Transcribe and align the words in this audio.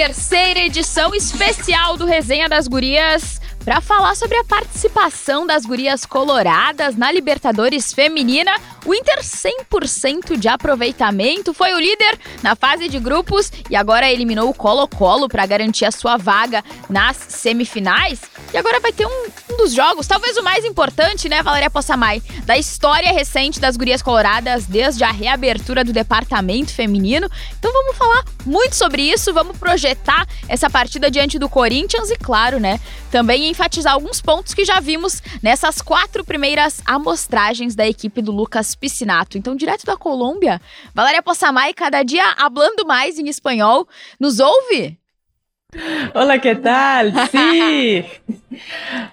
terceira 0.00 0.60
edição 0.60 1.14
especial 1.14 1.94
do 1.94 2.06
Resenha 2.06 2.48
das 2.48 2.66
Gurias 2.66 3.38
para 3.62 3.82
falar 3.82 4.16
sobre 4.16 4.34
a 4.38 4.44
participação 4.44 5.46
das 5.46 5.66
gurias 5.66 6.06
coloradas 6.06 6.96
na 6.96 7.12
Libertadores 7.12 7.92
Feminina. 7.92 8.50
O 8.86 8.94
Inter 8.94 9.18
100% 9.20 10.38
de 10.38 10.48
aproveitamento 10.48 11.52
foi 11.52 11.74
o 11.74 11.78
líder 11.78 12.18
na 12.42 12.56
fase 12.56 12.88
de 12.88 12.98
grupos 12.98 13.52
e 13.68 13.76
agora 13.76 14.10
eliminou 14.10 14.48
o 14.48 14.54
Colo-Colo 14.54 15.28
para 15.28 15.44
garantir 15.44 15.84
a 15.84 15.90
sua 15.90 16.16
vaga 16.16 16.64
nas 16.88 17.16
semifinais. 17.16 18.22
E 18.52 18.56
agora 18.56 18.80
vai 18.80 18.90
ter 18.90 19.06
um, 19.06 19.26
um, 19.50 19.56
dos 19.58 19.72
jogos, 19.72 20.06
talvez 20.06 20.36
o 20.38 20.42
mais 20.42 20.64
importante, 20.64 21.28
né, 21.28 21.42
Valéria 21.42 21.70
Possamay, 21.70 22.22
da 22.46 22.56
história 22.56 23.12
recente 23.12 23.60
das 23.60 23.76
gurias 23.76 24.00
coloradas 24.02 24.64
desde 24.64 25.04
a 25.04 25.10
reabertura 25.10 25.84
do 25.84 25.92
departamento 25.92 26.72
feminino. 26.72 27.28
Então 27.58 27.70
vamos 27.72 27.96
falar 27.96 28.24
muito 28.46 28.74
sobre 28.74 29.02
isso, 29.02 29.32
vamos 29.34 29.58
projetar 29.58 30.26
essa 30.48 30.70
partida 30.70 31.10
diante 31.10 31.38
do 31.38 31.48
Corinthians 31.48 32.10
e, 32.10 32.16
claro, 32.16 32.58
né, 32.58 32.80
também 33.10 33.48
enfatizar 33.48 33.92
alguns 33.92 34.20
pontos 34.22 34.54
que 34.54 34.64
já 34.64 34.80
vimos 34.80 35.22
nessas 35.42 35.82
quatro 35.82 36.24
primeiras 36.24 36.80
amostragens 36.86 37.74
da 37.74 37.86
equipe 37.86 38.22
do 38.22 38.32
Lucas 38.32 38.69
Piscinato. 38.74 39.36
Então, 39.36 39.56
direto 39.56 39.84
da 39.84 39.96
Colômbia, 39.96 40.60
Valéria 40.94 41.22
Possamay, 41.22 41.72
cada 41.74 42.02
dia 42.02 42.34
hablando 42.38 42.86
mais 42.86 43.18
em 43.18 43.28
espanhol. 43.28 43.86
Nos 44.18 44.40
ouve? 44.40 44.98
Olá, 46.14 46.38
que 46.38 46.54
tal? 46.56 47.04
Sim! 47.30 48.04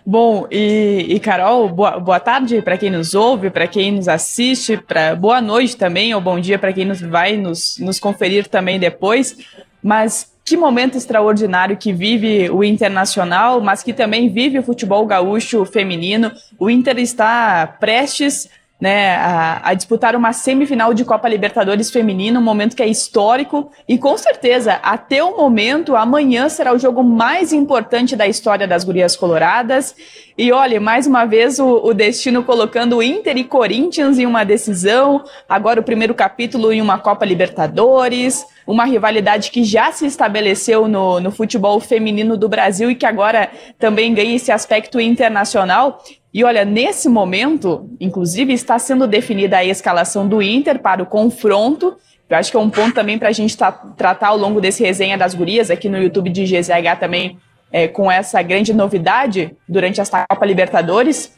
Bom, 0.06 0.48
e, 0.50 1.06
e, 1.10 1.20
Carol, 1.20 1.70
boa, 1.70 2.00
boa 2.00 2.20
tarde 2.20 2.62
para 2.62 2.78
quem 2.78 2.90
nos 2.90 3.14
ouve, 3.14 3.50
para 3.50 3.68
quem 3.68 3.92
nos 3.92 4.08
assiste, 4.08 4.78
pra, 4.78 5.16
boa 5.16 5.40
noite 5.40 5.78
também, 5.78 6.16
ou 6.16 6.22
bom 6.22 6.40
dia 6.40 6.58
para 6.58 6.74
quem 6.74 6.86
nos 6.86 7.00
vai 7.00 7.38
nos, 7.38 7.78
nos 7.78 8.00
conferir 8.00 8.48
também 8.48 8.80
depois. 8.80 9.38
Mas 9.84 10.34
que 10.44 10.58
momento 10.58 10.98
extraordinário 10.98 11.78
que 11.78 11.92
vive 11.92 12.50
o 12.50 12.64
Internacional, 12.64 13.62
mas 13.62 13.84
que 13.84 13.94
também 13.94 14.30
vive 14.30 14.58
o 14.58 14.64
futebol 14.64 15.06
gaúcho 15.06 15.66
feminino. 15.66 16.32
O 16.58 16.70
Inter 16.70 16.98
está 17.00 17.68
prestes 17.68 18.50
né, 18.80 19.16
a, 19.16 19.70
a, 19.70 19.74
disputar 19.74 20.16
uma 20.16 20.32
semifinal 20.32 20.94
de 20.94 21.04
Copa 21.04 21.28
Libertadores 21.28 21.90
feminino, 21.90 22.40
um 22.40 22.44
momento 22.44 22.76
que 22.76 22.84
é 22.84 22.88
histórico 22.88 23.72
e 23.88 23.98
com 23.98 24.16
certeza 24.18 24.74
até 24.84 25.24
o 25.24 25.36
momento 25.36 25.96
amanhã 25.96 26.48
será 26.48 26.74
o 26.74 26.78
jogo 26.78 27.04
mais 27.04 27.52
importante 27.52 28.16
da 28.16 28.28
história 28.28 28.68
das 28.68 28.84
Gurias 28.84 29.16
Coloradas. 29.16 29.96
E 30.38 30.52
olha, 30.52 30.80
mais 30.80 31.08
uma 31.08 31.26
vez 31.26 31.58
o, 31.58 31.82
o 31.84 31.94
destino 31.94 32.44
colocando 32.44 33.02
Inter 33.02 33.38
e 33.38 33.44
Corinthians 33.44 34.20
em 34.20 34.28
uma 34.28 34.44
decisão, 34.44 35.24
agora 35.50 35.80
o 35.80 35.84
primeiro 35.84 36.14
capítulo 36.14 36.72
em 36.72 36.80
uma 36.80 37.00
Copa 37.00 37.26
Libertadores, 37.26 38.46
uma 38.68 38.86
rivalidade 38.86 39.50
que 39.50 39.64
já 39.64 39.92
se 39.92 40.06
estabeleceu 40.06 40.88
no, 40.88 41.20
no 41.20 41.32
futebol 41.32 41.80
feminino 41.80 42.38
do 42.38 42.48
Brasil 42.48 42.92
e 42.92 42.96
que 42.96 43.08
agora 43.08 43.50
também 43.80 44.14
ganha 44.14 44.36
esse 44.36 44.52
aspecto 44.52 45.00
internacional. 45.00 46.04
E 46.38 46.44
olha, 46.44 46.64
nesse 46.64 47.10
momento, 47.10 47.90
inclusive, 48.00 48.54
está 48.54 48.78
sendo 48.78 49.08
definida 49.08 49.58
a 49.58 49.66
escalação 49.66 50.28
do 50.28 50.40
Inter 50.40 50.78
para 50.78 51.02
o 51.02 51.06
confronto. 51.08 51.98
Eu 52.30 52.38
acho 52.38 52.52
que 52.52 52.58
é 52.58 52.60
um 52.60 52.70
ponto 52.70 52.94
também 52.94 53.18
para 53.18 53.30
a 53.30 53.32
gente 53.32 53.58
tá, 53.58 53.72
tratar 53.72 54.28
ao 54.28 54.38
longo 54.38 54.62
desse 54.62 54.84
resenha 54.84 55.18
das 55.18 55.34
gurias 55.34 55.72
aqui 55.72 55.90
no 55.90 55.98
YouTube 55.98 56.30
de 56.30 56.44
GZH 56.44 57.00
também, 57.00 57.40
é, 57.72 57.88
com 57.88 58.12
essa 58.12 58.40
grande 58.44 58.72
novidade 58.72 59.58
durante 59.68 60.00
esta 60.00 60.28
Copa 60.30 60.46
Libertadores. 60.46 61.36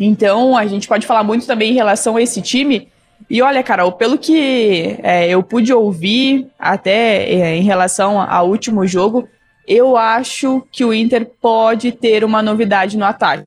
Então, 0.00 0.56
a 0.56 0.66
gente 0.66 0.88
pode 0.88 1.06
falar 1.06 1.22
muito 1.22 1.46
também 1.46 1.70
em 1.70 1.76
relação 1.76 2.16
a 2.16 2.22
esse 2.22 2.42
time. 2.42 2.88
E 3.30 3.40
olha, 3.40 3.62
Carol, 3.62 3.92
pelo 3.92 4.18
que 4.18 4.98
é, 5.00 5.28
eu 5.28 5.44
pude 5.44 5.72
ouvir 5.72 6.48
até 6.58 7.22
é, 7.22 7.54
em 7.54 7.62
relação 7.62 8.20
ao 8.20 8.48
último 8.48 8.84
jogo, 8.84 9.28
eu 9.64 9.96
acho 9.96 10.66
que 10.72 10.84
o 10.84 10.92
Inter 10.92 11.24
pode 11.40 11.92
ter 11.92 12.24
uma 12.24 12.42
novidade 12.42 12.98
no 12.98 13.04
ataque. 13.04 13.44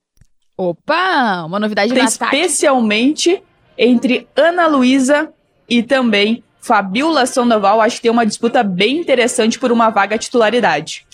Opa, 0.57 1.44
uma 1.45 1.59
novidade 1.59 1.94
no 1.94 2.00
Especialmente 2.00 3.44
entre 3.78 4.28
Ana 4.35 4.66
Luísa 4.66 5.31
e 5.69 5.84
também 5.84 6.44
Fabiola 6.59 7.28
Sandoval. 7.28 7.79
Acho 7.79 7.97
que 7.97 8.01
tem 8.01 8.12
uma 8.12 8.25
disputa 8.25 8.63
bem 8.63 8.97
interessante 8.97 9.59
por 9.59 9.72
uma 9.72 9.91
vaga 9.91 10.17
titularidade. 10.17 11.06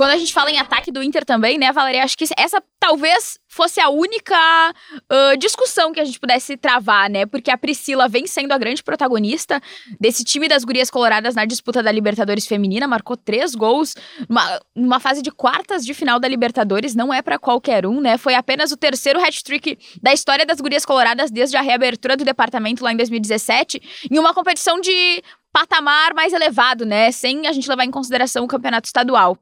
Quando 0.00 0.12
a 0.12 0.16
gente 0.16 0.32
fala 0.32 0.50
em 0.50 0.58
ataque 0.58 0.90
do 0.90 1.02
Inter 1.02 1.26
também, 1.26 1.58
né, 1.58 1.70
Valeria? 1.72 2.02
Acho 2.02 2.16
que 2.16 2.24
essa 2.38 2.62
talvez 2.78 3.38
fosse 3.46 3.78
a 3.82 3.90
única 3.90 4.34
uh, 4.94 5.36
discussão 5.36 5.92
que 5.92 6.00
a 6.00 6.04
gente 6.06 6.18
pudesse 6.18 6.56
travar, 6.56 7.10
né? 7.10 7.26
Porque 7.26 7.50
a 7.50 7.58
Priscila 7.58 8.08
vem 8.08 8.26
sendo 8.26 8.52
a 8.52 8.56
grande 8.56 8.82
protagonista 8.82 9.60
desse 10.00 10.24
time 10.24 10.48
das 10.48 10.64
gurias 10.64 10.90
coloradas 10.90 11.34
na 11.34 11.44
disputa 11.44 11.82
da 11.82 11.92
Libertadores 11.92 12.46
feminina, 12.46 12.88
marcou 12.88 13.14
três 13.14 13.54
gols 13.54 13.94
numa, 14.26 14.60
numa 14.74 15.00
fase 15.00 15.20
de 15.20 15.30
quartas 15.30 15.84
de 15.84 15.92
final 15.92 16.18
da 16.18 16.26
Libertadores, 16.26 16.94
não 16.94 17.12
é 17.12 17.20
para 17.20 17.38
qualquer 17.38 17.84
um, 17.84 18.00
né? 18.00 18.16
Foi 18.16 18.34
apenas 18.34 18.72
o 18.72 18.78
terceiro 18.78 19.20
hat-trick 19.20 19.78
da 20.02 20.14
história 20.14 20.46
das 20.46 20.62
gurias 20.62 20.86
coloradas 20.86 21.30
desde 21.30 21.58
a 21.58 21.60
reabertura 21.60 22.16
do 22.16 22.24
departamento 22.24 22.82
lá 22.82 22.90
em 22.90 22.96
2017, 22.96 24.06
em 24.10 24.18
uma 24.18 24.32
competição 24.32 24.80
de 24.80 25.22
patamar 25.52 26.14
mais 26.14 26.32
elevado, 26.32 26.86
né? 26.86 27.12
Sem 27.12 27.46
a 27.46 27.52
gente 27.52 27.68
levar 27.68 27.84
em 27.84 27.90
consideração 27.90 28.46
o 28.46 28.48
campeonato 28.48 28.86
estadual. 28.86 29.36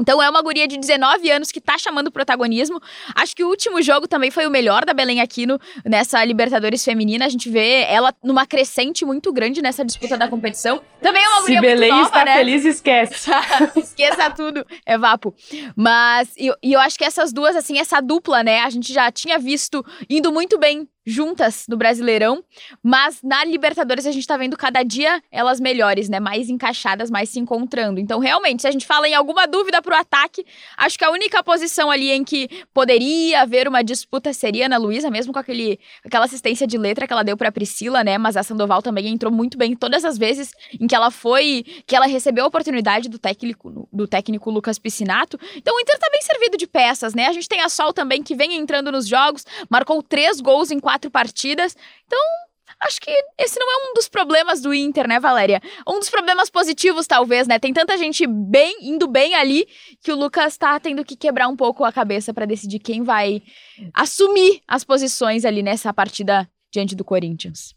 Então 0.00 0.22
é 0.22 0.30
uma 0.30 0.40
guria 0.40 0.68
de 0.68 0.78
19 0.78 1.28
anos 1.30 1.50
que 1.50 1.60
tá 1.60 1.76
chamando 1.76 2.10
protagonismo. 2.10 2.80
Acho 3.16 3.34
que 3.34 3.42
o 3.42 3.48
último 3.48 3.82
jogo 3.82 4.06
também 4.06 4.30
foi 4.30 4.46
o 4.46 4.50
melhor 4.50 4.84
da 4.84 4.94
Belém 4.94 5.20
Aquino 5.20 5.58
nessa 5.84 6.24
Libertadores 6.24 6.84
feminina. 6.84 7.26
A 7.26 7.28
gente 7.28 7.50
vê 7.50 7.82
ela 7.82 8.14
numa 8.22 8.46
crescente 8.46 9.04
muito 9.04 9.32
grande 9.32 9.60
nessa 9.60 9.84
disputa 9.84 10.16
da 10.16 10.28
competição. 10.28 10.80
Também 11.02 11.22
é 11.22 11.28
uma 11.28 11.40
guria 11.40 11.56
Se 11.56 11.66
Belém 11.66 11.90
nova, 11.90 12.04
está 12.04 12.24
né? 12.24 12.36
feliz, 12.36 12.64
esquece. 12.64 13.28
Esqueça 13.76 14.30
tudo, 14.30 14.64
é 14.86 14.96
vapo. 14.96 15.34
Mas 15.74 16.32
e, 16.36 16.52
e 16.62 16.72
eu 16.72 16.80
acho 16.80 16.96
que 16.96 17.04
essas 17.04 17.32
duas 17.32 17.56
assim, 17.56 17.78
essa 17.78 18.00
dupla, 18.00 18.42
né, 18.44 18.60
a 18.60 18.70
gente 18.70 18.92
já 18.92 19.10
tinha 19.10 19.38
visto 19.38 19.84
indo 20.08 20.32
muito 20.32 20.58
bem 20.58 20.88
juntas 21.08 21.64
no 21.68 21.76
Brasileirão, 21.76 22.44
mas 22.82 23.20
na 23.22 23.42
Libertadores 23.44 24.06
a 24.06 24.12
gente 24.12 24.26
tá 24.26 24.36
vendo 24.36 24.56
cada 24.56 24.82
dia 24.82 25.22
elas 25.30 25.58
melhores, 25.58 26.08
né? 26.08 26.20
Mais 26.20 26.50
encaixadas, 26.50 27.10
mais 27.10 27.30
se 27.30 27.40
encontrando. 27.40 27.98
Então, 27.98 28.18
realmente, 28.18 28.62
se 28.62 28.68
a 28.68 28.70
gente 28.70 28.86
fala 28.86 29.08
em 29.08 29.14
alguma 29.14 29.46
dúvida 29.46 29.80
pro 29.80 29.94
ataque, 29.94 30.44
acho 30.76 30.98
que 30.98 31.04
a 31.04 31.10
única 31.10 31.42
posição 31.42 31.90
ali 31.90 32.10
em 32.10 32.22
que 32.22 32.48
poderia 32.74 33.42
haver 33.42 33.66
uma 33.66 33.82
disputa 33.82 34.32
seria 34.32 34.66
Ana 34.66 34.76
Luísa, 34.76 35.10
mesmo 35.10 35.32
com 35.32 35.38
aquele, 35.38 35.80
aquela 36.04 36.26
assistência 36.26 36.66
de 36.66 36.76
letra 36.76 37.06
que 37.06 37.12
ela 37.12 37.24
deu 37.24 37.36
pra 37.36 37.50
Priscila, 37.50 38.04
né? 38.04 38.18
Mas 38.18 38.36
a 38.36 38.42
Sandoval 38.42 38.82
também 38.82 39.08
entrou 39.08 39.32
muito 39.32 39.56
bem 39.56 39.74
todas 39.74 40.04
as 40.04 40.18
vezes 40.18 40.50
em 40.78 40.86
que 40.86 40.94
ela 40.94 41.10
foi, 41.10 41.64
que 41.86 41.96
ela 41.96 42.06
recebeu 42.06 42.44
a 42.44 42.48
oportunidade 42.48 43.08
do 43.08 43.18
técnico, 43.18 43.88
do 43.90 44.06
técnico 44.06 44.50
Lucas 44.50 44.78
Piscinato. 44.78 45.38
Então, 45.56 45.74
o 45.74 45.80
Inter 45.80 45.98
tá 45.98 46.08
bem 46.12 46.20
servido 46.20 46.56
de 46.58 46.66
peças, 46.66 47.14
né? 47.14 47.26
A 47.26 47.32
gente 47.32 47.48
tem 47.48 47.62
a 47.62 47.68
Sol 47.68 47.92
também 47.92 48.22
que 48.22 48.34
vem 48.34 48.56
entrando 48.56 48.92
nos 48.92 49.08
jogos, 49.08 49.46
marcou 49.70 50.02
três 50.02 50.40
gols 50.40 50.70
em 50.70 50.78
quatro 50.78 50.97
quatro 50.98 51.10
partidas. 51.10 51.76
Então, 52.06 52.18
acho 52.80 53.00
que 53.00 53.10
esse 53.38 53.58
não 53.58 53.66
é 53.70 53.90
um 53.90 53.94
dos 53.94 54.08
problemas 54.08 54.60
do 54.60 54.74
Inter, 54.74 55.06
né, 55.06 55.20
Valéria? 55.20 55.62
Um 55.86 56.00
dos 56.00 56.10
problemas 56.10 56.50
positivos, 56.50 57.06
talvez, 57.06 57.46
né? 57.46 57.58
Tem 57.58 57.72
tanta 57.72 57.96
gente 57.96 58.26
bem, 58.26 58.76
indo 58.82 59.06
bem 59.06 59.34
ali, 59.34 59.66
que 60.02 60.12
o 60.12 60.16
Lucas 60.16 60.56
tá 60.56 60.78
tendo 60.80 61.04
que 61.04 61.16
quebrar 61.16 61.48
um 61.48 61.56
pouco 61.56 61.84
a 61.84 61.92
cabeça 61.92 62.34
para 62.34 62.46
decidir 62.46 62.80
quem 62.80 63.02
vai 63.02 63.42
assumir 63.94 64.60
as 64.66 64.82
posições 64.82 65.44
ali 65.44 65.62
nessa 65.62 65.92
partida 65.94 66.48
diante 66.72 66.96
do 66.96 67.04
Corinthians. 67.04 67.74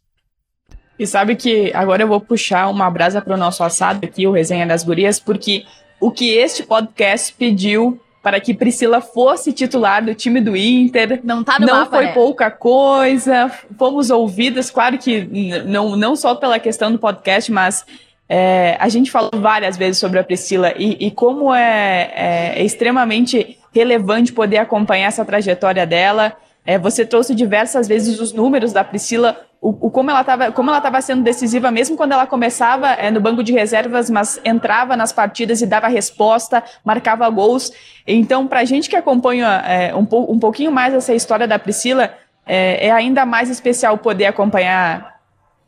E 0.97 1.07
sabe 1.07 1.35
que 1.35 1.71
agora 1.73 2.03
eu 2.03 2.07
vou 2.07 2.19
puxar 2.19 2.67
uma 2.67 2.89
brasa 2.89 3.21
para 3.21 3.33
o 3.33 3.37
nosso 3.37 3.63
assado 3.63 4.05
aqui, 4.05 4.27
o 4.27 4.31
Resenha 4.31 4.67
das 4.67 4.83
Gurias, 4.83 5.19
porque 5.19 5.65
o 5.99 6.11
que 6.11 6.35
este 6.35 6.63
podcast 6.63 7.33
pediu 7.33 7.99
para 8.21 8.39
que 8.39 8.53
Priscila 8.53 9.01
fosse 9.01 9.51
titular 9.51 10.03
do 10.03 10.13
time 10.13 10.39
do 10.39 10.55
Inter. 10.55 11.19
Não 11.23 11.43
tá 11.43 11.59
no 11.59 11.65
Não 11.65 11.79
mapa, 11.79 11.97
foi 11.97 12.05
né? 12.05 12.13
pouca 12.13 12.51
coisa. 12.51 13.51
Fomos 13.77 14.09
ouvidas, 14.09 14.69
claro 14.69 14.97
que 14.97 15.27
não, 15.65 15.95
não 15.95 16.15
só 16.15 16.35
pela 16.35 16.59
questão 16.59 16.91
do 16.91 16.99
podcast, 16.99 17.51
mas 17.51 17.85
é, 18.29 18.77
a 18.79 18.87
gente 18.89 19.09
falou 19.09 19.31
várias 19.35 19.75
vezes 19.75 19.97
sobre 19.97 20.19
a 20.19 20.23
Priscila 20.23 20.73
e, 20.77 21.07
e 21.07 21.11
como 21.11 21.53
é, 21.53 22.11
é, 22.15 22.53
é 22.59 22.63
extremamente 22.63 23.57
relevante 23.73 24.31
poder 24.31 24.57
acompanhar 24.57 25.07
essa 25.07 25.25
trajetória 25.25 25.85
dela. 25.85 26.37
É, 26.65 26.77
você 26.77 27.05
trouxe 27.05 27.33
diversas 27.33 27.87
vezes 27.87 28.19
os 28.19 28.33
números 28.33 28.71
da 28.71 28.83
Priscila, 28.83 29.37
o, 29.59 29.87
o 29.87 29.91
como 29.91 30.11
ela 30.11 30.21
estava 30.21 31.01
sendo 31.01 31.23
decisiva 31.23 31.71
mesmo 31.71 31.97
quando 31.97 32.11
ela 32.11 32.27
começava 32.27 32.89
é, 32.91 33.09
no 33.09 33.19
banco 33.19 33.43
de 33.43 33.51
reservas, 33.51 34.09
mas 34.09 34.39
entrava 34.45 34.95
nas 34.95 35.11
partidas 35.11 35.61
e 35.61 35.65
dava 35.65 35.87
resposta, 35.87 36.63
marcava 36.83 37.27
gols. 37.29 37.71
Então, 38.05 38.47
para 38.47 38.59
a 38.59 38.65
gente 38.65 38.89
que 38.89 38.95
acompanha 38.95 39.47
é, 39.65 39.95
um, 39.95 40.07
um 40.11 40.39
pouquinho 40.39 40.71
mais 40.71 40.93
essa 40.93 41.13
história 41.13 41.47
da 41.47 41.57
Priscila, 41.57 42.13
é, 42.45 42.87
é 42.87 42.91
ainda 42.91 43.25
mais 43.25 43.49
especial 43.49 43.97
poder 43.97 44.25
acompanhar 44.25 45.19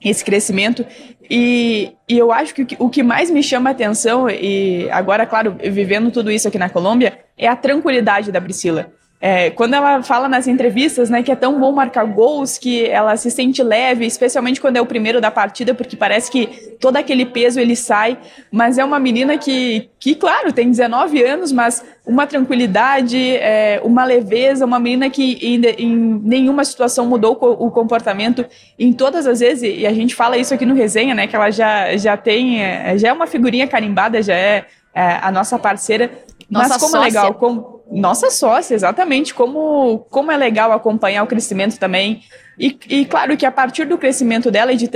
esse 0.04 0.24
crescimento. 0.24 0.86
E, 1.30 1.94
e 2.08 2.18
eu 2.18 2.32
acho 2.32 2.54
que 2.54 2.76
o 2.78 2.90
que 2.90 3.02
mais 3.02 3.32
me 3.32 3.42
chama 3.42 3.70
a 3.70 3.74
atenção, 3.74 4.30
e 4.30 4.88
agora, 4.92 5.26
claro, 5.26 5.56
vivendo 5.60 6.12
tudo 6.12 6.30
isso 6.30 6.48
aqui 6.48 6.58
na 6.58 6.70
Colômbia, 6.70 7.20
é 7.38 7.48
a 7.48 7.56
tranquilidade 7.56 8.32
da 8.32 8.42
Priscila. 8.42 8.92
É, 9.26 9.50
quando 9.52 9.74
ela 9.74 10.04
fala 10.04 10.28
nas 10.28 10.50
entrevistas, 10.50 11.10
né, 11.10 11.24
que 11.24 11.32
é 11.32 11.36
tão 11.38 11.58
bom 11.58 11.72
marcar 11.72 12.04
gols, 12.04 12.58
que 12.58 12.86
ela 12.86 13.16
se 13.16 13.32
sente 13.32 13.64
leve, 13.64 14.06
especialmente 14.06 14.60
quando 14.60 14.76
é 14.76 14.82
o 14.82 14.86
primeiro 14.86 15.22
da 15.22 15.32
partida, 15.32 15.74
porque 15.74 15.96
parece 15.96 16.30
que 16.30 16.46
todo 16.78 16.98
aquele 16.98 17.26
peso 17.26 17.58
ele 17.58 17.74
sai. 17.74 18.18
Mas 18.52 18.78
é 18.78 18.84
uma 18.84 19.00
menina 19.00 19.38
que, 19.38 19.90
que 19.98 20.14
claro, 20.14 20.52
tem 20.52 20.70
19 20.70 21.24
anos, 21.24 21.54
mas 21.54 21.86
uma 22.06 22.28
tranquilidade, 22.28 23.38
é, 23.38 23.80
uma 23.82 24.04
leveza, 24.04 24.66
uma 24.66 24.78
menina 24.78 25.10
que 25.10 25.36
em, 25.42 25.62
em, 25.82 25.96
nenhuma 26.22 26.66
situação 26.66 27.06
mudou 27.06 27.38
o 27.42 27.72
comportamento 27.72 28.46
em 28.78 28.92
todas 28.92 29.26
as 29.26 29.40
vezes, 29.40 29.80
e 29.80 29.88
a 29.88 29.94
gente 29.94 30.14
fala 30.14 30.36
isso 30.36 30.54
aqui 30.54 30.66
no 30.66 30.76
resenha, 30.76 31.16
né, 31.16 31.28
que 31.28 31.36
ela 31.38 31.50
já, 31.50 31.96
já 31.96 32.18
tem, 32.18 32.62
é, 32.62 32.98
já 32.98 33.08
é 33.08 33.14
uma 33.14 33.26
figurinha 33.26 33.70
carimbada, 33.70 34.22
já 34.22 34.36
é, 34.36 34.66
é 34.94 35.20
a 35.22 35.32
nossa 35.32 35.58
parceira. 35.58 36.12
Nossa 36.50 36.68
mas 36.68 36.78
como 36.78 36.92
sócia. 36.92 36.98
é 36.98 37.08
legal, 37.08 37.34
como, 37.36 37.73
nossa 37.94 38.32
sócia, 38.32 38.74
exatamente. 38.74 39.34
Como, 39.34 40.00
como 40.10 40.32
é 40.32 40.38
legal 40.38 40.72
acompanhar 40.72 41.24
o 41.24 41.28
crescimento 41.28 41.78
também. 41.78 42.24
E, 42.58 42.78
e 42.90 43.06
claro 43.06 43.38
que 43.38 43.46
a 43.46 43.52
partir 43.52 43.86
do 43.86 43.98
crescimento 43.98 44.50
dela 44.50 44.74
e 44.74 44.76
de, 44.76 44.90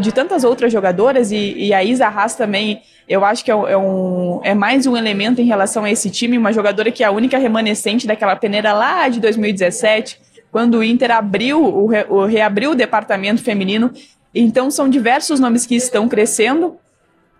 de 0.00 0.12
tantas 0.12 0.44
outras 0.44 0.72
jogadoras, 0.72 1.30
e, 1.30 1.54
e 1.56 1.74
a 1.74 1.82
Isa 1.84 2.06
Haas 2.06 2.34
também, 2.34 2.82
eu 3.08 3.24
acho 3.24 3.44
que 3.44 3.50
é, 3.50 3.54
é, 3.54 3.76
um, 3.76 4.40
é 4.42 4.54
mais 4.54 4.86
um 4.86 4.96
elemento 4.96 5.40
em 5.40 5.44
relação 5.44 5.84
a 5.84 5.90
esse 5.90 6.10
time, 6.10 6.38
uma 6.38 6.52
jogadora 6.52 6.90
que 6.90 7.02
é 7.02 7.06
a 7.06 7.10
única 7.12 7.38
remanescente 7.38 8.06
daquela 8.06 8.36
peneira 8.36 8.72
lá 8.72 9.08
de 9.08 9.20
2017, 9.20 10.20
quando 10.50 10.78
o 10.78 10.84
Inter 10.84 11.10
abriu, 11.10 11.62
o, 11.64 11.90
o 12.08 12.26
reabriu 12.26 12.72
o 12.72 12.74
departamento 12.74 13.42
feminino. 13.42 13.90
Então 14.34 14.70
são 14.70 14.88
diversos 14.88 15.38
nomes 15.38 15.66
que 15.66 15.74
estão 15.74 16.08
crescendo, 16.08 16.76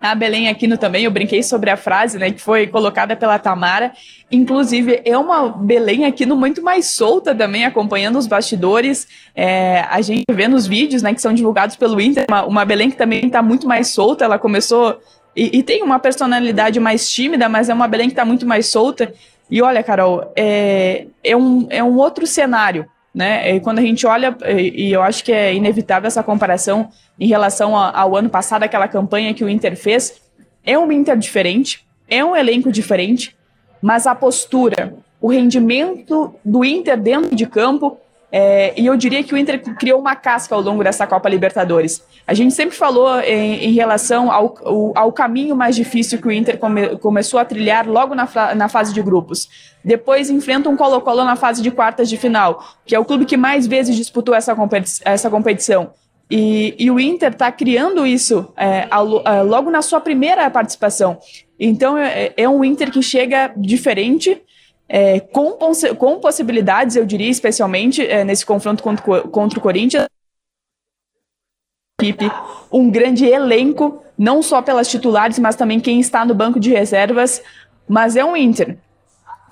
a 0.03 0.13
Belém 0.13 0.49
Aquino 0.49 0.77
também, 0.77 1.05
eu 1.05 1.11
brinquei 1.11 1.41
sobre 1.41 1.69
a 1.69 1.77
frase, 1.77 2.19
né, 2.19 2.29
que 2.29 2.41
foi 2.41 2.67
colocada 2.67 3.15
pela 3.15 3.39
Tamara. 3.39 3.93
Inclusive, 4.29 5.01
é 5.05 5.17
uma 5.17 5.47
Belém 5.47 6.03
Aquino 6.03 6.35
muito 6.35 6.61
mais 6.61 6.87
solta 6.87 7.33
também, 7.33 7.63
acompanhando 7.63 8.19
os 8.19 8.27
bastidores. 8.27 9.07
É, 9.33 9.85
a 9.89 10.01
gente 10.01 10.25
vê 10.29 10.45
nos 10.45 10.67
vídeos, 10.67 11.01
né, 11.01 11.13
que 11.13 11.21
são 11.21 11.33
divulgados 11.33 11.77
pelo 11.77 12.01
Inter, 12.01 12.25
uma, 12.29 12.43
uma 12.43 12.65
Belém 12.65 12.91
que 12.91 12.97
também 12.97 13.27
está 13.27 13.41
muito 13.41 13.65
mais 13.65 13.87
solta, 13.87 14.25
ela 14.25 14.37
começou... 14.37 14.99
E, 15.35 15.57
e, 15.57 15.63
tem 15.63 15.81
uma 15.81 15.97
personalidade 15.97 16.79
mais 16.79 17.09
tímida, 17.09 17.49
mas 17.49 17.67
é 17.67 17.73
uma 17.73 17.87
Belém 17.87 18.07
que 18.07 18.13
está 18.13 18.23
muito 18.23 18.45
mais 18.45 18.67
solta. 18.67 19.11
E 19.49 19.61
olha, 19.63 19.81
Carol, 19.81 20.31
é, 20.35 21.07
é, 21.23 21.35
um, 21.35 21.65
é 21.71 21.83
um 21.83 21.95
outro 21.97 22.27
cenário 22.27 22.85
né? 23.13 23.55
E 23.55 23.59
quando 23.59 23.79
a 23.79 23.81
gente 23.81 24.07
olha, 24.07 24.35
e 24.47 24.91
eu 24.91 25.01
acho 25.03 25.23
que 25.23 25.31
é 25.31 25.53
inevitável 25.53 26.07
essa 26.07 26.23
comparação 26.23 26.89
em 27.19 27.27
relação 27.27 27.75
ao 27.75 28.15
ano 28.15 28.29
passado, 28.29 28.63
aquela 28.63 28.87
campanha 28.87 29.33
que 29.33 29.43
o 29.43 29.49
Inter 29.49 29.77
fez, 29.77 30.21
é 30.65 30.77
um 30.77 30.91
Inter 30.91 31.17
diferente, 31.17 31.85
é 32.09 32.23
um 32.25 32.35
elenco 32.35 32.71
diferente, 32.71 33.35
mas 33.81 34.07
a 34.07 34.15
postura, 34.15 34.95
o 35.21 35.27
rendimento 35.27 36.33
do 36.43 36.65
Inter 36.65 36.99
dentro 36.99 37.35
de 37.35 37.45
campo 37.45 37.97
é, 38.35 38.73
e 38.75 38.87
eu 38.87 38.97
diria 38.97 39.23
que 39.23 39.31
o 39.31 39.37
Inter 39.37 39.61
criou 39.75 39.99
uma 39.99 40.15
casca 40.15 40.55
ao 40.55 40.61
longo 40.61 40.83
dessa 40.83 41.05
Copa 41.05 41.29
Libertadores. 41.29 42.03
A 42.25 42.33
gente 42.33 42.51
sempre 42.55 42.75
falou 42.75 43.19
em, 43.19 43.65
em 43.65 43.73
relação 43.73 44.31
ao, 44.31 44.55
ao, 44.95 45.11
caminho 45.11 45.55
mais 45.55 45.75
difícil 45.75 46.19
que 46.19 46.27
o 46.27 46.31
Inter 46.31 46.57
come, 46.57 46.97
começou 46.97 47.39
a 47.39 47.45
trilhar 47.45 47.87
logo 47.87 48.15
na, 48.15 48.27
na 48.55 48.67
fase 48.67 48.91
de 48.91 49.03
grupos. 49.03 49.47
Depois 49.85 50.31
enfrenta 50.31 50.67
um 50.67 50.75
Colo-Colo 50.75 51.23
na 51.23 51.35
fase 51.35 51.61
de 51.61 51.69
quartas 51.69 52.09
de 52.09 52.17
final, 52.17 52.65
que 52.87 52.95
é 52.95 52.99
o 52.99 53.05
clube 53.05 53.25
que 53.25 53.37
mais 53.37 53.67
vezes 53.67 53.95
disputou 53.95 54.33
essa, 54.33 54.55
competi 54.55 54.99
essa 55.05 55.29
competição. 55.29 55.91
E, 56.31 56.73
e, 56.79 56.89
o 56.89 56.99
Inter 56.99 57.33
está 57.33 57.51
criando 57.51 58.03
isso 58.03 58.51
é, 58.57 58.87
ao, 58.89 59.21
é, 59.27 59.43
logo 59.43 59.69
na 59.69 59.83
sua 59.83 60.01
primeira 60.01 60.49
participação. 60.49 61.19
Então 61.59 61.95
é, 61.95 62.33
é 62.35 62.49
um 62.49 62.65
Inter 62.65 62.89
que 62.89 63.03
chega 63.03 63.53
diferente, 63.55 64.41
é, 64.95 65.19
com, 65.19 65.57
com 65.97 66.19
possibilidades, 66.19 66.95
eu 66.95 67.03
diria, 67.03 67.31
especialmente 67.31 68.05
é, 68.05 68.23
nesse 68.23 68.45
confronto 68.45 68.83
contra, 68.83 69.23
contra 69.23 69.57
o 69.57 69.61
Corinthians. 69.61 70.05
Equipe, 71.99 72.31
um 72.71 72.91
grande 72.91 73.25
elenco, 73.25 74.03
não 74.15 74.43
só 74.43 74.61
pelas 74.61 74.87
titulares, 74.87 75.39
mas 75.39 75.55
também 75.55 75.79
quem 75.79 75.99
está 75.99 76.23
no 76.23 76.35
banco 76.35 76.59
de 76.59 76.69
reservas. 76.69 77.41
Mas 77.89 78.15
é 78.15 78.23
um 78.23 78.37
Inter 78.37 78.77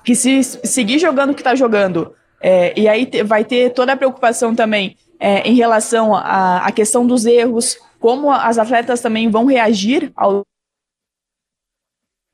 que, 0.06 0.14
se 0.14 0.44
seguir 0.44 1.00
jogando 1.00 1.32
o 1.32 1.34
que 1.34 1.42
está 1.42 1.56
jogando, 1.56 2.14
é, 2.40 2.80
e 2.80 2.88
aí 2.88 3.10
vai 3.26 3.44
ter 3.44 3.74
toda 3.74 3.94
a 3.94 3.98
preocupação 3.98 4.54
também 4.54 4.96
é, 5.20 5.40
em 5.50 5.56
relação 5.56 6.16
à, 6.16 6.72
questão 6.72 7.04
dos 7.04 7.26
erros, 7.26 7.80
como 8.00 8.30
as 8.30 8.60
atletas 8.60 9.02
também 9.02 9.28
vão 9.28 9.46
reagir 9.46 10.12
ao 10.16 10.44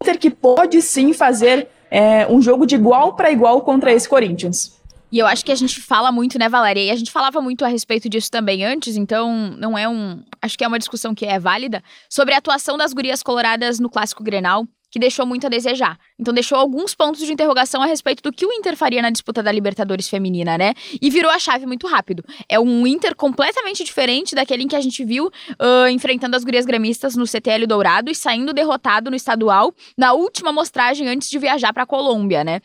Inter 0.04 0.20
que 0.20 0.30
pode 0.30 0.82
sim 0.82 1.14
fazer 1.14 1.70
é, 1.90 2.28
um 2.28 2.42
jogo 2.42 2.66
de 2.66 2.76
igual 2.76 3.14
para 3.14 3.32
igual 3.32 3.62
contra 3.62 3.92
esse 3.92 4.08
Corinthians. 4.08 4.78
E 5.12 5.20
eu 5.20 5.26
acho 5.26 5.46
que 5.46 5.52
a 5.52 5.56
gente 5.56 5.80
fala 5.80 6.12
muito, 6.12 6.38
né, 6.38 6.50
Valéria? 6.50 6.84
E 6.84 6.92
a 6.92 6.96
gente 6.96 7.12
falava 7.12 7.42
muito 7.42 7.64
a 7.64 7.70
respeito 7.70 8.10
disso 8.10 8.30
também 8.30 8.66
antes, 8.66 8.98
então 8.98 9.56
não 9.58 9.78
é 9.78 9.88
um. 9.88 10.22
Acho 10.42 10.58
que 10.58 10.66
é 10.66 10.68
uma 10.68 10.78
discussão 10.78 11.16
que 11.16 11.26
é 11.26 11.40
válida 11.40 11.82
sobre 12.10 12.34
a 12.34 12.38
atuação 12.38 12.78
das 12.78 12.92
gurias 12.92 13.24
coloradas 13.24 13.80
no 13.80 13.90
clássico 13.90 14.22
Grenal 14.22 14.68
que 14.90 15.00
deixou 15.00 15.26
muito 15.26 15.46
a 15.46 15.50
desejar. 15.50 15.98
Então 16.20 16.34
deixou 16.34 16.58
alguns 16.58 16.96
pontos 16.96 17.26
de 17.26 17.32
interrogação 17.32 17.82
a 17.82 17.86
respeito 17.86 18.24
do 18.24 18.32
que 18.32 18.46
o 18.46 18.52
Inter 18.54 18.76
faria 18.76 19.02
na 19.02 19.10
disputa 19.10 19.44
da 19.44 19.52
Libertadores 19.52 20.08
feminina, 20.08 20.58
né? 20.58 20.74
E 21.02 21.10
virou 21.10 21.32
a 21.32 21.40
chave 21.40 21.66
muito 21.66 21.88
rápido. 21.88 22.24
É 22.48 22.60
um 22.60 22.88
Inter 22.88 23.16
completamente 23.16 23.84
diferente 23.84 24.36
daquele 24.36 24.64
em 24.64 24.68
que 24.68 24.76
a 24.76 24.82
gente 24.82 25.04
viu 25.04 25.28
uh, 25.28 25.90
enfrentando 25.90 26.36
as 26.36 26.44
gurias 26.44 26.66
gremistas 26.66 27.16
no 27.16 27.28
CTL 27.28 27.66
Dourado 27.68 28.10
e 28.10 28.16
saindo 28.16 28.54
derrotado 28.54 29.10
no 29.10 29.16
estadual 29.16 29.74
na 29.98 30.14
última 30.14 30.52
mostragem 30.52 31.08
antes 31.08 31.30
de 31.30 31.38
viajar 31.40 31.74
para 31.74 31.84
a 31.84 31.88
Colômbia, 31.88 32.44
né? 32.44 32.62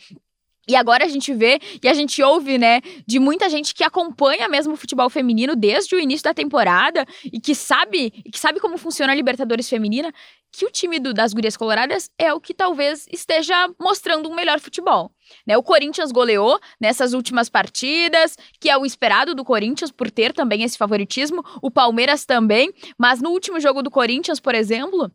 E 0.67 0.77
agora 0.77 1.05
a 1.05 1.09
gente 1.09 1.35
vê 1.35 1.59
e 1.83 1.89
a 1.89 1.95
gente 1.95 2.23
ouve, 2.23 2.57
né, 2.57 2.81
de 3.05 3.19
muita 3.19 3.49
gente 3.49 3.75
que 3.75 3.83
acompanha 3.83 4.49
mesmo 4.49 4.75
o 4.75 4.77
futebol 4.77 5.11
feminino 5.11 5.57
desde 5.57 5.95
o 5.97 5.99
início 5.99 6.23
da 6.23 6.33
temporada 6.33 7.05
e 7.25 7.41
que 7.41 7.55
sabe, 7.55 8.11
que 8.11 8.39
sabe 8.39 8.61
como 8.61 8.79
funciona 8.79 9.13
a 9.13 9.17
Libertadores 9.17 9.69
feminina, 9.69 10.13
que 10.53 10.65
o 10.65 10.71
time 10.71 11.01
do, 11.01 11.13
das 11.13 11.33
Gurias 11.33 11.57
Coloradas 11.57 12.11
é 12.17 12.33
o 12.33 12.41
que 12.41 12.55
talvez 12.55 13.09
esteja 13.11 13.69
mostrando 13.81 14.29
um 14.29 14.35
melhor 14.35 14.61
futebol. 14.61 15.11
Né, 15.45 15.57
o 15.57 15.63
Corinthians 15.63 16.13
goleou 16.13 16.61
nessas 16.81 17.13
últimas 17.13 17.49
partidas, 17.49 18.37
que 18.61 18.71
é 18.71 18.77
o 18.77 18.87
esperado 18.87 19.35
do 19.35 19.45
Corinthians 19.45 19.91
por 19.91 20.11
ter 20.11 20.33
também 20.33 20.63
esse 20.63 20.79
favoritismo, 20.79 21.43
o 21.61 21.71
Palmeiras 21.71 22.25
também, 22.25 22.73
mas 22.97 23.21
no 23.21 23.31
último 23.31 23.59
jogo 23.59 23.83
do 23.83 23.91
Corinthians, 23.91 24.39
por 24.39 24.55
exemplo, 24.55 25.11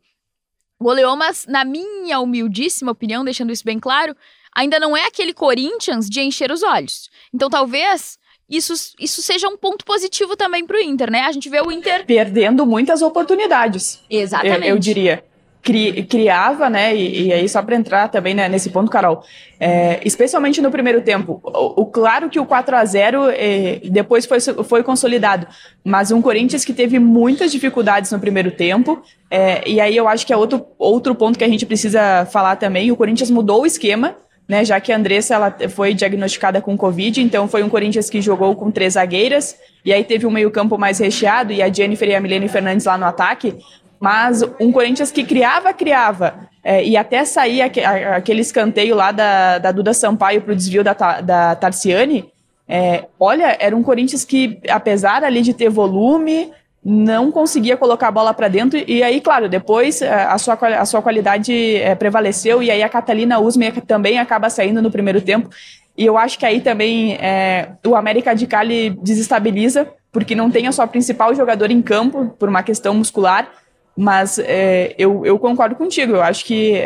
goleou, 0.79 1.15
mas 1.15 1.45
na 1.47 1.63
minha 1.63 2.19
humildíssima 2.19 2.91
opinião, 2.91 3.23
deixando 3.23 3.51
isso 3.51 3.63
bem 3.63 3.79
claro, 3.79 4.15
ainda 4.57 4.79
não 4.79 4.97
é 4.97 5.05
aquele 5.05 5.33
Corinthians 5.33 6.09
de 6.09 6.19
encher 6.19 6.51
os 6.51 6.63
olhos. 6.63 7.09
Então 7.31 7.47
talvez 7.47 8.17
isso, 8.49 8.73
isso 8.99 9.21
seja 9.21 9.47
um 9.47 9.55
ponto 9.55 9.85
positivo 9.85 10.35
também 10.35 10.65
para 10.65 10.77
o 10.77 10.81
Inter, 10.81 11.11
né? 11.11 11.21
A 11.21 11.31
gente 11.31 11.47
vê 11.47 11.61
o 11.61 11.71
Inter. 11.71 12.05
Perdendo 12.05 12.65
muitas 12.65 13.03
oportunidades. 13.03 14.01
Exatamente. 14.09 14.67
Eu, 14.67 14.75
eu 14.75 14.79
diria. 14.79 15.23
Cri, 15.61 16.03
criava, 16.03 16.69
né? 16.69 16.95
E, 16.95 17.27
e 17.27 17.33
aí, 17.33 17.49
só 17.49 17.61
para 17.61 17.75
entrar 17.75 18.07
também 18.07 18.33
né, 18.33 18.47
nesse 18.47 18.69
ponto, 18.69 18.89
Carol, 18.89 19.21
é, 19.59 19.99
especialmente 20.05 20.61
no 20.61 20.71
primeiro 20.71 21.01
tempo. 21.01 21.41
O, 21.43 21.81
o, 21.81 21.85
claro 21.85 22.29
que 22.29 22.39
o 22.39 22.45
4 22.45 22.75
a 22.77 22.85
0 22.85 23.29
é, 23.31 23.81
depois 23.83 24.25
foi, 24.25 24.39
foi 24.39 24.81
consolidado, 24.81 25.45
mas 25.83 26.09
um 26.09 26.21
Corinthians 26.21 26.63
que 26.63 26.71
teve 26.71 26.99
muitas 26.99 27.51
dificuldades 27.51 28.11
no 28.13 28.19
primeiro 28.19 28.51
tempo. 28.51 29.01
É, 29.29 29.67
e 29.67 29.81
aí 29.81 29.97
eu 29.97 30.07
acho 30.07 30.25
que 30.25 30.31
é 30.31 30.37
outro, 30.37 30.65
outro 30.79 31.13
ponto 31.13 31.37
que 31.37 31.43
a 31.43 31.49
gente 31.49 31.65
precisa 31.65 32.25
falar 32.31 32.55
também. 32.55 32.89
O 32.89 32.95
Corinthians 32.95 33.29
mudou 33.29 33.63
o 33.63 33.65
esquema 33.65 34.15
né, 34.47 34.63
já 34.63 34.79
que 34.79 34.91
a 34.91 34.95
Andressa 34.95 35.35
ela 35.35 35.55
foi 35.69 35.93
diagnosticada 35.93 36.61
com 36.61 36.77
Covid, 36.77 37.21
então 37.21 37.47
foi 37.47 37.63
um 37.63 37.69
Corinthians 37.69 38.09
que 38.09 38.21
jogou 38.21 38.55
com 38.55 38.71
três 38.71 38.93
zagueiras, 38.93 39.57
e 39.83 39.91
aí 39.91 40.03
teve 40.03 40.25
um 40.25 40.31
meio-campo 40.31 40.77
mais 40.77 40.99
recheado, 40.99 41.51
e 41.51 41.61
a 41.61 41.71
Jennifer 41.71 42.07
e 42.07 42.15
a 42.15 42.21
Milene 42.21 42.47
Fernandes 42.47 42.85
lá 42.85 42.97
no 42.97 43.05
ataque, 43.05 43.57
mas 43.99 44.43
um 44.59 44.71
Corinthians 44.71 45.11
que 45.11 45.23
criava, 45.23 45.73
criava, 45.73 46.47
é, 46.63 46.83
e 46.83 46.95
até 46.95 47.25
sair 47.25 47.61
aquele 47.61 48.41
escanteio 48.41 48.95
lá 48.95 49.11
da, 49.11 49.57
da 49.57 49.71
Duda 49.71 49.93
Sampaio 49.93 50.41
para 50.41 50.53
o 50.53 50.55
desvio 50.55 50.83
da, 50.83 50.93
da 50.93 51.55
Tarciane, 51.55 52.31
é, 52.67 53.05
olha, 53.19 53.55
era 53.59 53.75
um 53.75 53.83
Corinthians 53.83 54.25
que, 54.25 54.59
apesar 54.69 55.23
ali 55.23 55.41
de 55.41 55.53
ter 55.53 55.69
volume, 55.69 56.51
não 56.89 57.33
conseguia 57.33 57.75
colocar 57.75 58.07
a 58.07 58.11
bola 58.11 58.33
para 58.33 58.47
dentro. 58.47 58.81
E 58.87 59.03
aí, 59.03 59.19
claro, 59.19 59.49
depois 59.49 60.01
eh, 60.01 60.09
a 60.09 60.37
sua, 60.37 60.53
a 60.53 60.85
sua 60.85 61.01
qualidade 61.01 61.75
é, 61.75 61.93
prevaleceu. 61.95 62.63
E 62.63 62.71
aí 62.71 62.81
a 62.81 62.87
Catalina 62.87 63.39
Usme 63.39 63.69
também 63.85 64.19
acaba 64.19 64.49
saindo 64.49 64.81
no 64.81 64.89
primeiro 64.89 65.19
tempo. 65.19 65.49
E 65.97 66.05
eu 66.05 66.17
acho 66.17 66.39
que 66.39 66.45
aí 66.45 66.61
também 66.61 67.15
é, 67.15 67.71
o 67.85 67.93
América 67.93 68.33
de 68.33 68.47
Cali 68.47 68.91
desestabiliza, 69.01 69.85
porque 70.13 70.33
não 70.33 70.49
tem 70.49 70.65
a 70.65 70.71
sua 70.71 70.87
principal 70.87 71.35
jogador 71.35 71.71
em 71.71 71.81
campo, 71.81 72.33
por 72.39 72.47
uma 72.47 72.63
questão 72.63 72.93
muscular. 72.93 73.51
Mas 73.93 74.39
é, 74.39 74.95
eu, 74.97 75.25
eu 75.25 75.37
concordo 75.37 75.75
contigo. 75.75 76.13
Eu 76.13 76.23
acho 76.23 76.45
que, 76.45 76.81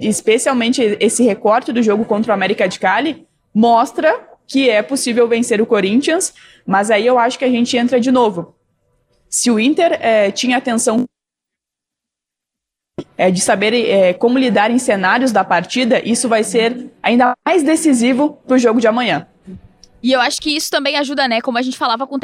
especialmente, 0.00 0.96
esse 0.98 1.22
recorte 1.22 1.72
do 1.72 1.84
jogo 1.84 2.04
contra 2.04 2.32
o 2.32 2.34
América 2.34 2.66
de 2.66 2.80
Cali 2.80 3.24
mostra 3.54 4.12
que 4.44 4.68
é 4.68 4.82
possível 4.82 5.28
vencer 5.28 5.60
o 5.60 5.66
Corinthians. 5.66 6.34
Mas 6.66 6.90
aí 6.90 7.06
eu 7.06 7.16
acho 7.16 7.38
que 7.38 7.44
a 7.44 7.50
gente 7.50 7.76
entra 7.76 8.00
de 8.00 8.10
novo 8.10 8.54
se 9.34 9.50
o 9.50 9.58
Inter 9.58 9.98
é, 10.00 10.30
tinha 10.30 10.56
atenção 10.56 11.06
é, 13.18 13.32
de 13.32 13.40
saber 13.40 13.74
é, 13.74 14.14
como 14.14 14.38
lidar 14.38 14.70
em 14.70 14.78
cenários 14.78 15.32
da 15.32 15.42
partida, 15.42 16.00
isso 16.08 16.28
vai 16.28 16.44
ser 16.44 16.92
ainda 17.02 17.34
mais 17.44 17.64
decisivo 17.64 18.34
para 18.46 18.54
o 18.54 18.58
jogo 18.58 18.80
de 18.80 18.86
amanhã. 18.86 19.26
E 20.00 20.12
eu 20.12 20.20
acho 20.20 20.40
que 20.40 20.54
isso 20.54 20.70
também 20.70 20.96
ajuda, 20.96 21.26
né? 21.26 21.40
Como 21.40 21.58
a 21.58 21.62
gente 21.62 21.76
falava 21.76 22.06
com, 22.06 22.16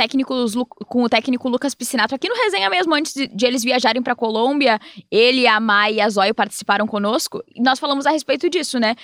com 0.87 1.03
o 1.03 1.09
técnico 1.09 1.49
Lucas 1.49 1.75
Piscinato 1.75 2.15
aqui 2.15 2.29
no 2.29 2.37
resenha 2.37 2.71
mesmo, 2.71 2.95
antes 2.95 3.13
de, 3.13 3.27
de 3.27 3.45
eles 3.45 3.65
viajarem 3.65 4.03
para 4.03 4.15
Colômbia, 4.15 4.79
ele, 5.11 5.49
a 5.49 5.59
Mai 5.59 5.95
e 5.95 6.01
a 6.01 6.09
Zóio 6.09 6.33
participaram 6.33 6.87
conosco, 6.87 7.43
e 7.53 7.61
nós 7.61 7.81
falamos 7.81 8.07
a 8.07 8.11
respeito 8.13 8.49
disso, 8.49 8.79
né? 8.79 8.95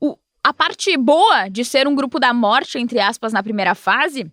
O, 0.00 0.16
a 0.44 0.52
parte 0.52 0.96
boa 0.96 1.48
de 1.48 1.64
ser 1.64 1.88
um 1.88 1.96
grupo 1.96 2.20
da 2.20 2.32
morte, 2.32 2.78
entre 2.78 3.00
aspas, 3.00 3.32
na 3.32 3.42
primeira 3.42 3.74
fase, 3.74 4.30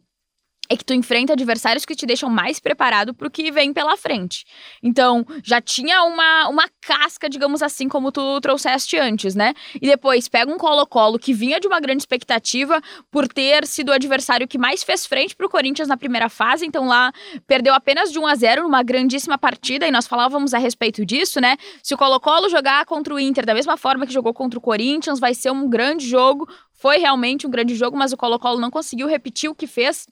é 0.73 0.77
que 0.77 0.83
tu 0.83 0.93
enfrenta 0.93 1.33
adversários 1.33 1.85
que 1.85 1.95
te 1.95 2.05
deixam 2.05 2.29
mais 2.29 2.59
preparado 2.59 3.13
para 3.13 3.27
o 3.27 3.31
que 3.31 3.51
vem 3.51 3.71
pela 3.71 3.95
frente. 3.95 4.45
Então, 4.81 5.25
já 5.43 5.61
tinha 5.61 6.03
uma, 6.03 6.49
uma 6.49 6.67
casca, 6.81 7.29
digamos 7.29 7.61
assim, 7.61 7.87
como 7.87 8.11
tu 8.11 8.41
trouxeste 8.41 8.97
antes, 8.97 9.35
né? 9.35 9.53
E 9.75 9.87
depois 9.87 10.27
pega 10.27 10.51
um 10.51 10.57
Colo-Colo 10.57 11.19
que 11.19 11.33
vinha 11.33 11.59
de 11.59 11.67
uma 11.67 11.79
grande 11.79 12.01
expectativa 12.01 12.81
por 13.11 13.27
ter 13.27 13.65
sido 13.67 13.89
o 13.89 13.93
adversário 13.93 14.47
que 14.47 14.57
mais 14.57 14.83
fez 14.83 15.05
frente 15.05 15.35
para 15.35 15.45
o 15.45 15.49
Corinthians 15.49 15.87
na 15.87 15.95
primeira 15.97 16.27
fase, 16.29 16.65
então 16.65 16.87
lá 16.87 17.11
perdeu 17.47 17.73
apenas 17.73 18.11
de 18.11 18.19
1 18.19 18.27
a 18.27 18.35
0 18.35 18.63
numa 18.63 18.83
grandíssima 18.83 19.37
partida 19.37 19.87
e 19.87 19.91
nós 19.91 20.07
falávamos 20.07 20.53
a 20.53 20.57
respeito 20.57 21.05
disso, 21.05 21.39
né? 21.39 21.55
Se 21.81 21.93
o 21.93 21.97
Colo-Colo 21.97 22.49
jogar 22.49 22.85
contra 22.85 23.13
o 23.13 23.19
Inter 23.19 23.45
da 23.45 23.53
mesma 23.53 23.77
forma 23.77 24.05
que 24.05 24.13
jogou 24.13 24.33
contra 24.33 24.57
o 24.57 24.61
Corinthians, 24.61 25.19
vai 25.19 25.33
ser 25.33 25.51
um 25.51 25.69
grande 25.69 26.07
jogo. 26.07 26.47
Foi 26.71 26.97
realmente 26.97 27.47
um 27.47 27.49
grande 27.49 27.75
jogo, 27.75 27.95
mas 27.95 28.11
o 28.11 28.17
Colo-Colo 28.17 28.59
não 28.59 28.71
conseguiu 28.71 29.07
repetir 29.07 29.49
o 29.49 29.55
que 29.55 29.67
fez 29.67 30.07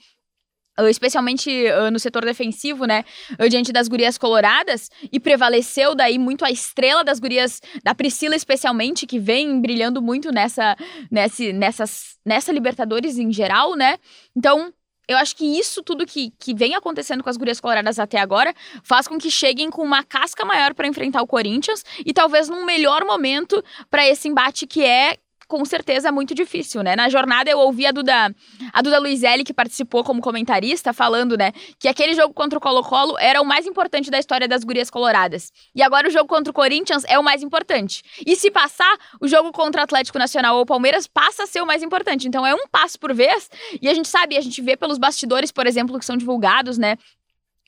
especialmente 0.88 1.50
uh, 1.50 1.92
no 1.92 2.00
setor 2.00 2.26
defensivo, 2.26 2.86
né, 2.86 3.04
uh, 3.40 3.50
diante 3.50 3.72
das 3.72 3.88
gurias 3.88 4.18
coloradas, 4.18 4.90
e 5.12 5.20
prevaleceu 5.20 5.96
daí 5.96 6.18
muito 6.18 6.46
a 6.46 6.52
estrela 6.52 7.04
das 7.04 7.20
gurias, 7.20 7.62
da 7.84 7.94
Priscila 7.96 8.36
especialmente, 8.36 9.08
que 9.08 9.20
vem 9.20 9.62
brilhando 9.62 10.02
muito 10.02 10.32
nessa, 10.32 10.76
nessa, 11.10 11.54
nessas, 11.54 12.16
nessa 12.26 12.52
Libertadores 12.52 13.18
em 13.18 13.32
geral, 13.32 13.76
né, 13.76 13.98
então... 14.36 14.74
Eu 15.08 15.18
acho 15.18 15.36
que 15.36 15.44
isso 15.44 15.84
tudo 15.84 16.06
que, 16.06 16.32
que 16.40 16.54
vem 16.54 16.74
acontecendo 16.74 17.22
com 17.22 17.30
as 17.30 17.36
gurias 17.36 17.60
coloradas 17.60 18.00
até 18.00 18.18
agora 18.18 18.54
faz 18.82 19.10
com 19.10 19.18
que 19.18 19.30
cheguem 19.30 19.70
com 19.70 19.82
uma 19.82 20.06
casca 20.06 20.46
maior 20.46 20.74
para 20.74 20.88
enfrentar 20.88 21.22
o 21.22 21.28
Corinthians 21.28 21.84
e 22.06 22.14
talvez 22.14 22.48
num 22.48 22.64
melhor 22.64 23.04
momento 23.04 23.62
para 23.90 24.08
esse 24.08 24.30
embate 24.30 24.66
que 24.66 24.86
é 24.86 25.18
com 25.52 25.66
certeza 25.66 26.08
é 26.08 26.12
muito 26.12 26.34
difícil, 26.34 26.82
né? 26.82 26.96
Na 26.96 27.10
jornada 27.10 27.52
eu 27.52 27.60
ouvi 27.60 27.86
a 27.86 27.92
Duda, 27.92 28.34
a 28.72 28.82
Duda 28.82 28.98
Luizelli, 29.00 29.44
que 29.44 29.54
participou 29.54 30.02
como 30.02 30.22
comentarista, 30.22 30.94
falando, 30.94 31.36
né, 31.36 31.52
que 31.78 31.90
aquele 31.90 32.14
jogo 32.14 32.34
contra 32.34 32.58
o 32.58 32.62
Colo-Colo 32.62 33.18
era 33.20 33.42
o 33.42 33.46
mais 33.46 33.68
importante 33.68 34.10
da 34.10 34.18
história 34.18 34.48
das 34.48 34.64
gurias 34.64 34.90
coloradas. 34.90 35.52
E 35.76 35.84
agora 35.84 36.08
o 36.08 36.10
jogo 36.10 36.26
contra 36.26 36.52
o 36.52 36.54
Corinthians 36.54 37.04
é 37.06 37.20
o 37.20 37.24
mais 37.24 37.44
importante. 37.44 38.02
E 38.26 38.34
se 38.38 38.50
passar, 38.50 38.98
o 39.20 39.28
jogo 39.28 39.52
contra 39.52 39.82
o 39.82 39.84
Atlético 39.84 40.18
Nacional 40.18 40.56
ou 40.56 40.66
Palmeiras 40.66 41.06
passa 41.06 41.44
a 41.44 41.48
ser 41.48 41.62
o 41.62 41.66
mais 41.66 41.84
importante. 41.84 42.30
Então 42.30 42.48
é 42.48 42.56
um 42.56 42.66
passo 42.72 42.98
por 42.98 43.14
vez. 43.14 43.50
E 43.82 43.90
a 43.90 43.94
gente 43.94 44.08
sabe, 44.08 44.38
a 44.38 44.42
gente 44.42 44.62
vê 44.62 44.78
pelos 44.78 44.98
bastidores, 44.98 45.52
por 45.52 45.68
exemplo, 45.68 46.00
que 46.00 46.06
são 46.06 46.16
divulgados, 46.16 46.78
né, 46.78 46.98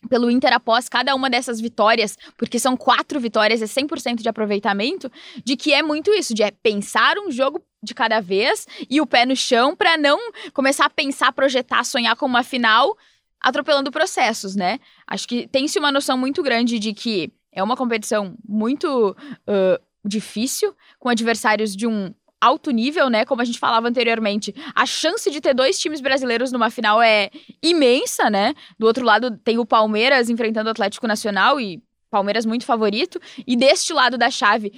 pelo 0.10 0.30
Inter 0.30 0.54
após 0.54 0.90
cada 0.90 1.16
uma 1.16 1.30
dessas 1.30 1.60
vitórias, 1.60 2.18
porque 2.38 2.60
são 2.60 2.76
quatro 2.76 3.20
vitórias 3.20 3.62
e 3.62 3.66
100% 3.66 4.22
de 4.22 4.30
aproveitamento, 4.30 5.12
de 5.44 5.56
que 5.56 5.74
é 5.74 5.82
muito 5.82 6.12
isso, 6.12 6.34
de 6.34 6.44
é 6.44 6.52
pensar 6.52 7.18
um 7.18 7.32
jogo 7.32 7.62
de 7.82 7.94
cada 7.94 8.20
vez 8.22 8.68
e 8.90 9.02
o 9.02 9.08
pé 9.08 9.26
no 9.26 9.36
chão 9.36 9.76
para 9.76 9.98
não 9.98 10.18
começar 10.54 10.86
a 10.86 10.90
pensar, 10.90 11.32
projetar, 11.34 11.84
sonhar 11.84 12.16
com 12.16 12.26
uma 12.26 12.44
final, 12.44 12.98
atropelando 13.42 13.92
processos, 13.92 14.56
né? 14.56 14.80
Acho 15.06 15.28
que 15.28 15.48
tem-se 15.48 15.78
uma 15.78 15.92
noção 15.92 16.18
muito 16.18 16.42
grande 16.42 16.80
de 16.80 16.94
que 16.94 17.32
é 17.52 17.62
uma 17.62 17.76
competição 17.76 18.36
muito 18.48 19.12
uh, 19.12 19.84
difícil, 20.04 20.74
com 21.00 21.10
adversários 21.10 21.76
de 21.76 21.86
um 21.86 22.14
alto 22.44 22.72
nível, 22.72 23.10
né? 23.10 23.26
Como 23.26 23.42
a 23.42 23.46
gente 23.46 23.60
falava 23.60 23.88
anteriormente, 23.88 24.54
a 24.76 24.86
chance 24.86 25.30
de 25.32 25.40
ter 25.40 25.54
dois 25.54 25.80
times 25.80 26.02
brasileiros 26.02 26.52
numa 26.52 26.70
final 26.70 27.02
é 27.02 27.30
imensa, 27.62 28.30
né? 28.30 28.54
Do 28.78 28.86
outro 28.86 29.06
lado 29.06 29.38
tem 29.38 29.58
o 29.58 29.66
Palmeiras 29.66 30.30
enfrentando 30.30 30.68
o 30.68 30.72
Atlético 30.72 31.08
Nacional 31.08 31.60
e 31.60 31.82
Palmeiras 32.10 32.46
muito 32.46 32.66
favorito. 32.66 33.20
E 33.48 33.56
deste 33.56 33.94
lado 33.94 34.18
da 34.18 34.30
chave, 34.30 34.74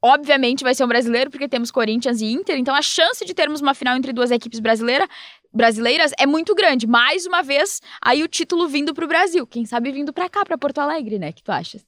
obviamente 0.00 0.64
vai 0.64 0.74
ser 0.74 0.84
um 0.84 0.88
brasileiro, 0.88 1.30
porque 1.30 1.46
temos 1.46 1.70
Corinthians 1.70 2.20
e 2.20 2.26
Inter. 2.26 2.56
Então 2.56 2.74
a 2.74 2.82
chance 2.82 3.24
de 3.24 3.34
termos 3.34 3.60
uma 3.60 3.74
final 3.74 3.96
entre 3.96 4.12
duas 4.12 4.30
equipes 4.30 4.58
brasileiras 4.58 5.08
brasileiras 5.54 6.12
é 6.18 6.26
muito 6.26 6.54
grande. 6.54 6.86
Mais 6.86 7.26
uma 7.26 7.42
vez, 7.42 7.80
aí 8.00 8.22
o 8.22 8.28
título 8.28 8.66
vindo 8.68 8.94
para 8.94 9.04
o 9.04 9.08
Brasil. 9.08 9.46
Quem 9.46 9.66
sabe 9.66 9.92
vindo 9.92 10.12
para 10.12 10.28
cá, 10.28 10.44
para 10.44 10.56
Porto 10.56 10.78
Alegre, 10.78 11.18
né? 11.18 11.30
que 11.30 11.42
tu 11.42 11.52
achas? 11.52 11.84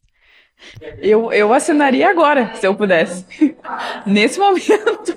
Eu, 0.99 1.33
eu 1.33 1.53
assinaria 1.53 2.09
agora, 2.09 2.53
se 2.55 2.67
eu 2.67 2.75
pudesse. 2.75 3.25
Nesse 4.07 4.39
momento. 4.39 5.17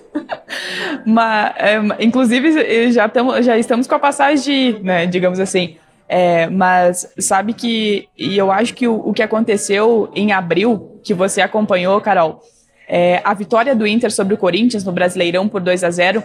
Mas, 1.06 1.54
é, 1.58 1.80
inclusive, 2.00 2.92
já, 2.92 3.08
tamo, 3.08 3.42
já 3.42 3.58
estamos 3.58 3.88
com 3.88 3.96
a 3.96 4.00
passagem 4.00 4.74
de, 4.74 4.84
né, 4.84 5.06
digamos 5.06 5.40
assim. 5.40 5.78
É, 6.10 6.48
mas 6.48 7.14
sabe 7.20 7.54
que, 7.54 8.08
e 8.18 8.38
eu 8.38 8.50
acho 8.50 8.74
que 8.74 8.88
o, 8.88 8.96
o, 8.96 9.14
que 9.14 9.22
aconteceu 9.22 10.10
em 10.16 10.32
abril, 10.32 11.00
que 11.04 11.14
você 11.14 11.42
acompanhou, 11.42 12.00
Carol, 12.00 12.42
é, 12.88 13.22
a 13.26 13.34
vitória 13.34 13.76
do 13.76 13.86
Inter 13.86 14.10
sobre 14.10 14.34
o 14.34 14.38
Corinthians 14.38 14.86
no 14.86 14.94
Brasileirão 14.94 15.50
por 15.50 15.60
2 15.60 15.84
a 15.84 15.92
0 15.92 16.24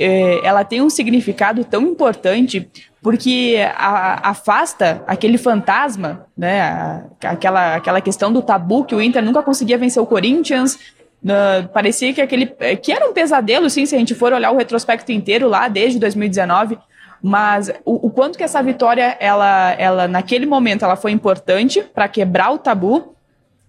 é, 0.00 0.40
ela 0.46 0.64
tem 0.64 0.80
um 0.80 0.88
significado 0.88 1.62
tão 1.62 1.82
importante 1.82 2.70
porque 3.02 3.56
a, 3.76 4.30
afasta 4.30 5.02
aquele 5.06 5.36
fantasma, 5.36 6.26
né, 6.36 6.62
a, 6.62 7.04
aquela, 7.24 7.74
aquela 7.76 8.00
questão 8.00 8.32
do 8.32 8.40
tabu 8.40 8.84
que 8.84 8.94
o 8.94 9.02
Inter 9.02 9.22
nunca 9.22 9.42
conseguia 9.42 9.76
vencer 9.76 10.02
o 10.02 10.06
Corinthians, 10.06 10.74
uh, 11.22 11.68
parecia 11.72 12.14
que 12.14 12.20
aquele 12.22 12.46
que 12.82 12.92
era 12.92 13.06
um 13.06 13.12
pesadelo, 13.12 13.68
sim, 13.68 13.84
se 13.84 13.94
a 13.94 13.98
gente 13.98 14.14
for 14.14 14.32
olhar 14.32 14.50
o 14.50 14.56
retrospecto 14.56 15.12
inteiro 15.12 15.48
lá 15.48 15.68
desde 15.68 15.98
2019, 15.98 16.78
mas 17.22 17.70
o, 17.84 18.06
o 18.06 18.10
quanto 18.10 18.38
que 18.38 18.44
essa 18.44 18.62
vitória, 18.62 19.18
ela, 19.20 19.72
ela 19.72 20.08
naquele 20.08 20.46
momento, 20.46 20.82
ela 20.84 20.96
foi 20.96 21.12
importante 21.12 21.82
para 21.82 22.08
quebrar 22.08 22.52
o 22.52 22.58
tabu 22.58 23.14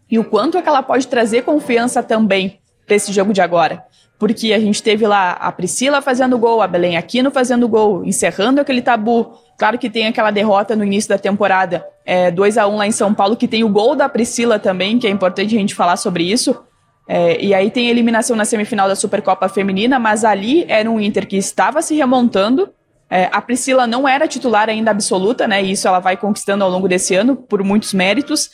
e 0.09 0.17
o 0.17 0.23
quanto 0.23 0.57
é 0.57 0.61
que 0.61 0.69
ela 0.69 0.81
pode 0.81 1.07
trazer 1.07 1.43
confiança 1.43 2.01
também 2.01 2.59
para 2.85 2.95
esse 2.95 3.11
jogo 3.11 3.33
de 3.33 3.41
agora 3.41 3.83
porque 4.21 4.53
a 4.53 4.59
gente 4.59 4.83
teve 4.83 5.07
lá 5.07 5.31
a 5.31 5.51
Priscila 5.51 5.99
fazendo 5.99 6.37
gol, 6.37 6.61
a 6.61 6.67
Belém 6.67 6.95
Aquino 6.95 7.31
fazendo 7.31 7.67
gol, 7.67 8.05
encerrando 8.05 8.61
aquele 8.61 8.79
tabu. 8.79 9.33
Claro 9.57 9.79
que 9.79 9.89
tem 9.89 10.05
aquela 10.05 10.29
derrota 10.29 10.75
no 10.75 10.83
início 10.83 11.09
da 11.09 11.17
temporada, 11.17 11.83
é, 12.05 12.29
2 12.29 12.59
a 12.59 12.67
1 12.67 12.75
lá 12.75 12.85
em 12.85 12.91
São 12.91 13.15
Paulo, 13.15 13.35
que 13.35 13.47
tem 13.47 13.63
o 13.63 13.69
gol 13.69 13.95
da 13.95 14.07
Priscila 14.07 14.59
também, 14.59 14.99
que 14.99 15.07
é 15.07 15.09
importante 15.09 15.55
a 15.55 15.59
gente 15.59 15.73
falar 15.73 15.97
sobre 15.97 16.23
isso. 16.23 16.55
É, 17.07 17.43
e 17.43 17.51
aí 17.51 17.71
tem 17.71 17.89
eliminação 17.89 18.35
na 18.35 18.45
semifinal 18.45 18.87
da 18.87 18.95
Supercopa 18.95 19.49
Feminina, 19.49 19.97
mas 19.97 20.23
ali 20.23 20.65
era 20.67 20.87
um 20.87 20.99
Inter 20.99 21.25
que 21.25 21.37
estava 21.37 21.81
se 21.81 21.95
remontando. 21.95 22.69
É, 23.09 23.27
a 23.31 23.41
Priscila 23.41 23.87
não 23.87 24.07
era 24.07 24.27
titular 24.27 24.69
ainda 24.69 24.91
absoluta, 24.91 25.47
né? 25.47 25.63
E 25.63 25.71
isso 25.71 25.87
ela 25.87 25.97
vai 25.97 26.15
conquistando 26.15 26.63
ao 26.63 26.69
longo 26.69 26.87
desse 26.87 27.15
ano 27.15 27.35
por 27.35 27.63
muitos 27.63 27.91
méritos. 27.91 28.51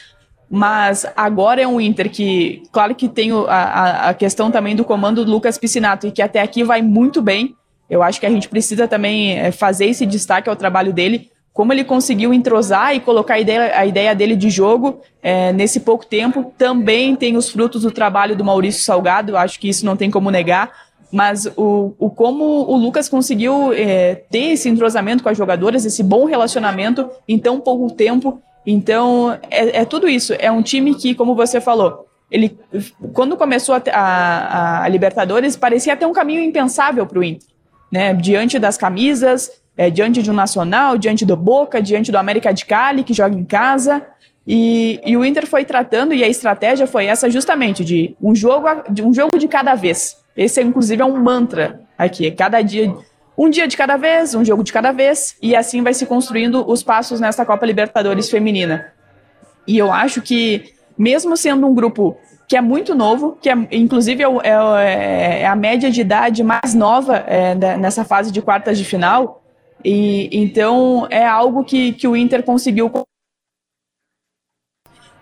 Mas 0.49 1.05
agora 1.15 1.61
é 1.61 1.67
um 1.67 1.79
Inter 1.79 2.09
que, 2.09 2.63
claro 2.71 2.95
que 2.95 3.09
tem 3.09 3.31
a, 3.31 4.09
a 4.09 4.13
questão 4.13 4.49
também 4.49 4.75
do 4.75 4.85
comando 4.85 5.25
do 5.25 5.31
Lucas 5.31 5.57
Piscinato 5.57 6.07
e 6.07 6.11
que 6.11 6.21
até 6.21 6.41
aqui 6.41 6.63
vai 6.63 6.81
muito 6.81 7.21
bem. 7.21 7.55
Eu 7.89 8.01
acho 8.01 8.19
que 8.19 8.25
a 8.25 8.29
gente 8.29 8.47
precisa 8.47 8.87
também 8.87 9.37
é, 9.37 9.51
fazer 9.51 9.85
esse 9.85 10.05
destaque 10.05 10.49
ao 10.49 10.55
trabalho 10.55 10.93
dele, 10.93 11.29
como 11.53 11.73
ele 11.73 11.83
conseguiu 11.83 12.33
entrosar 12.33 12.95
e 12.95 12.99
colocar 12.99 13.33
a 13.33 13.39
ideia, 13.39 13.77
a 13.77 13.85
ideia 13.85 14.13
dele 14.13 14.35
de 14.35 14.49
jogo 14.49 15.01
é, 15.21 15.51
nesse 15.51 15.79
pouco 15.79 16.05
tempo. 16.05 16.53
Também 16.57 17.15
tem 17.15 17.35
os 17.35 17.49
frutos 17.49 17.81
do 17.81 17.91
trabalho 17.91 18.35
do 18.35 18.45
Maurício 18.45 18.83
Salgado, 18.83 19.35
acho 19.35 19.59
que 19.59 19.67
isso 19.67 19.85
não 19.85 19.97
tem 19.97 20.11
como 20.11 20.29
negar. 20.29 20.71
Mas 21.11 21.45
o, 21.55 21.93
o 21.97 22.09
como 22.09 22.43
o 22.43 22.75
Lucas 22.75 23.07
conseguiu 23.07 23.71
é, 23.73 24.15
ter 24.29 24.51
esse 24.51 24.69
entrosamento 24.69 25.23
com 25.23 25.29
as 25.29 25.37
jogadoras, 25.37 25.85
esse 25.85 26.03
bom 26.03 26.25
relacionamento 26.25 27.09
em 27.27 27.39
tão 27.39 27.59
pouco 27.59 27.89
tempo, 27.91 28.41
então, 28.69 29.39
é, 29.49 29.79
é, 29.79 29.85
tudo 29.85 30.09
isso. 30.09 30.33
É 30.37 30.51
um 30.51 30.61
time 30.61 30.93
que, 30.93 31.15
como 31.15 31.33
você 31.33 31.61
falou, 31.61 32.05
ele, 32.29 32.59
quando 33.13 33.37
começou 33.37 33.73
a, 33.73 33.81
a, 33.93 34.83
a 34.83 34.87
Libertadores, 34.89 35.55
parecia 35.55 35.95
ter 35.95 36.05
um 36.05 36.11
caminho 36.11 36.43
impensável 36.43 37.07
para 37.07 37.17
o 37.17 37.23
Inter. 37.23 37.47
Né? 37.89 38.13
Diante 38.13 38.59
das 38.59 38.77
camisas, 38.77 39.49
é, 39.77 39.89
diante 39.89 40.21
de 40.21 40.29
um 40.29 40.33
Nacional, 40.33 40.97
diante 40.97 41.25
do 41.25 41.37
Boca, 41.37 41.81
diante 41.81 42.11
do 42.11 42.17
América 42.17 42.53
de 42.53 42.65
Cali, 42.65 43.05
que 43.05 43.13
joga 43.13 43.37
em 43.37 43.45
casa. 43.45 44.05
E, 44.45 44.99
e, 45.05 45.15
o 45.15 45.23
Inter 45.23 45.47
foi 45.47 45.63
tratando, 45.63 46.13
e 46.13 46.21
a 46.21 46.27
estratégia 46.27 46.85
foi 46.85 47.05
essa 47.05 47.29
justamente, 47.29 47.85
de 47.85 48.17
um 48.21 48.35
jogo, 48.35 48.67
de 48.89 49.01
um 49.01 49.13
jogo 49.13 49.37
de 49.37 49.47
cada 49.47 49.75
vez. 49.75 50.17
Esse, 50.35 50.61
inclusive, 50.61 51.01
é 51.01 51.05
um 51.05 51.17
mantra 51.17 51.79
aqui. 51.97 52.29
Cada 52.31 52.61
dia 52.61 52.93
um 53.37 53.49
dia 53.49 53.67
de 53.67 53.77
cada 53.77 53.97
vez, 53.97 54.33
um 54.33 54.43
jogo 54.43 54.63
de 54.63 54.73
cada 54.73 54.91
vez, 54.91 55.37
e 55.41 55.55
assim 55.55 55.83
vai 55.83 55.93
se 55.93 56.05
construindo 56.05 56.67
os 56.67 56.81
passos 56.81 57.19
nessa 57.19 57.45
Copa 57.45 57.65
Libertadores 57.65 58.29
feminina. 58.29 58.91
E 59.67 59.77
eu 59.77 59.91
acho 59.91 60.21
que, 60.21 60.73
mesmo 60.97 61.37
sendo 61.37 61.67
um 61.67 61.75
grupo 61.75 62.17
que 62.47 62.55
é 62.55 62.61
muito 62.61 62.95
novo, 62.95 63.37
que 63.39 63.49
é, 63.49 63.53
inclusive 63.71 64.23
é, 64.23 64.27
é, 64.43 65.41
é 65.41 65.45
a 65.45 65.55
média 65.55 65.91
de 65.91 66.01
idade 66.01 66.41
mais 66.43 66.73
nova 66.73 67.17
é, 67.27 67.53
nessa 67.77 68.03
fase 68.03 68.31
de 68.31 68.41
quartas 68.41 68.77
de 68.77 68.85
final, 68.85 69.43
e 69.83 70.29
então 70.31 71.05
é 71.11 71.25
algo 71.25 71.63
que, 71.63 71.93
que 71.93 72.07
o 72.07 72.15
Inter 72.15 72.41
conseguiu 72.41 72.89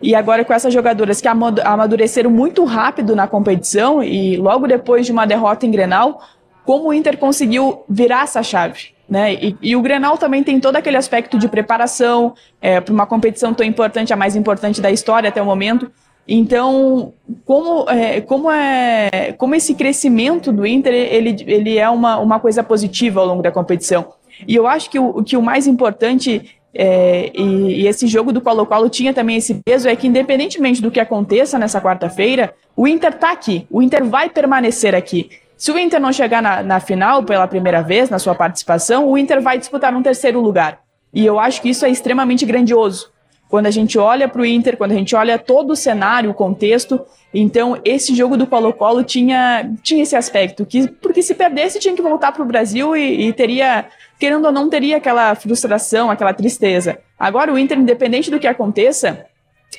e 0.02 0.14
agora 0.14 0.44
com 0.44 0.54
essas 0.54 0.74
jogadoras 0.74 1.22
que 1.22 1.28
amadureceram 1.28 2.30
muito 2.30 2.64
rápido 2.66 3.16
na 3.16 3.28
competição 3.28 4.04
e 4.04 4.38
logo 4.38 4.68
depois 4.68 5.06
de 5.06 5.12
uma 5.12 5.26
derrota 5.26 5.66
em 5.66 5.72
Grenal, 5.72 6.22
como 6.66 6.90
o 6.90 6.94
Inter 6.94 7.18
conseguiu 7.18 7.84
virar 7.88 8.24
essa 8.24 8.42
chave. 8.42 8.96
Né? 9.08 9.36
E, 9.36 9.58
e, 9.62 9.76
o 9.76 9.82
Grenal 9.82 10.18
também 10.18 10.44
tem 10.44 10.60
todo 10.60 10.76
aquele 10.76 10.98
aspecto 10.98 11.38
de 11.38 11.48
preparação 11.48 12.34
é, 12.60 12.82
para 12.82 12.94
uma 12.94 13.06
competição 13.06 13.54
tão 13.54 13.66
importante, 13.66 14.12
a 14.12 14.16
mais 14.16 14.36
importante 14.36 14.82
da 14.82 14.90
história 14.90 15.30
até 15.30 15.40
o 15.42 15.46
momento. 15.46 15.92
Então, 16.28 17.14
como, 17.46 17.88
é, 17.88 18.20
como, 18.22 18.50
é, 18.50 19.32
como 19.38 19.54
esse 19.54 19.76
crescimento 19.76 20.52
do 20.52 20.66
Inter 20.66 20.92
ele, 20.92 21.36
ele 21.46 21.78
é 21.78 21.88
uma, 21.88 22.18
uma 22.18 22.40
coisa 22.40 22.64
positiva 22.64 23.20
ao 23.20 23.28
longo 23.28 23.44
da 23.44 23.52
competição. 23.52 24.14
E 24.48 24.56
eu 24.56 24.66
acho 24.66 24.90
que 24.90 24.98
o, 24.98 25.24
que 25.24 25.38
o 25.38 25.42
mais 25.42 25.68
importante, 25.68 26.58
é, 26.74 27.32
e, 27.34 27.84
e, 27.84 27.88
esse 27.88 28.08
jogo 28.08 28.34
do 28.34 28.42
Colo-Colo 28.42 28.90
tinha 28.90 29.14
também 29.14 29.38
esse 29.38 29.54
peso, 29.64 29.88
é 29.88 29.96
que 29.96 30.08
independentemente 30.08 30.82
do 30.82 30.90
que 30.90 31.00
aconteça 31.00 31.60
nessa 31.60 31.80
quarta-feira, 31.80 32.56
o 32.76 32.88
Inter 32.88 33.12
está 33.12 33.32
aqui, 33.32 33.68
o 33.70 33.84
Inter 33.84 34.04
vai 34.04 34.28
permanecer 34.28 34.96
aqui. 34.96 35.30
Se 35.58 35.72
o 35.72 35.80
Inter 35.80 36.00
não 36.00 36.12
chegar 36.12 36.42
na, 36.42 36.62
na 36.62 36.80
final 36.80 37.24
pela 37.24 37.48
primeira 37.48 37.82
vez, 37.82 38.10
na 38.10 38.20
sua 38.20 38.36
participação, 38.36 39.08
o 39.08 39.18
Inter 39.18 39.42
vai 39.42 39.58
disputar 39.58 39.94
um 39.96 40.04
terceiro 40.04 40.40
lugar. 40.42 40.80
E 41.14 41.26
eu 41.26 41.40
acho 41.40 41.62
que 41.62 41.70
isso 41.70 41.86
é 41.86 41.90
extremamente 41.90 42.46
grandioso. 42.46 43.10
Quando 43.48 43.68
a 43.68 43.72
gente 43.72 43.98
olha 43.98 44.28
para 44.28 44.42
o 44.42 44.46
Inter, 44.46 44.76
quando 44.76 44.92
a 44.92 44.96
gente 44.96 45.16
olha 45.16 45.38
todo 45.38 45.72
o 45.72 45.76
cenário, 45.76 46.32
o 46.32 46.34
contexto, 46.34 47.00
então 47.34 47.80
esse 47.86 48.14
jogo 48.14 48.36
do 48.36 48.48
Colo-Colo 48.48 49.04
tinha, 49.04 49.72
tinha 49.84 50.04
esse 50.04 50.16
aspecto, 50.16 50.66
que 50.66 50.88
porque 50.88 51.22
se 51.22 51.36
perdesse 51.36 51.80
tinha 51.80 51.96
que 51.96 52.02
voltar 52.02 52.32
para 52.32 52.42
o 52.42 52.46
Brasil 52.46 52.98
e, 52.98 53.28
e, 53.28 53.34
teria, 53.34 53.86
querendo 54.20 54.46
ou 54.46 54.52
não, 54.52 54.68
teria 54.68 54.98
aquela 54.98 55.36
frustração, 55.36 56.10
aquela 56.10 56.34
tristeza. 56.34 56.98
Agora 57.18 57.54
o 57.54 57.58
Inter, 57.58 57.78
independente 57.78 58.32
do 58.32 58.40
que 58.40 58.48
aconteça, 58.48 59.26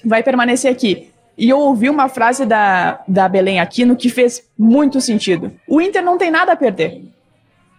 vai 0.04 0.23
permanecer 0.23 0.71
aqui. 0.71 1.11
E 1.37 1.49
eu 1.50 1.59
ouvi 1.59 1.90
uma 1.90 2.09
frase 2.09 2.47
da, 2.47 3.00
da 3.07 3.28
Belém 3.28 3.61
Aquino 3.61 3.95
que 3.95 4.09
fez 4.09 4.43
muito 4.59 5.00
sentido. 5.00 5.52
O 5.69 5.81
Inter 5.81 6.02
não 6.02 6.16
tem 6.16 6.31
nada 6.31 6.52
a 6.52 6.57
perder. 6.57 7.02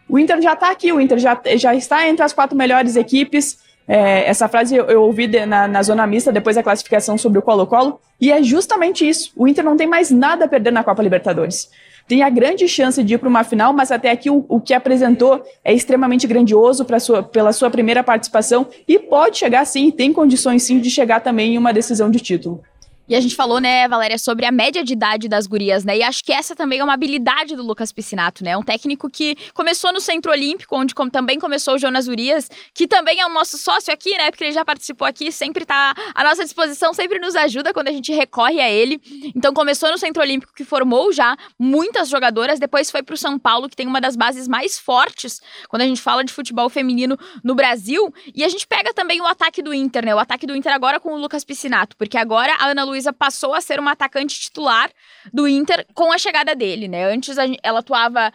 O 0.07 0.17
Inter 0.19 0.41
já 0.41 0.53
está 0.53 0.71
aqui, 0.71 0.91
o 0.91 1.01
Inter 1.01 1.17
já, 1.17 1.39
já 1.55 1.75
está 1.75 2.07
entre 2.07 2.23
as 2.23 2.33
quatro 2.33 2.55
melhores 2.55 2.95
equipes. 2.95 3.59
É, 3.87 4.27
essa 4.27 4.47
frase 4.47 4.75
eu, 4.75 4.85
eu 4.85 5.01
ouvi 5.01 5.27
de, 5.27 5.45
na, 5.45 5.67
na, 5.67 5.81
zona 5.81 6.05
mista 6.05 6.31
depois 6.31 6.55
da 6.55 6.63
classificação 6.63 7.17
sobre 7.17 7.39
o 7.39 7.41
Colo-Colo, 7.41 7.99
e 8.19 8.31
é 8.31 8.43
justamente 8.43 9.07
isso. 9.07 9.31
O 9.35 9.47
Inter 9.47 9.63
não 9.63 9.77
tem 9.77 9.87
mais 9.87 10.11
nada 10.11 10.45
a 10.45 10.47
perder 10.47 10.71
na 10.71 10.83
Copa 10.83 11.01
Libertadores. 11.01 11.69
Tem 12.07 12.21
a 12.21 12.29
grande 12.29 12.67
chance 12.67 13.03
de 13.03 13.15
ir 13.15 13.17
para 13.17 13.27
uma 13.27 13.43
final, 13.43 13.73
mas 13.73 13.91
até 13.91 14.11
aqui 14.11 14.29
o, 14.29 14.45
o 14.47 14.61
que 14.61 14.73
apresentou 14.73 15.43
é 15.63 15.73
extremamente 15.73 16.25
grandioso 16.25 16.85
sua, 16.99 17.23
pela 17.23 17.51
sua 17.51 17.69
primeira 17.69 18.03
participação 18.03 18.67
e 18.87 18.97
pode 18.97 19.37
chegar 19.37 19.65
sim, 19.65 19.91
tem 19.91 20.13
condições 20.13 20.63
sim 20.63 20.79
de 20.79 20.89
chegar 20.89 21.19
também 21.19 21.55
em 21.55 21.57
uma 21.57 21.73
decisão 21.73 22.09
de 22.09 22.19
título. 22.19 22.63
E 23.09 23.15
a 23.15 23.21
gente 23.21 23.37
falou, 23.37 23.61
né, 23.61 23.87
Valéria, 23.87 24.17
sobre 24.17 24.45
a 24.45 24.51
média 24.51 24.83
de 24.83 24.91
idade 24.91 25.29
das 25.29 25.47
gurias, 25.47 25.85
né? 25.85 25.97
E 25.97 26.03
acho 26.03 26.21
que 26.21 26.33
essa 26.33 26.53
também 26.53 26.79
é 26.79 26.83
uma 26.83 26.93
habilidade 26.93 27.55
do 27.55 27.63
Lucas 27.63 27.89
Piscinato, 27.93 28.43
né? 28.43 28.57
Um 28.57 28.61
técnico 28.63 29.09
que 29.09 29.37
começou 29.53 29.93
no 29.93 30.01
Centro 30.01 30.29
Olímpico, 30.29 30.75
onde 30.75 30.93
também 31.09 31.39
começou 31.39 31.75
o 31.75 31.77
Jonas 31.77 32.09
Urias, 32.09 32.49
que 32.73 32.85
também 32.85 33.21
é 33.21 33.25
o 33.25 33.29
nosso 33.29 33.57
sócio 33.57 33.93
aqui, 33.93 34.11
né? 34.17 34.29
Porque 34.29 34.43
ele 34.43 34.51
já 34.51 34.65
participou 34.65 35.07
aqui, 35.07 35.31
sempre 35.31 35.65
tá 35.65 35.95
à 36.13 36.21
nossa 36.21 36.43
disposição, 36.43 36.93
sempre 36.93 37.17
nos 37.17 37.33
ajuda 37.33 37.73
quando 37.73 37.87
a 37.87 37.93
gente 37.93 38.11
recorre 38.11 38.59
a 38.59 38.69
ele. 38.69 38.99
Então 39.33 39.53
começou 39.53 39.89
no 39.89 39.97
Centro 39.97 40.21
Olímpico, 40.21 40.53
que 40.53 40.65
formou 40.65 41.13
já 41.13 41.37
muitas 41.57 42.09
jogadoras, 42.09 42.59
depois 42.59 42.91
foi 42.91 43.01
pro 43.03 43.15
São 43.15 43.39
Paulo, 43.39 43.69
que 43.69 43.75
tem 43.77 43.87
uma 43.87 44.01
das 44.01 44.17
bases 44.17 44.49
mais 44.49 44.77
fortes 44.77 45.39
quando 45.69 45.81
a 45.81 45.85
gente 45.85 46.01
fala 46.01 46.25
de 46.25 46.33
futebol 46.33 46.67
feminino 46.67 47.17
no 47.41 47.55
Brasil. 47.55 48.13
E 48.35 48.43
a 48.43 48.49
gente 48.49 48.67
pega 48.67 48.93
também 48.93 49.21
o 49.21 49.25
ataque 49.25 49.61
do 49.61 49.73
Inter, 49.73 50.05
né? 50.05 50.13
O 50.13 50.19
ataque 50.19 50.45
do 50.45 50.53
Inter 50.53 50.73
agora 50.73 50.99
com 50.99 51.13
o 51.13 51.17
Lucas 51.17 51.45
Piscinato, 51.45 51.95
porque 51.95 52.17
agora 52.17 52.53
a 52.59 52.67
Ana 52.67 52.83
Luísa 52.83 52.96
Luísa 52.97 53.13
passou 53.13 53.53
a 53.53 53.61
ser 53.61 53.79
uma 53.79 53.91
atacante 53.91 54.39
titular 54.39 54.91
do 55.31 55.47
Inter 55.47 55.85
com 55.93 56.11
a 56.11 56.17
chegada 56.17 56.55
dele, 56.55 56.87
né? 56.87 57.05
Antes 57.05 57.37
ela 57.63 57.79
atuava 57.79 58.31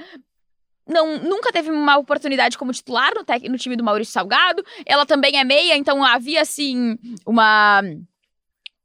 não, 0.86 1.18
nunca 1.18 1.52
teve 1.52 1.70
uma 1.70 1.96
oportunidade 1.96 2.56
como 2.56 2.72
titular 2.72 3.12
no, 3.14 3.50
no, 3.50 3.58
time 3.58 3.76
do 3.76 3.84
Maurício 3.84 4.12
Salgado. 4.12 4.64
Ela 4.84 5.06
também 5.06 5.38
é 5.38 5.44
meia, 5.44 5.76
então 5.76 6.04
havia 6.04 6.40
assim 6.40 6.98
uma 7.26 7.82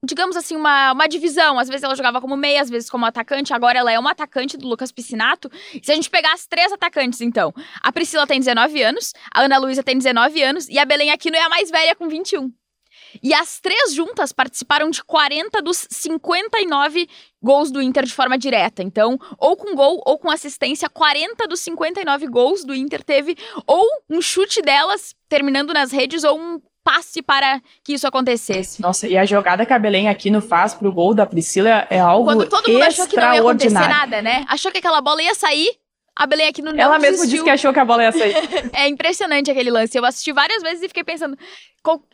digamos 0.04 0.38
assim, 0.38 0.56
uma, 0.56 0.94
uma 0.94 1.08
divisão. 1.08 1.60
Às 1.60 1.68
vezes 1.68 1.84
ela 1.84 1.96
jogava 1.96 2.22
como 2.22 2.38
meia, 2.38 2.62
às 2.62 2.70
vezes 2.70 2.90
como 2.90 3.06
atacante. 3.06 3.54
Agora 3.54 3.80
ela 3.80 3.92
é 3.92 4.00
uma 4.00 4.12
atacante 4.12 4.56
do 4.56 4.68
Lucas 4.68 4.92
Piscinato. 4.92 5.52
Se 5.82 5.92
a 5.92 5.96
gente 5.96 6.10
pegar 6.10 6.34
as 6.34 6.46
três 6.46 6.72
atacantes, 6.72 7.20
então, 7.20 7.54
a 7.82 7.92
Priscila 7.92 8.28
tem 8.28 8.40
19 8.40 8.82
anos, 8.82 9.12
a 9.34 9.42
Ana 9.42 9.58
Luísa 9.58 9.84
tem 9.84 9.98
19 9.98 10.42
anos 10.42 10.70
e 10.70 10.78
a 10.78 10.86
Belém 10.86 11.12
Aquino 11.12 11.36
é 11.36 11.42
a 11.42 11.50
mais 11.50 11.70
velha 11.70 11.96
com 11.96 12.08
21. 12.08 12.52
E 13.22 13.34
as 13.34 13.60
três 13.60 13.94
juntas 13.94 14.32
participaram 14.32 14.90
de 14.90 15.04
40 15.04 15.62
dos 15.62 15.88
59 15.90 17.08
gols 17.42 17.72
do 17.72 17.82
Inter 17.82 18.06
de 18.06 18.14
forma 18.14 18.38
direta. 18.38 18.84
Então, 18.84 19.20
ou 19.38 19.56
com 19.56 19.76
gol 19.76 20.02
ou 20.06 20.18
com 20.18 20.30
assistência, 20.30 20.90
40 20.90 21.48
dos 21.48 21.60
59 21.62 22.28
gols 22.28 22.64
do 22.64 22.74
Inter 22.74 23.04
teve 23.04 23.38
ou 23.66 23.86
um 24.10 24.22
chute 24.22 24.62
delas 24.62 25.16
terminando 25.30 25.74
nas 25.74 25.92
redes 25.92 26.24
ou 26.24 26.38
um 26.38 26.62
passe 26.84 27.22
para 27.22 27.62
que 27.84 27.94
isso 27.94 28.08
acontecesse. 28.08 28.82
Nossa, 28.82 29.08
e 29.10 29.18
a 29.18 29.26
jogada 29.26 29.66
que 29.66 29.74
a 29.74 29.80
Belém 29.80 30.08
aqui 30.08 30.32
no 30.32 30.42
faz 30.42 30.74
pro 30.74 30.90
gol 30.90 31.14
da 31.14 31.26
Priscila 31.26 31.86
é 31.90 32.00
algo 32.00 32.24
Quando 32.24 32.48
todo 32.48 32.72
mundo 32.72 32.82
achou 32.82 33.06
que 33.08 33.18
não 33.18 33.34
ia 33.34 33.42
acontecer 33.42 33.74
nada, 33.74 34.22
né? 34.22 34.46
Achou 34.48 34.72
que 34.72 34.78
aquela 34.78 35.02
bola 35.02 35.22
ia 35.22 35.36
sair, 35.36 35.70
a 36.18 36.26
Belém 36.26 36.48
aqui 36.48 36.64
no 36.64 36.72
Ela 36.72 36.98
mesma 36.98 37.28
disse 37.28 37.44
que 37.44 37.50
achou 37.50 37.72
que 37.72 37.80
a 37.80 37.86
bola 37.86 38.02
ia 38.02 38.12
sair. 38.12 38.36
é 38.74 38.88
impressionante 38.88 39.52
aquele 39.52 39.70
lance. 39.70 39.96
Eu 39.96 40.04
assisti 40.04 40.32
várias 40.32 40.64
vezes 40.64 40.82
e 40.82 40.88
fiquei 40.88 41.04
pensando, 41.04 41.38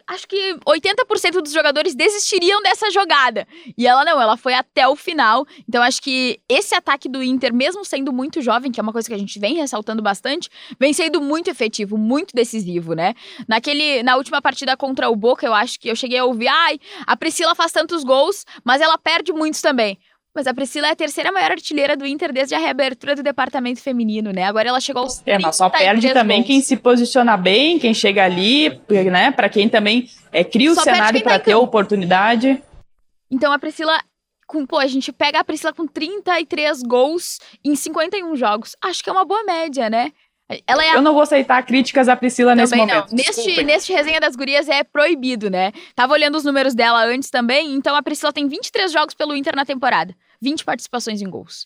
acho 0.06 0.28
que 0.28 0.56
80% 0.68 1.42
dos 1.42 1.54
jogadores 1.54 1.96
desistiriam 1.96 2.62
dessa 2.62 2.92
jogada. 2.92 3.48
E 3.78 3.88
ela 3.88 4.04
não, 4.04 4.22
ela 4.22 4.36
foi 4.36 4.54
até 4.54 4.86
o 4.88 4.96
final. 4.96 5.46
Então 5.68 5.82
acho 5.82 6.02
que 6.02 6.42
esse 6.50 6.76
ataque 6.76 7.08
do 7.08 7.24
Inter, 7.24 7.54
mesmo 7.54 7.86
sendo 7.86 8.12
muito 8.12 8.42
jovem, 8.42 8.74
que 8.74 8.80
é 8.80 8.84
uma 8.84 8.92
coisa 8.92 9.08
que 9.08 9.14
a 9.14 9.18
gente 9.18 9.40
vem 9.40 9.56
ressaltando 9.56 10.02
bastante, 10.02 10.50
vem 10.78 10.92
sendo 10.92 11.22
muito 11.22 11.50
efetivo, 11.50 11.98
muito 11.98 12.36
decisivo, 12.36 12.94
né? 12.94 13.14
Naquele, 13.48 14.04
na 14.04 14.18
última 14.18 14.42
partida 14.42 14.76
contra 14.76 15.10
o 15.10 15.16
Boca, 15.16 15.46
eu 15.46 15.54
acho 15.54 15.80
que 15.80 15.90
eu 15.90 15.96
cheguei 15.96 16.20
a 16.20 16.26
ouvir, 16.26 16.50
ai, 16.50 16.78
a 17.08 17.16
Priscila 17.16 17.56
faz 17.56 17.72
tantos 17.72 18.04
gols, 18.04 18.46
mas 18.66 18.82
ela 18.82 18.98
perde 18.98 19.32
muitos 19.32 19.62
também. 19.62 19.98
Mas 20.36 20.48
a 20.48 20.54
Priscila 20.54 20.88
é 20.88 20.92
a 20.92 20.96
terceira 20.96 21.32
maior 21.32 21.52
artilheira 21.52 21.96
do 21.96 22.08
Inter 22.08 22.34
desde 22.34 22.56
a 22.56 22.58
reabertura 22.58 23.16
do 23.16 23.22
departamento 23.22 23.80
feminino, 23.82 24.32
né? 24.32 24.46
Agora 24.46 24.68
ela 24.68 24.82
chegou 24.82 25.04
aos 25.04 25.22
É, 25.28 25.38
mas 25.38 25.56
só 25.56 25.70
perde 25.70 26.12
também 26.12 26.38
gols. 26.38 26.48
quem 26.48 26.62
se 26.62 26.76
posiciona 26.76 27.38
bem, 27.38 27.78
quem 27.78 27.94
chega 27.94 28.24
ali, 28.24 28.82
né? 29.12 29.32
Para 29.32 29.48
quem 29.48 29.70
também 29.70 30.10
é, 30.32 30.44
cria 30.44 30.72
o 30.72 30.76
só 30.76 30.82
cenário 30.82 31.22
para 31.22 31.34
tá 31.34 31.46
ter 31.46 31.56
oportunidade. 31.56 32.62
Então 33.30 33.54
a 33.54 33.60
Priscila 33.60 34.00
com, 34.48 34.66
pô, 34.66 34.78
a 34.78 34.88
gente 34.88 35.12
pega 35.12 35.40
a 35.40 35.44
Priscila 35.44 35.74
com 35.74 35.88
33 35.88 36.82
gols 36.84 37.40
em 37.64 37.76
51 37.76 38.36
jogos. 38.36 38.76
Acho 38.84 39.04
que 39.04 39.10
é 39.10 39.14
uma 39.14 39.26
boa 39.26 39.44
média, 39.44 39.90
né? 39.90 40.12
Ela 40.68 40.86
é 40.86 40.90
a... 40.92 40.96
Eu 40.96 41.02
não 41.02 41.14
vou 41.14 41.24
aceitar 41.24 41.64
críticas 41.64 42.10
à 42.10 42.16
Priscila 42.16 42.52
também 42.52 42.64
nesse 42.64 42.76
momento. 42.76 43.10
Não. 43.10 43.18
Neste, 43.18 43.64
neste 43.64 43.94
resenha 43.94 44.20
das 44.20 44.36
gurias 44.36 44.68
é 44.68 44.84
proibido, 44.84 45.50
né? 45.50 45.72
Tava 45.96 46.14
olhando 46.14 46.36
os 46.36 46.44
números 46.44 46.76
dela 46.76 47.04
antes 47.06 47.30
também, 47.30 47.74
então 47.74 47.96
a 47.96 48.04
Priscila 48.04 48.34
tem 48.34 48.48
23 48.48 48.92
jogos 48.92 49.14
pelo 49.14 49.36
Inter 49.36 49.56
na 49.56 49.66
temporada, 49.66 50.14
20 50.44 50.66
participações 50.66 51.22
em 51.22 51.30
gols. 51.30 51.66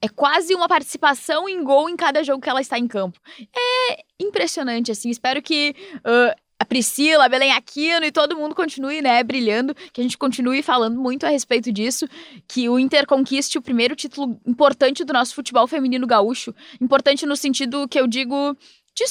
É 0.00 0.08
quase 0.08 0.54
uma 0.54 0.68
participação 0.68 1.48
em 1.48 1.62
gol 1.62 1.88
em 1.88 1.96
cada 1.96 2.22
jogo 2.22 2.42
que 2.42 2.50
ela 2.50 2.60
está 2.60 2.78
em 2.78 2.86
campo. 2.86 3.18
É 3.54 4.04
impressionante, 4.20 4.90
assim. 4.92 5.10
Espero 5.10 5.40
que 5.40 5.74
uh, 5.98 6.40
a 6.58 6.64
Priscila, 6.64 7.24
a 7.24 7.28
Belém 7.28 7.52
Aquino 7.52 8.04
e 8.04 8.12
todo 8.12 8.36
mundo 8.36 8.54
continue, 8.54 9.00
né, 9.00 9.22
brilhando, 9.22 9.74
que 9.92 10.00
a 10.00 10.04
gente 10.04 10.18
continue 10.18 10.62
falando 10.62 11.00
muito 11.00 11.24
a 11.24 11.28
respeito 11.28 11.72
disso, 11.72 12.06
que 12.46 12.68
o 12.68 12.78
Inter 12.78 13.06
conquiste 13.06 13.58
o 13.58 13.62
primeiro 13.62 13.94
título 13.94 14.40
importante 14.46 15.04
do 15.04 15.12
nosso 15.12 15.34
futebol 15.34 15.66
feminino 15.66 16.06
gaúcho. 16.06 16.54
Importante 16.80 17.26
no 17.26 17.36
sentido 17.36 17.88
que 17.88 17.98
eu 17.98 18.06
digo 18.06 18.56
de 18.94 19.04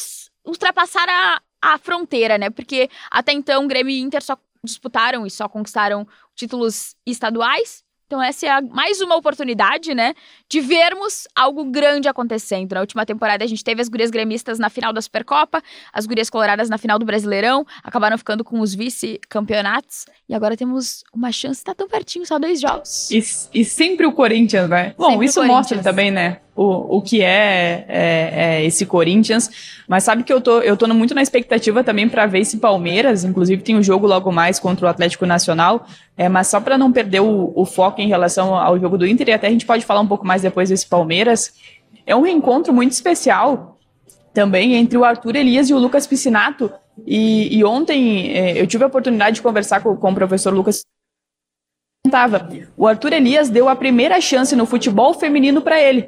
ultrapassar 0.45 1.07
a, 1.07 1.41
a 1.61 1.77
fronteira, 1.77 2.37
né? 2.37 2.49
Porque 2.49 2.89
até 3.09 3.31
então 3.31 3.67
Grêmio 3.67 3.91
e 3.91 3.99
Inter 4.01 4.21
só 4.21 4.37
disputaram 4.63 5.25
e 5.25 5.29
só 5.29 5.47
conquistaram 5.47 6.07
títulos 6.35 6.95
estaduais 7.05 7.86
então, 8.07 8.23
essa 8.23 8.45
é 8.45 8.49
a, 8.49 8.61
mais 8.61 9.01
uma 9.01 9.17
oportunidade, 9.17 9.93
né, 9.93 10.13
de 10.47 10.61
vermos 10.61 11.27
algo 11.35 11.65
grande 11.65 12.07
acontecendo. 12.07 12.71
Na 12.71 12.79
última 12.79 13.05
temporada, 13.05 13.43
a 13.43 13.47
gente 13.47 13.61
teve 13.61 13.81
as 13.81 13.89
gurias 13.89 14.09
gremistas 14.09 14.57
na 14.57 14.69
final 14.69 14.93
da 14.93 15.01
Supercopa, 15.01 15.61
as 15.91 16.05
gurias 16.05 16.29
coloradas 16.29 16.69
na 16.69 16.77
final 16.77 16.97
do 16.97 17.05
Brasileirão, 17.05 17.67
acabaram 17.83 18.17
ficando 18.17 18.45
com 18.45 18.61
os 18.61 18.73
vice-campeonatos. 18.73 20.05
E 20.29 20.33
agora 20.33 20.55
temos 20.55 21.03
uma 21.13 21.33
chance, 21.33 21.61
tá 21.61 21.75
tão 21.75 21.89
pertinho, 21.89 22.25
só 22.25 22.39
dois 22.39 22.61
jogos. 22.61 23.11
E, 23.11 23.19
e 23.53 23.65
sempre 23.65 24.05
o 24.05 24.13
Corinthians, 24.13 24.69
né? 24.69 24.95
Bom, 24.97 25.11
sempre 25.11 25.25
isso 25.25 25.43
mostra 25.43 25.83
também, 25.83 26.09
né? 26.09 26.39
O, 26.57 26.97
o 26.97 27.01
que 27.03 27.21
é, 27.21 27.85
é, 27.87 28.31
é, 28.33 28.65
esse 28.65 28.83
Corinthians, 28.83 29.49
mas 29.87 30.03
sabe 30.03 30.23
que 30.23 30.33
eu 30.33 30.41
tô, 30.41 30.59
eu 30.59 30.75
tô 30.75 30.87
muito 30.87 31.13
na 31.13 31.21
expectativa 31.21 31.83
também 31.83 32.09
para 32.09 32.25
ver 32.25 32.39
esse 32.39 32.57
Palmeiras, 32.57 33.23
inclusive 33.23 33.61
tem 33.61 33.77
um 33.77 33.83
jogo 33.83 34.07
logo 34.07 34.31
mais 34.31 34.59
contra 34.59 34.87
o 34.87 34.89
Atlético 34.89 35.27
Nacional, 35.27 35.85
é, 36.17 36.27
mas 36.27 36.47
só 36.47 36.59
para 36.59 36.75
não 36.75 36.91
perder 36.91 37.19
o, 37.19 37.53
o, 37.55 37.63
foco 37.63 38.01
em 38.01 38.07
relação 38.07 38.55
ao 38.55 38.79
jogo 38.79 38.97
do 38.97 39.05
Inter, 39.05 39.29
e 39.29 39.33
até 39.33 39.45
a 39.45 39.51
gente 39.51 39.67
pode 39.67 39.85
falar 39.85 40.01
um 40.01 40.07
pouco 40.07 40.25
mais 40.25 40.41
depois 40.41 40.69
desse 40.69 40.87
Palmeiras, 40.87 41.53
é 42.07 42.15
um 42.15 42.21
reencontro 42.21 42.73
muito 42.73 42.91
especial 42.91 43.77
também 44.33 44.73
entre 44.73 44.97
o 44.97 45.05
Arthur 45.05 45.35
Elias 45.35 45.69
e 45.69 45.75
o 45.75 45.77
Lucas 45.77 46.07
Piscinato, 46.07 46.71
e, 47.05 47.55
e 47.55 47.63
ontem 47.63 48.35
é, 48.35 48.59
eu 48.59 48.65
tive 48.65 48.83
a 48.83 48.87
oportunidade 48.87 49.35
de 49.35 49.41
conversar 49.43 49.81
com, 49.81 49.95
com 49.95 50.11
o 50.11 50.15
professor 50.15 50.51
Lucas 50.51 50.81
o 52.77 52.87
Arthur 52.87 53.13
Elias 53.13 53.49
deu 53.49 53.67
a 53.67 53.75
primeira 53.75 54.21
chance 54.21 54.55
no 54.55 54.65
futebol 54.65 55.13
feminino 55.13 55.61
para 55.61 55.81
ele. 55.81 56.07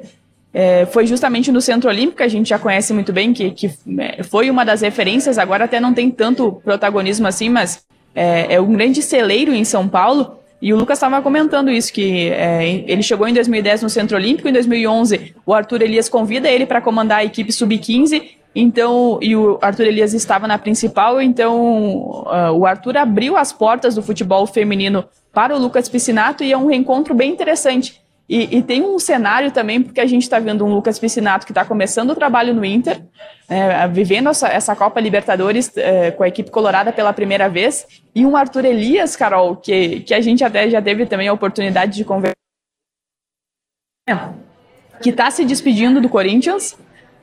É, 0.52 0.84
foi 0.86 1.06
justamente 1.06 1.52
no 1.52 1.60
Centro 1.60 1.88
Olímpico, 1.88 2.22
a 2.22 2.28
gente 2.28 2.48
já 2.48 2.58
conhece 2.58 2.92
muito 2.92 3.12
bem, 3.12 3.32
que, 3.32 3.50
que 3.52 3.70
é, 3.98 4.22
foi 4.22 4.50
uma 4.50 4.64
das 4.64 4.80
referências, 4.80 5.38
agora 5.38 5.64
até 5.64 5.78
não 5.78 5.94
tem 5.94 6.10
tanto 6.10 6.60
protagonismo 6.64 7.26
assim, 7.26 7.48
mas 7.48 7.84
é, 8.14 8.54
é 8.54 8.60
um 8.60 8.72
grande 8.72 9.02
celeiro 9.02 9.54
em 9.54 9.64
São 9.64 9.88
Paulo. 9.88 10.38
E 10.60 10.74
o 10.74 10.76
Lucas 10.76 10.98
estava 10.98 11.22
comentando 11.22 11.70
isso, 11.70 11.90
que 11.90 12.28
é, 12.30 12.84
ele 12.86 13.02
chegou 13.02 13.26
em 13.26 13.32
2010 13.32 13.82
no 13.82 13.88
Centro 13.88 14.16
Olímpico, 14.16 14.46
em 14.46 14.52
2011 14.52 15.34
o 15.46 15.54
Arthur 15.54 15.82
Elias 15.82 16.08
convida 16.08 16.50
ele 16.50 16.66
para 16.66 16.82
comandar 16.82 17.18
a 17.18 17.24
equipe 17.24 17.50
sub-15, 17.50 18.22
então, 18.54 19.18
e 19.22 19.36
o 19.36 19.58
Arthur 19.62 19.86
Elias 19.86 20.12
estava 20.12 20.46
na 20.46 20.58
principal, 20.58 21.20
então 21.22 22.24
uh, 22.26 22.52
o 22.52 22.66
Arthur 22.66 22.96
abriu 22.98 23.36
as 23.36 23.52
portas 23.52 23.94
do 23.94 24.02
futebol 24.02 24.46
feminino 24.46 25.04
para 25.32 25.54
o 25.54 25.58
Lucas 25.58 25.88
Piscinato 25.88 26.42
e 26.42 26.52
é 26.52 26.58
um 26.58 26.66
reencontro 26.66 27.14
bem 27.14 27.30
interessante. 27.30 28.00
E, 28.30 28.58
e 28.58 28.62
tem 28.62 28.80
um 28.80 28.96
cenário 29.00 29.50
também, 29.50 29.82
porque 29.82 30.00
a 30.00 30.06
gente 30.06 30.22
está 30.22 30.38
vendo 30.38 30.64
um 30.64 30.72
Lucas 30.72 31.00
Piscinato 31.00 31.44
que 31.44 31.50
está 31.50 31.64
começando 31.64 32.10
o 32.10 32.14
trabalho 32.14 32.54
no 32.54 32.64
Inter, 32.64 33.02
é, 33.48 33.88
vivendo 33.88 34.28
essa, 34.28 34.46
essa, 34.46 34.76
Copa 34.76 35.00
Libertadores 35.00 35.76
é, 35.76 36.12
com 36.12 36.22
a 36.22 36.28
equipe 36.28 36.48
colorada 36.48 36.92
pela 36.92 37.12
primeira 37.12 37.48
vez, 37.48 37.84
e 38.14 38.24
um 38.24 38.36
Arthur 38.36 38.66
Elias, 38.66 39.16
Carol, 39.16 39.56
que, 39.56 40.02
que 40.02 40.14
a 40.14 40.20
gente 40.20 40.44
até 40.44 40.70
já 40.70 40.80
teve 40.80 41.06
também 41.06 41.26
a 41.26 41.32
oportunidade 41.32 41.96
de 41.96 42.04
conversar, 42.04 42.36
que 45.02 45.10
está 45.10 45.28
se 45.32 45.44
despedindo 45.44 46.00
do 46.00 46.08
Corinthians, 46.08 46.78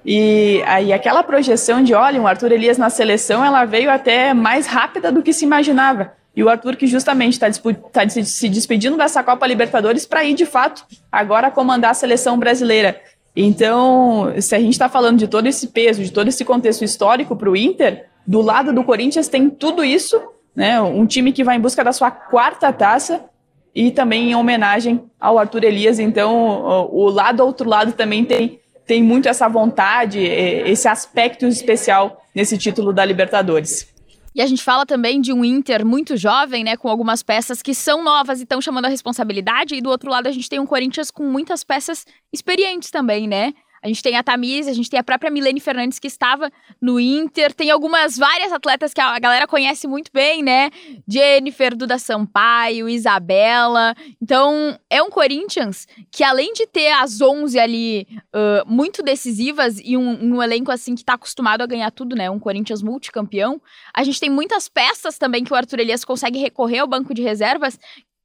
e 0.05 0.61
aí 0.65 0.91
aquela 0.91 1.23
projeção 1.23 1.81
de, 1.81 1.93
olha, 1.93 2.21
um 2.21 2.27
Arthur 2.27 2.51
Elias 2.51 2.77
na 2.77 2.89
seleção, 2.89 3.45
ela 3.45 3.63
veio 3.63 3.89
até 3.89 4.33
mais 4.33 4.67
rápida 4.67 5.09
do 5.09 5.23
que 5.23 5.31
se 5.31 5.45
imaginava. 5.45 6.17
E 6.37 6.43
o 6.43 6.49
Arthur 6.49 6.75
que 6.75 6.85
justamente 6.85 7.33
está 7.33 7.49
tá 7.91 8.07
se 8.07 8.47
despedindo 8.47 8.95
dessa 8.95 9.23
Copa 9.23 9.47
Libertadores 9.47 10.05
para 10.05 10.23
ir, 10.23 10.35
de 10.35 10.45
fato, 10.45 10.85
agora 11.11 11.49
comandar 11.49 11.89
a 11.89 11.95
seleção 11.95 12.37
brasileira. 12.37 13.01
Então, 13.35 14.31
se 14.39 14.53
a 14.53 14.59
gente 14.59 14.73
está 14.73 14.87
falando 14.87 15.17
de 15.17 15.27
todo 15.27 15.47
esse 15.47 15.69
peso, 15.69 16.03
de 16.03 16.11
todo 16.11 16.27
esse 16.27 16.45
contexto 16.45 16.83
histórico 16.83 17.35
para 17.35 17.49
o 17.49 17.57
Inter, 17.57 18.05
do 18.25 18.39
lado 18.39 18.71
do 18.71 18.83
Corinthians 18.83 19.27
tem 19.27 19.49
tudo 19.49 19.83
isso, 19.83 20.21
né? 20.55 20.79
Um 20.79 21.07
time 21.07 21.31
que 21.31 21.43
vai 21.43 21.57
em 21.57 21.59
busca 21.59 21.83
da 21.83 21.91
sua 21.91 22.11
quarta 22.11 22.71
taça 22.71 23.25
e 23.73 23.89
também 23.89 24.29
em 24.29 24.35
homenagem 24.35 25.05
ao 25.19 25.39
Arthur 25.39 25.63
Elias. 25.63 25.97
Então, 25.97 26.87
o 26.91 27.09
lado 27.09 27.43
outro 27.43 27.67
lado 27.67 27.93
também 27.93 28.23
tem, 28.23 28.59
tem 28.85 29.01
muito 29.01 29.27
essa 29.27 29.49
vontade, 29.49 30.19
esse 30.19 30.87
aspecto 30.87 31.47
especial 31.47 32.21
nesse 32.35 32.59
título 32.59 32.93
da 32.93 33.03
Libertadores. 33.03 33.96
E 34.37 34.41
a 34.41 34.45
gente 34.45 34.63
fala 34.63 34.85
também 34.85 35.19
de 35.19 35.33
um 35.33 35.43
Inter 35.43 35.83
muito 35.83 36.15
jovem, 36.15 36.63
né, 36.63 36.77
com 36.77 36.87
algumas 36.87 37.23
peças 37.23 37.63
que 37.63 37.73
são 37.73 38.03
novas 38.03 38.39
e 38.39 38.43
estão 38.43 38.61
chamando 38.61 38.85
a 38.85 38.87
responsabilidade, 38.87 39.73
e 39.73 39.81
do 39.81 39.89
outro 39.89 40.11
lado 40.11 40.27
a 40.27 40.31
gente 40.31 40.47
tem 40.47 40.59
um 40.59 40.65
Corinthians 40.67 41.09
com 41.09 41.23
muitas 41.23 41.63
peças 41.63 42.05
experientes 42.31 42.91
também, 42.91 43.27
né? 43.27 43.55
A 43.81 43.87
gente 43.87 44.01
tem 44.01 44.15
a 44.15 44.23
Tamires, 44.23 44.67
a 44.67 44.73
gente 44.73 44.89
tem 44.89 44.99
a 44.99 45.03
própria 45.03 45.29
Milene 45.29 45.59
Fernandes 45.59 45.99
que 45.99 46.07
estava 46.07 46.51
no 46.81 46.99
Inter, 46.99 47.53
tem 47.53 47.69
algumas 47.69 48.17
várias 48.17 48.51
atletas 48.51 48.93
que 48.93 49.01
a 49.01 49.17
galera 49.19 49.47
conhece 49.47 49.87
muito 49.87 50.11
bem, 50.11 50.41
né? 50.43 50.69
Jennifer, 51.07 51.75
Duda 51.75 51.97
Sampaio, 51.97 52.89
Isabela. 52.89 53.95
Então, 54.21 54.77
é 54.89 55.01
um 55.01 55.09
Corinthians 55.09 55.87
que 56.11 56.23
além 56.23 56.53
de 56.53 56.65
ter 56.65 56.91
as 56.91 57.21
11 57.21 57.59
ali 57.59 58.07
uh, 58.33 58.67
muito 58.67 59.03
decisivas 59.03 59.79
e 59.83 59.95
um, 59.95 60.35
um, 60.35 60.43
elenco 60.43 60.71
assim 60.71 60.95
que 60.95 61.01
está 61.01 61.13
acostumado 61.13 61.61
a 61.61 61.67
ganhar 61.67 61.91
tudo, 61.91 62.15
né? 62.15 62.29
Um 62.29 62.39
Corinthians 62.39 62.81
multicampeão, 62.81 63.61
a 63.93 64.03
gente 64.03 64.19
tem 64.19 64.29
muitas 64.29 64.67
peças 64.67 65.17
também 65.17 65.43
que 65.43 65.53
o 65.53 65.55
Arthur 65.55 65.79
Elias 65.79 66.03
consegue 66.03 66.39
recorrer 66.39 66.79
ao 66.79 66.87
banco 66.87 67.13
de 67.13 67.21
reservas 67.21 67.79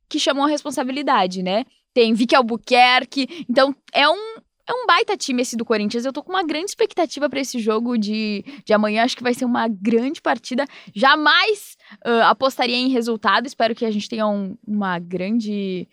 que 0.08 0.18
chamam 0.18 0.44
a 0.44 0.48
responsabilidade, 0.48 1.42
né? 1.42 1.64
Tem 1.94 2.12
Vicky 2.12 2.34
Albuquerque. 2.34 3.46
Então, 3.48 3.74
é 3.92 4.08
um, 4.08 4.36
é 4.72 4.82
um 4.82 4.86
baita 4.86 5.16
time 5.16 5.42
esse 5.42 5.56
do 5.56 5.64
Corinthians. 5.64 6.04
Eu 6.04 6.12
tô 6.12 6.22
com 6.22 6.32
uma 6.32 6.42
grande 6.42 6.70
expectativa 6.70 7.28
para 7.28 7.40
esse 7.40 7.58
jogo 7.58 7.98
de, 7.98 8.44
de 8.64 8.72
amanhã. 8.72 9.04
Acho 9.04 9.16
que 9.16 9.22
vai 9.22 9.34
ser 9.34 9.44
uma 9.44 9.68
grande 9.68 10.20
partida. 10.20 10.64
Jamais 10.94 11.76
uh, 12.06 12.22
apostaria 12.24 12.76
em 12.76 12.88
resultado. 12.88 13.46
Espero 13.46 13.74
que 13.74 13.84
a 13.84 13.90
gente 13.90 14.08
tenha 14.08 14.26
um, 14.26 14.56
uma 14.66 14.98
grande. 14.98 15.88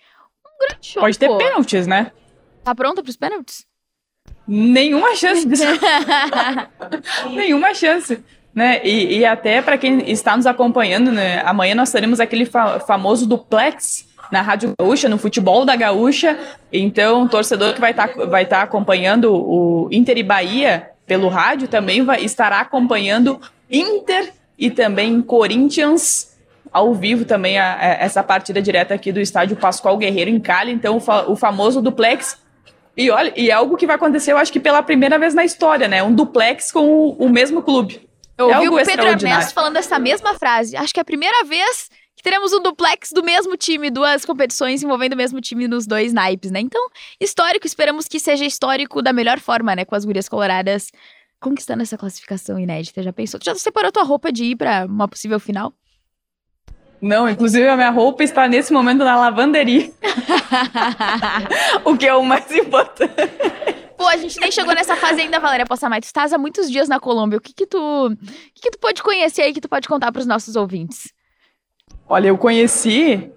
Um 0.45 0.67
grande 0.67 0.87
jogo. 0.87 1.01
Pode 1.01 1.19
ter 1.19 1.37
pênaltis, 1.37 1.85
né? 1.85 2.11
Tá 2.63 2.73
pronta 2.73 3.03
pros 3.03 3.17
pênaltis? 3.17 3.65
Nenhuma 4.47 5.15
chance. 5.15 5.45
Nenhuma 7.29 7.73
chance. 7.73 8.23
Né? 8.53 8.81
E, 8.83 9.19
e 9.19 9.25
até 9.25 9.61
para 9.61 9.77
quem 9.77 10.09
está 10.09 10.35
nos 10.35 10.47
acompanhando, 10.47 11.11
né? 11.11 11.41
amanhã 11.45 11.75
nós 11.75 11.91
teremos 11.91 12.19
aquele 12.19 12.45
fa 12.45 12.79
famoso 12.79 13.27
duplex 13.27 14.08
na 14.31 14.41
Rádio 14.41 14.73
Gaúcha, 14.79 15.09
no 15.09 15.17
futebol 15.17 15.65
da 15.65 15.75
Gaúcha. 15.75 16.37
Então, 16.71 17.23
o 17.23 17.29
torcedor 17.29 17.73
que 17.73 17.81
vai 17.81 17.91
estar 17.91 18.07
tá, 18.07 18.25
vai 18.25 18.45
tá 18.45 18.61
acompanhando 18.61 19.33
o 19.33 19.89
Inter 19.91 20.17
e 20.17 20.23
Bahia 20.23 20.89
pelo 21.05 21.27
rádio 21.27 21.67
também 21.67 22.03
vai, 22.03 22.23
estará 22.23 22.59
acompanhando 22.59 23.41
Inter 23.69 24.31
e 24.57 24.69
também 24.69 25.21
Corinthians 25.21 26.37
ao 26.71 26.93
vivo 26.93 27.25
também 27.25 27.57
a, 27.57 27.75
a, 27.75 27.85
essa 28.03 28.21
partida 28.21 28.61
direta 28.61 28.93
aqui 28.93 29.11
do 29.11 29.19
estádio 29.19 29.55
Pascoal 29.55 29.97
Guerreiro 29.97 30.29
em 30.29 30.39
Cali. 30.39 30.71
Então, 30.71 30.97
o, 30.97 30.99
fa, 30.99 31.27
o 31.27 31.35
famoso 31.35 31.81
duplex. 31.81 32.37
E 32.95 33.09
olha, 33.09 33.33
e 33.35 33.49
é 33.49 33.53
algo 33.53 33.77
que 33.77 33.87
vai 33.87 33.95
acontecer, 33.95 34.33
eu 34.33 34.37
acho 34.37 34.51
que 34.51 34.59
pela 34.59 34.83
primeira 34.83 35.17
vez 35.17 35.33
na 35.33 35.43
história, 35.43 35.87
né? 35.87 36.03
Um 36.03 36.13
duplex 36.13 36.71
com 36.71 36.85
o, 36.85 37.11
o 37.13 37.29
mesmo 37.29 37.63
clube. 37.63 38.07
Eu 38.37 38.51
é 38.51 38.57
ouvi 38.57 38.69
o 38.69 38.85
Pedro 38.85 39.07
Ernesto 39.07 39.53
falando 39.53 39.77
essa 39.77 39.99
mesma 39.99 40.33
frase. 40.35 40.75
Acho 40.77 40.93
que 40.93 40.99
é 40.99 41.01
a 41.01 41.05
primeira 41.05 41.43
vez 41.43 41.89
que 42.19 42.23
teremos 42.23 42.51
um 42.51 42.61
duplex 42.61 43.13
do 43.13 43.23
mesmo 43.23 43.55
time, 43.55 43.89
duas 43.89 44.25
competições 44.25 44.83
envolvendo 44.83 45.13
o 45.13 45.15
mesmo 45.15 45.39
time 45.39 45.69
nos 45.69 45.87
dois 45.87 46.11
naipes, 46.11 46.51
né? 46.51 46.59
Então, 46.59 46.89
histórico, 47.17 47.65
esperamos 47.65 48.09
que 48.09 48.19
seja 48.19 48.43
histórico 48.43 49.01
da 49.01 49.13
melhor 49.13 49.39
forma, 49.39 49.73
né? 49.73 49.85
Com 49.85 49.95
as 49.95 50.03
gurias 50.03 50.27
coloradas 50.27 50.91
conquistando 51.39 51.81
essa 51.81 51.97
classificação 51.97 52.59
inédita. 52.59 53.01
Já 53.01 53.13
pensou? 53.13 53.39
Tu 53.39 53.45
já 53.45 53.55
separou 53.55 53.89
tua 53.89 54.03
roupa 54.03 54.33
de 54.33 54.43
ir 54.43 54.57
pra 54.57 54.85
uma 54.85 55.07
possível 55.07 55.39
final? 55.39 55.73
Não, 57.01 57.29
inclusive 57.29 57.65
a 57.69 57.77
minha 57.77 57.89
roupa 57.89 58.21
está 58.21 58.49
nesse 58.49 58.73
momento 58.73 59.05
na 59.05 59.17
lavanderia. 59.17 59.89
o 61.85 61.95
que 61.95 62.05
é 62.05 62.13
o 62.13 62.21
mais 62.21 62.51
importante. 62.51 63.13
Pô, 63.97 64.05
a 64.07 64.17
gente 64.17 64.37
nem 64.41 64.51
chegou 64.51 64.75
nessa 64.75 64.97
fase 64.97 65.21
ainda, 65.21 65.39
Valéria 65.39 65.65
Possamay. 65.65 66.01
Tu 66.01 66.07
estás 66.07 66.33
há 66.33 66.37
muitos 66.37 66.69
dias 66.69 66.89
na 66.89 66.99
Colômbia. 66.99 67.37
O 67.37 67.41
que 67.41 67.53
que 67.53 67.65
tu, 67.65 68.07
o 68.07 68.17
que 68.53 68.63
que 68.63 68.71
tu 68.71 68.79
pode 68.79 69.01
conhecer 69.01 69.43
aí 69.43 69.53
que 69.53 69.61
tu 69.61 69.69
pode 69.69 69.87
contar 69.87 70.11
para 70.11 70.19
os 70.19 70.25
nossos 70.25 70.57
ouvintes? 70.57 71.17
Olha, 72.09 72.29
eu 72.29 72.37
conheci 72.39 73.29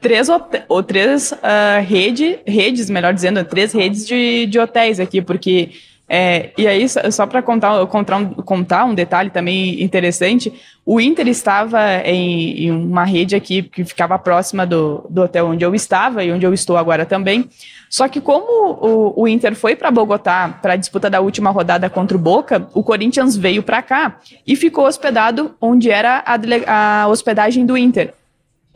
três, 0.00 0.28
ou 0.68 0.82
três 0.82 1.32
uh, 1.32 1.82
rede, 1.84 2.38
redes, 2.46 2.88
melhor 2.88 3.12
dizendo, 3.12 3.44
três 3.44 3.72
redes 3.72 4.06
de, 4.06 4.46
de 4.46 4.58
hotéis 4.58 5.00
aqui, 5.00 5.20
porque. 5.20 5.70
É, 6.12 6.50
e 6.58 6.66
aí, 6.66 6.88
só 6.88 7.24
para 7.24 7.40
contar, 7.40 7.86
contar, 7.86 8.16
um, 8.16 8.30
contar 8.30 8.84
um 8.84 8.96
detalhe 8.96 9.30
também 9.30 9.80
interessante, 9.80 10.52
o 10.84 11.00
Inter 11.00 11.28
estava 11.28 11.98
em, 12.04 12.64
em, 12.64 12.70
uma 12.72 13.04
rede 13.04 13.36
aqui 13.36 13.62
que 13.62 13.84
ficava 13.84 14.18
próxima 14.18 14.66
do, 14.66 15.06
do 15.08 15.22
hotel 15.22 15.46
onde 15.46 15.64
eu 15.64 15.72
estava 15.72 16.24
e 16.24 16.32
onde 16.32 16.44
eu 16.44 16.52
estou 16.52 16.76
agora 16.76 17.06
também. 17.06 17.48
Só 17.88 18.08
que 18.08 18.20
como 18.20 18.44
o, 18.44 19.22
o 19.22 19.28
Inter 19.28 19.54
foi 19.54 19.76
para 19.76 19.88
Bogotá 19.92 20.58
para 20.60 20.72
a 20.72 20.76
disputa 20.76 21.08
da 21.08 21.20
última 21.20 21.50
rodada 21.50 21.88
contra 21.88 22.16
o 22.16 22.20
Boca, 22.20 22.68
o 22.74 22.82
Corinthians 22.82 23.36
veio 23.36 23.62
para 23.62 23.80
cá 23.80 24.18
e 24.44 24.56
ficou 24.56 24.86
hospedado 24.86 25.54
onde 25.60 25.92
era 25.92 26.24
a, 26.26 27.02
a 27.04 27.06
hospedagem 27.06 27.64
do 27.64 27.78
Inter. 27.78 28.14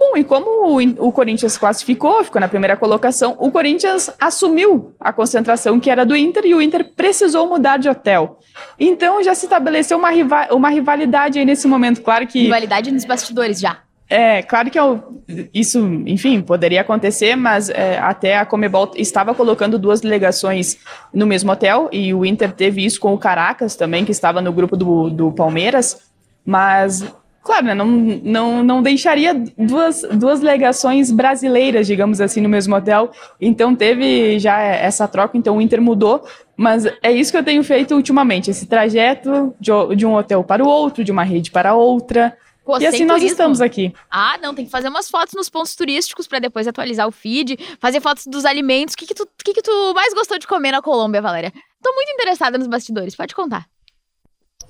Bom, 0.04 0.18
e 0.18 0.22
como 0.22 0.78
o, 0.78 1.08
o 1.08 1.12
Corinthians 1.12 1.56
classificou, 1.56 2.22
ficou 2.22 2.38
na 2.40 2.46
primeira 2.46 2.76
colocação, 2.76 3.36
o 3.38 3.50
Corinthians 3.50 4.10
assumiu 4.20 4.94
a 5.00 5.12
concentração 5.12 5.80
que 5.80 5.90
era 5.90 6.04
do 6.04 6.14
Inter 6.14 6.44
e 6.44 6.54
o 6.54 6.60
Inter 6.60 6.92
precisou 6.94 7.48
mudar 7.48 7.78
de 7.78 7.88
hotel. 7.88 8.38
Então 8.78 9.22
já 9.22 9.34
se 9.34 9.46
estabeleceu 9.46 9.96
uma, 9.96 10.10
rival, 10.10 10.48
uma 10.50 10.68
rivalidade 10.68 11.38
aí 11.38 11.44
nesse 11.44 11.66
momento, 11.66 12.02
claro 12.02 12.26
que... 12.26 12.42
Rivalidade 12.42 12.92
nos 12.92 13.04
bastidores 13.06 13.58
já. 13.58 13.78
É, 14.08 14.42
claro 14.42 14.70
que 14.70 14.78
eu, 14.78 15.22
isso, 15.54 15.78
enfim, 16.06 16.42
poderia 16.42 16.82
acontecer, 16.82 17.34
mas 17.34 17.70
é, 17.70 17.98
até 17.98 18.36
a 18.36 18.44
Comebol 18.44 18.92
estava 18.96 19.34
colocando 19.34 19.78
duas 19.78 20.02
delegações 20.02 20.76
no 21.14 21.26
mesmo 21.26 21.50
hotel, 21.50 21.88
e 21.90 22.12
o 22.12 22.26
Inter 22.26 22.52
teve 22.52 22.84
isso 22.84 23.00
com 23.00 23.14
o 23.14 23.18
Caracas 23.18 23.74
também, 23.74 24.04
que 24.04 24.12
estava 24.12 24.42
no 24.42 24.52
grupo 24.52 24.76
do, 24.76 25.08
do 25.08 25.32
Palmeiras, 25.32 25.98
mas 26.44 27.02
Claro, 27.44 27.66
né, 27.66 27.74
não, 27.74 27.86
não, 27.86 28.64
não 28.64 28.82
deixaria 28.82 29.34
duas, 29.34 30.00
duas 30.12 30.40
legações 30.40 31.10
brasileiras, 31.10 31.86
digamos 31.86 32.18
assim, 32.18 32.40
no 32.40 32.48
mesmo 32.48 32.74
hotel. 32.74 33.12
Então 33.38 33.76
teve 33.76 34.38
já 34.38 34.58
essa 34.58 35.06
troca, 35.06 35.36
então 35.36 35.58
o 35.58 35.60
Inter 35.60 35.80
mudou. 35.80 36.26
Mas 36.56 36.86
é 37.02 37.12
isso 37.12 37.30
que 37.30 37.36
eu 37.36 37.44
tenho 37.44 37.62
feito 37.62 37.94
ultimamente, 37.94 38.50
esse 38.50 38.64
trajeto 38.64 39.54
de, 39.60 39.70
de 39.94 40.06
um 40.06 40.14
hotel 40.14 40.42
para 40.42 40.64
o 40.64 40.66
outro, 40.66 41.04
de 41.04 41.12
uma 41.12 41.22
rede 41.22 41.50
para 41.50 41.74
outra. 41.74 42.34
Pô, 42.64 42.78
e 42.78 42.86
assim 42.86 43.04
nós 43.04 43.16
turismo. 43.16 43.32
estamos 43.32 43.60
aqui. 43.60 43.92
Ah, 44.10 44.38
não, 44.40 44.54
tem 44.54 44.64
que 44.64 44.70
fazer 44.70 44.88
umas 44.88 45.10
fotos 45.10 45.34
nos 45.34 45.50
pontos 45.50 45.76
turísticos 45.76 46.26
para 46.26 46.38
depois 46.38 46.66
atualizar 46.66 47.06
o 47.06 47.12
feed, 47.12 47.58
fazer 47.78 48.00
fotos 48.00 48.26
dos 48.26 48.46
alimentos. 48.46 48.94
O 48.94 48.96
que, 48.96 49.06
que, 49.06 49.14
tu, 49.14 49.28
que, 49.44 49.52
que 49.52 49.62
tu 49.62 49.92
mais 49.94 50.14
gostou 50.14 50.38
de 50.38 50.46
comer 50.46 50.72
na 50.72 50.80
Colômbia, 50.80 51.20
Valéria? 51.20 51.52
Tô 51.82 51.92
muito 51.92 52.10
interessada 52.10 52.56
nos 52.56 52.66
bastidores, 52.66 53.14
pode 53.14 53.34
contar. 53.34 53.66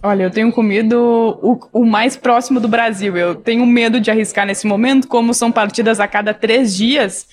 Olha, 0.06 0.24
eu 0.24 0.30
tenho 0.30 0.52
comido 0.52 1.00
o, 1.42 1.58
o, 1.80 1.86
mais 1.86 2.14
próximo 2.14 2.60
do 2.60 2.68
Brasil. 2.68 3.16
Eu 3.16 3.34
tenho 3.34 3.64
medo 3.64 3.98
de 3.98 4.10
arriscar 4.10 4.44
nesse 4.44 4.66
momento, 4.66 5.08
como 5.08 5.32
são 5.32 5.50
partidas 5.50 5.98
a 5.98 6.06
cada 6.06 6.34
três 6.34 6.76
dias. 6.76 7.26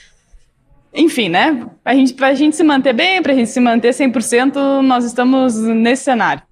Enfim, 0.93 1.27
né? 1.27 1.67
Pra 1.83 1.93
gente, 1.93 2.13
pra 2.13 2.33
gente 2.33 2.55
se 2.55 2.63
manter 2.63 2.93
bem, 2.93 3.21
pra 3.21 3.33
gente 3.33 3.49
se 3.49 3.59
manter 3.59 3.89
100%, 3.89 4.81
nós 4.83 5.03
estamos 5.03 5.57
nesse 5.57 6.05
cenário. 6.05 6.43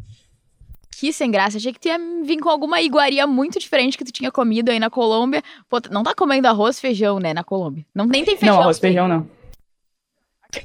Que 0.99 1.13
sem 1.13 1.31
graça. 1.31 1.55
Achei 1.55 1.71
que 1.71 1.79
tu 1.79 1.87
ia 1.87 1.97
vir 2.25 2.39
com 2.41 2.49
alguma 2.49 2.81
iguaria 2.81 3.25
muito 3.25 3.57
diferente 3.57 3.97
que 3.97 4.03
tu 4.03 4.11
tinha 4.11 4.29
comido 4.29 4.71
aí 4.71 4.79
na 4.79 4.89
Colômbia. 4.89 5.41
Pô, 5.69 5.79
não 5.89 6.03
tá 6.03 6.13
comendo 6.13 6.49
arroz 6.49 6.81
feijão, 6.81 7.17
né, 7.17 7.33
na 7.33 7.45
Colômbia? 7.45 7.85
Não 7.95 8.05
nem 8.05 8.25
tem 8.25 8.35
feijão. 8.35 8.55
Não, 8.55 8.63
arroz 8.63 8.75
e 8.75 8.81
feijão 8.81 9.07
não. 9.07 9.25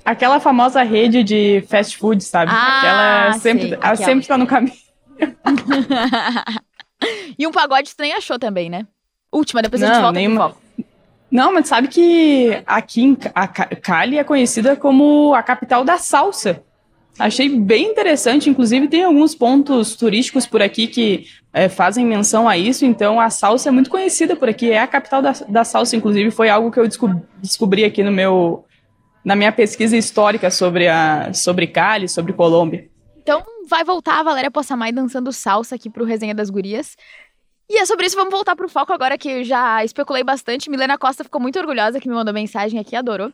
Aquela 0.05 0.41
famosa 0.41 0.83
rede 0.83 1.23
de 1.23 1.63
fast 1.69 1.97
food, 1.97 2.25
sabe? 2.25 2.51
Ah, 2.53 2.79
Aquela 3.29 3.39
sempre, 3.39 3.69
sei, 3.69 3.73
ela 3.75 3.79
aquela. 3.79 3.97
sempre 3.97 4.27
tá 4.27 4.37
no 4.37 4.49
caminho. 4.49 4.84
e 7.39 7.47
um 7.47 7.53
pagode 7.53 7.93
nem 7.99 8.13
achou 8.13 8.39
também, 8.39 8.71
né? 8.71 8.87
Última, 9.33 9.63
depois 9.63 9.83
a 9.83 9.87
gente 9.87 9.95
Não, 9.97 10.03
volta 10.03 10.19
nenhuma. 10.19 10.55
Não, 11.31 11.53
mas 11.53 11.69
sabe 11.69 11.89
que 11.89 12.63
aqui 12.67 13.03
em 13.03 13.17
a 13.35 13.49
Ca- 13.49 13.67
Cali 13.83 14.19
é 14.19 14.25
conhecida 14.25 14.77
como 14.77 15.35
a 15.35 15.43
capital 15.43 15.85
da 15.85 15.99
salsa. 15.99 16.63
Achei 17.19 17.49
bem 17.49 17.91
interessante, 17.91 18.51
inclusive 18.51 18.89
tem 18.89 19.05
alguns 19.05 19.35
pontos 19.35 19.95
turísticos 19.95 20.47
por 20.47 20.61
aqui 20.61 20.89
que 20.89 21.27
eh, 21.53 21.69
fazem 21.69 22.05
menção 22.05 22.49
a 22.49 22.59
isso, 22.59 22.85
então 22.85 23.21
a 23.21 23.31
salsa 23.31 23.69
é 23.69 23.73
muito 23.73 23.89
conhecida 23.89 24.35
por 24.35 24.49
aqui, 24.49 24.71
é 24.73 24.81
a 24.81 24.87
capital 24.87 25.23
da, 25.23 25.31
da 25.49 25.65
salsa, 25.65 25.95
inclusive 25.97 26.33
foi 26.33 26.49
algo 26.49 26.73
que 26.73 26.81
eu 26.81 26.89
desco- 26.89 27.23
descobri 27.41 27.85
aqui 27.85 28.03
no 28.03 28.11
meu, 28.11 28.65
na 29.25 29.37
minha 29.37 29.53
pesquisa 29.53 29.97
histórica 29.97 30.51
sobre, 30.51 30.89
a, 30.89 31.33
sobre 31.33 31.69
Cali, 31.69 32.09
sobre 32.09 32.33
Colômbia. 32.33 32.89
Então 33.25 33.43
vai 33.67 33.83
voltar 33.83 34.21
a 34.21 34.23
Valéria 34.23 34.51
Possamay 34.51 34.93
dançando 34.93 35.33
salsa 35.33 35.77
aqui 35.77 35.89
pro 35.89 36.05
Resenha 36.05 36.35
das 36.35 36.51
Gurias. 36.51 36.95
E 37.71 37.79
é 37.79 37.87
sobre 37.87 38.05
isso, 38.05 38.15
vamos 38.15 38.31
voltar 38.31 38.55
pro 38.55 38.69
foco 38.69 38.93
agora 38.93 39.17
que 39.17 39.31
eu 39.31 39.45
já 39.45 39.83
especulei 39.83 40.23
bastante. 40.23 40.69
Milena 40.69 40.99
Costa 40.99 41.25
ficou 41.25 41.41
muito 41.41 41.59
orgulhosa 41.59 41.99
que 41.99 42.07
me 42.07 42.15
mandou 42.15 42.35
mensagem 42.35 42.79
aqui, 42.79 42.95
adorou. 42.95 43.33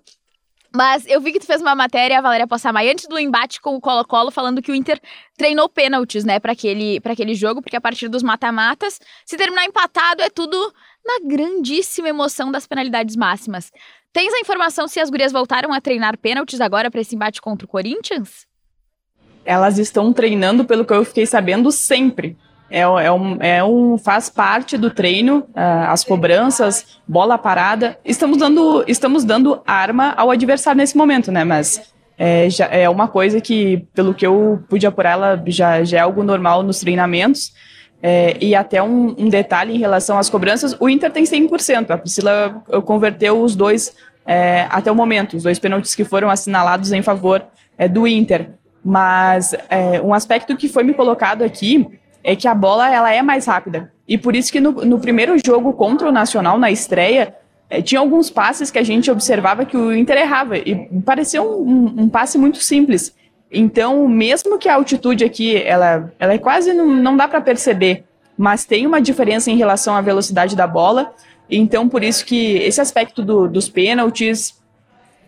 Mas 0.73 1.05
eu 1.09 1.21
vi 1.21 1.33
que 1.33 1.41
tu 1.41 1.47
fez 1.47 1.61
uma 1.61 1.75
matéria, 1.75 2.19
a 2.19 2.21
Valéria 2.21 2.47
Possamay, 2.47 2.89
antes 2.89 3.09
do 3.09 3.19
embate 3.19 3.61
com 3.61 3.75
o 3.75 3.81
Colo-Colo, 3.81 4.31
falando 4.31 4.63
que 4.63 4.71
o 4.71 4.75
Inter 4.77 5.01
treinou 5.37 5.69
pênaltis, 5.69 6.25
né, 6.25 6.39
pra 6.39 6.53
aquele, 6.53 7.01
aquele 7.05 7.35
jogo, 7.35 7.61
porque 7.61 7.75
a 7.75 7.81
partir 7.81 8.07
dos 8.07 8.23
mata-matas, 8.23 9.01
se 9.27 9.37
terminar 9.37 9.65
empatado, 9.65 10.23
é 10.23 10.31
tudo 10.31 10.73
na 11.05 11.19
grandíssima 11.25 12.09
emoção 12.09 12.53
das 12.53 12.69
penalidades 12.69 13.17
máximas. 13.17 13.73
Tens 14.13 14.33
a 14.33 14.39
informação 14.39 14.87
se 14.87 15.01
as 15.01 15.11
gurias 15.11 15.33
voltaram 15.33 15.73
a 15.73 15.81
treinar 15.81 16.17
pênaltis 16.17 16.61
agora 16.61 16.89
pra 16.89 17.01
esse 17.01 17.17
embate 17.17 17.43
contra 17.43 17.67
o 17.67 17.69
Corinthians? 17.69 18.49
Elas 19.45 19.79
estão 19.79 20.13
treinando, 20.13 20.65
pelo 20.65 20.85
que 20.85 20.93
eu 20.93 21.05
fiquei 21.05 21.27
sabendo, 21.27 21.71
sempre. 21.73 22.37
É, 22.71 22.81
é, 22.81 23.13
um, 23.13 23.37
é 23.41 23.65
um, 23.65 23.99
faz 23.99 24.29
parte 24.29 24.79
do 24.79 24.91
treino, 24.91 25.45
ah, 25.55 25.91
as 25.91 26.05
cobranças, 26.05 27.01
bola 27.07 27.37
parada. 27.37 27.99
Estamos 28.05 28.39
dando, 28.39 28.85
estamos 28.87 29.25
dando 29.25 29.61
arma 29.67 30.15
ao 30.17 30.31
adversário 30.31 30.79
nesse 30.79 30.97
momento, 30.97 31.33
né? 31.33 31.43
Mas 31.43 31.93
é, 32.17 32.49
já, 32.49 32.67
é 32.67 32.89
uma 32.89 33.09
coisa 33.09 33.41
que, 33.41 33.89
pelo 33.93 34.15
que 34.15 34.25
eu 34.25 34.63
pude 34.69 34.87
apurar, 34.87 35.13
ela 35.13 35.43
já, 35.47 35.83
já 35.83 35.99
é 35.99 36.01
algo 36.01 36.23
normal 36.23 36.63
nos 36.63 36.79
treinamentos. 36.79 37.53
É, 38.03 38.37
e 38.41 38.55
até 38.55 38.83
um, 38.83 39.15
um 39.19 39.29
detalhe 39.29 39.75
em 39.75 39.79
relação 39.79 40.17
às 40.17 40.31
cobranças, 40.31 40.77
o 40.79 40.89
Inter 40.89 41.11
tem 41.11 41.25
100%. 41.25 41.91
A 41.91 41.99
Priscila 41.99 42.63
converteu 42.85 43.43
os 43.43 43.57
dois 43.57 43.95
é, 44.25 44.67
até 44.71 44.93
o 44.93 44.95
momento, 44.95 45.37
os 45.37 45.43
dois 45.43 45.59
pênaltis 45.59 45.95
que 45.95 46.05
foram 46.05 46.31
assinalados 46.31 46.93
em 46.93 47.03
favor 47.03 47.45
é, 47.77 47.89
do 47.89 48.07
Inter. 48.07 48.51
Mas 48.85 49.55
é, 49.69 50.01
um 50.01 50.15
aspecto 50.15 50.57
que 50.57 50.69
foi 50.69 50.83
me 50.83 50.95
colocado 50.95 51.43
aqui 51.43 51.87
é 52.23 52.35
que 52.35 52.49
a 52.49 52.55
bola 52.55 52.93
ela 52.93 53.13
é 53.13 53.23
mais 53.23 53.47
rápida. 53.47 53.93
E 54.07 54.19
por 54.19 54.35
isso 54.35 54.51
que 54.51 54.61
no, 54.61 54.73
no 54.73 54.99
primeiro 54.99 55.37
jogo 55.45 55.73
contra 55.73 56.09
o 56.09 56.13
Nacional, 56.13 56.59
na 56.59 56.71
estreia, 56.71 57.35
é, 57.69 57.81
tinha 57.81 58.01
alguns 58.01 58.29
passes 58.29 58.71
que 58.71 58.79
a 58.79 58.83
gente 58.83 59.11
observava 59.11 59.65
que 59.65 59.77
o 59.77 59.95
Inter 59.95 60.19
errava. 60.19 60.59
E 60.59 60.89
parecia 61.05 61.43
um, 61.43 61.47
um, 61.47 61.95
um 62.03 62.09
passe 62.09 62.37
muito 62.37 62.59
simples. 62.59 63.15
Então, 63.51 64.07
mesmo 64.09 64.59
que 64.59 64.69
a 64.69 64.75
altitude 64.75 65.25
aqui, 65.25 65.57
ela, 65.57 66.13
ela 66.19 66.35
é 66.35 66.39
quase, 66.39 66.73
não, 66.73 66.87
não 66.87 67.17
dá 67.17 67.27
para 67.27 67.41
perceber, 67.41 68.05
mas 68.37 68.65
tem 68.65 68.87
uma 68.87 69.01
diferença 69.01 69.51
em 69.51 69.57
relação 69.57 69.95
à 69.95 70.01
velocidade 70.01 70.55
da 70.55 70.67
bola. 70.67 71.13
Então, 71.49 71.89
por 71.89 72.03
isso 72.05 72.25
que 72.25 72.57
esse 72.59 72.81
aspecto 72.81 73.23
do, 73.23 73.49
dos 73.49 73.69
pênaltis, 73.69 74.61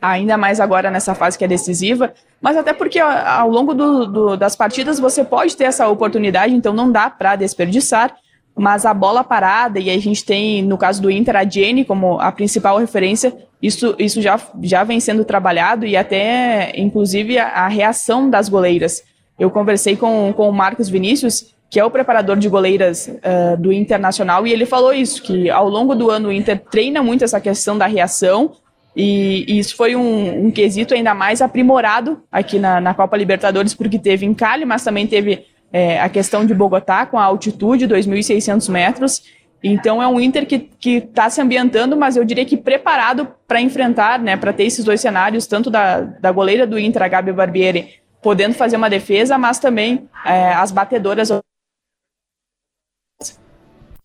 ainda 0.01 0.37
mais 0.37 0.61
agora 0.61 0.91
nessa 0.91 1.15
fase 1.15 1.37
que 1.37 1.45
é 1.45 1.49
decisiva, 1.49 2.15
mas 2.43 2.57
até 2.57 2.73
porque 2.73 2.99
ao 2.99 3.49
longo 3.49 3.73
do, 3.73 4.07
do, 4.07 4.37
das 4.37 4.57
partidas 4.57 4.99
você 4.99 5.23
pode 5.23 5.57
ter 5.57 5.65
essa 5.65 5.89
oportunidade, 5.89 6.53
então 6.53 6.75
não 6.75 6.91
dá 6.91 7.09
para 7.09 7.37
desperdiçar. 7.37 8.17
Mas 8.55 8.85
a 8.85 8.93
bola 8.93 9.25
parada, 9.25 9.79
e 9.79 9.89
a 9.89 9.99
gente 9.99 10.23
tem, 10.25 10.63
no 10.63 10.77
caso 10.77 11.01
do 11.01 11.11
Inter, 11.11 11.37
a 11.37 11.45
Jenny 11.45 11.87
como 11.87 12.21
a 12.21 12.31
principal 12.31 12.77
referência, 12.77 13.35
isso, 13.63 13.95
isso 13.99 14.21
já, 14.21 14.39
já 14.61 14.85
vem 14.85 15.01
sendo 15.01 15.25
trabalhado 15.25 15.87
e 15.87 15.97
até, 15.97 16.73
inclusive, 16.79 17.39
a, 17.39 17.47
a 17.47 17.69
reação 17.69 18.29
das 18.29 18.51
goleiras. 18.51 19.03
Eu 19.39 19.51
conversei 19.51 19.97
com, 19.97 20.35
com 20.37 20.49
o 20.49 20.53
Marcos 20.53 20.91
Vinícius, 20.91 21.55
que 21.71 21.81
é 21.81 21.85
o 21.85 21.91
preparador 21.91 22.37
de 22.37 22.49
goleiras 22.49 23.07
uh, 23.07 23.57
do 23.57 23.73
Internacional, 23.73 24.47
e 24.47 24.53
ele 24.53 24.67
falou 24.67 24.93
isso, 24.93 25.23
que 25.23 25.49
ao 25.49 25.69
longo 25.69 25.95
do 25.95 26.11
ano 26.11 26.29
o 26.29 26.33
Inter 26.33 26.61
treina 26.71 27.03
muito 27.03 27.25
essa 27.25 27.41
questão 27.41 27.79
da 27.79 27.87
reação, 27.87 28.53
e, 28.95 29.45
e 29.49 29.59
isso 29.59 29.75
foi 29.75 29.97
um, 29.97 30.47
um, 30.47 30.51
quesito 30.51 30.95
ainda 30.95 31.15
mais 31.15 31.41
aprimorado 31.41 32.23
aqui 32.31 32.59
na, 32.59 32.81
na, 32.81 32.95
Copa 32.95 33.17
Libertadores, 33.17 33.75
porque 33.75 33.99
teve 33.99 34.27
em 34.27 34.35
Cali, 34.35 34.65
mas 34.65 34.85
também 34.85 35.07
teve 35.07 35.47
é, 35.73 36.01
a 36.01 36.09
questão 36.09 36.45
de 36.45 36.53
Bogotá, 36.53 37.07
com 37.07 37.19
a 37.19 37.25
altitude, 37.25 37.89
2.600 37.89 38.71
metros. 38.71 39.23
Então 39.65 40.03
é 40.03 40.07
um 40.07 40.21
Inter 40.21 40.45
que 40.45 40.69
está 40.91 41.31
se 41.31 41.41
ambientando, 41.41 41.97
mas 41.97 42.17
eu 42.17 42.25
diria 42.25 42.45
que 42.45 42.57
preparado 42.57 43.29
para 43.47 43.61
enfrentar, 43.61 44.19
né, 44.19 44.37
para 44.37 44.53
ter 44.53 44.65
esses 44.65 44.85
dois 44.85 45.01
cenários, 45.01 45.47
tanto 45.47 45.71
da, 45.71 46.01
da 46.01 46.33
goleira 46.33 46.67
do 46.67 46.79
Inter, 46.79 47.03
a 47.03 47.09
Gabi 47.09 47.33
Barbieri, 47.33 48.01
podendo 48.21 48.55
fazer 48.55 48.77
uma 48.77 48.91
defesa, 48.91 49.39
mas 49.39 49.59
também 49.59 50.09
é, 50.27 50.53
as 50.53 50.71
batedoras 50.71 51.31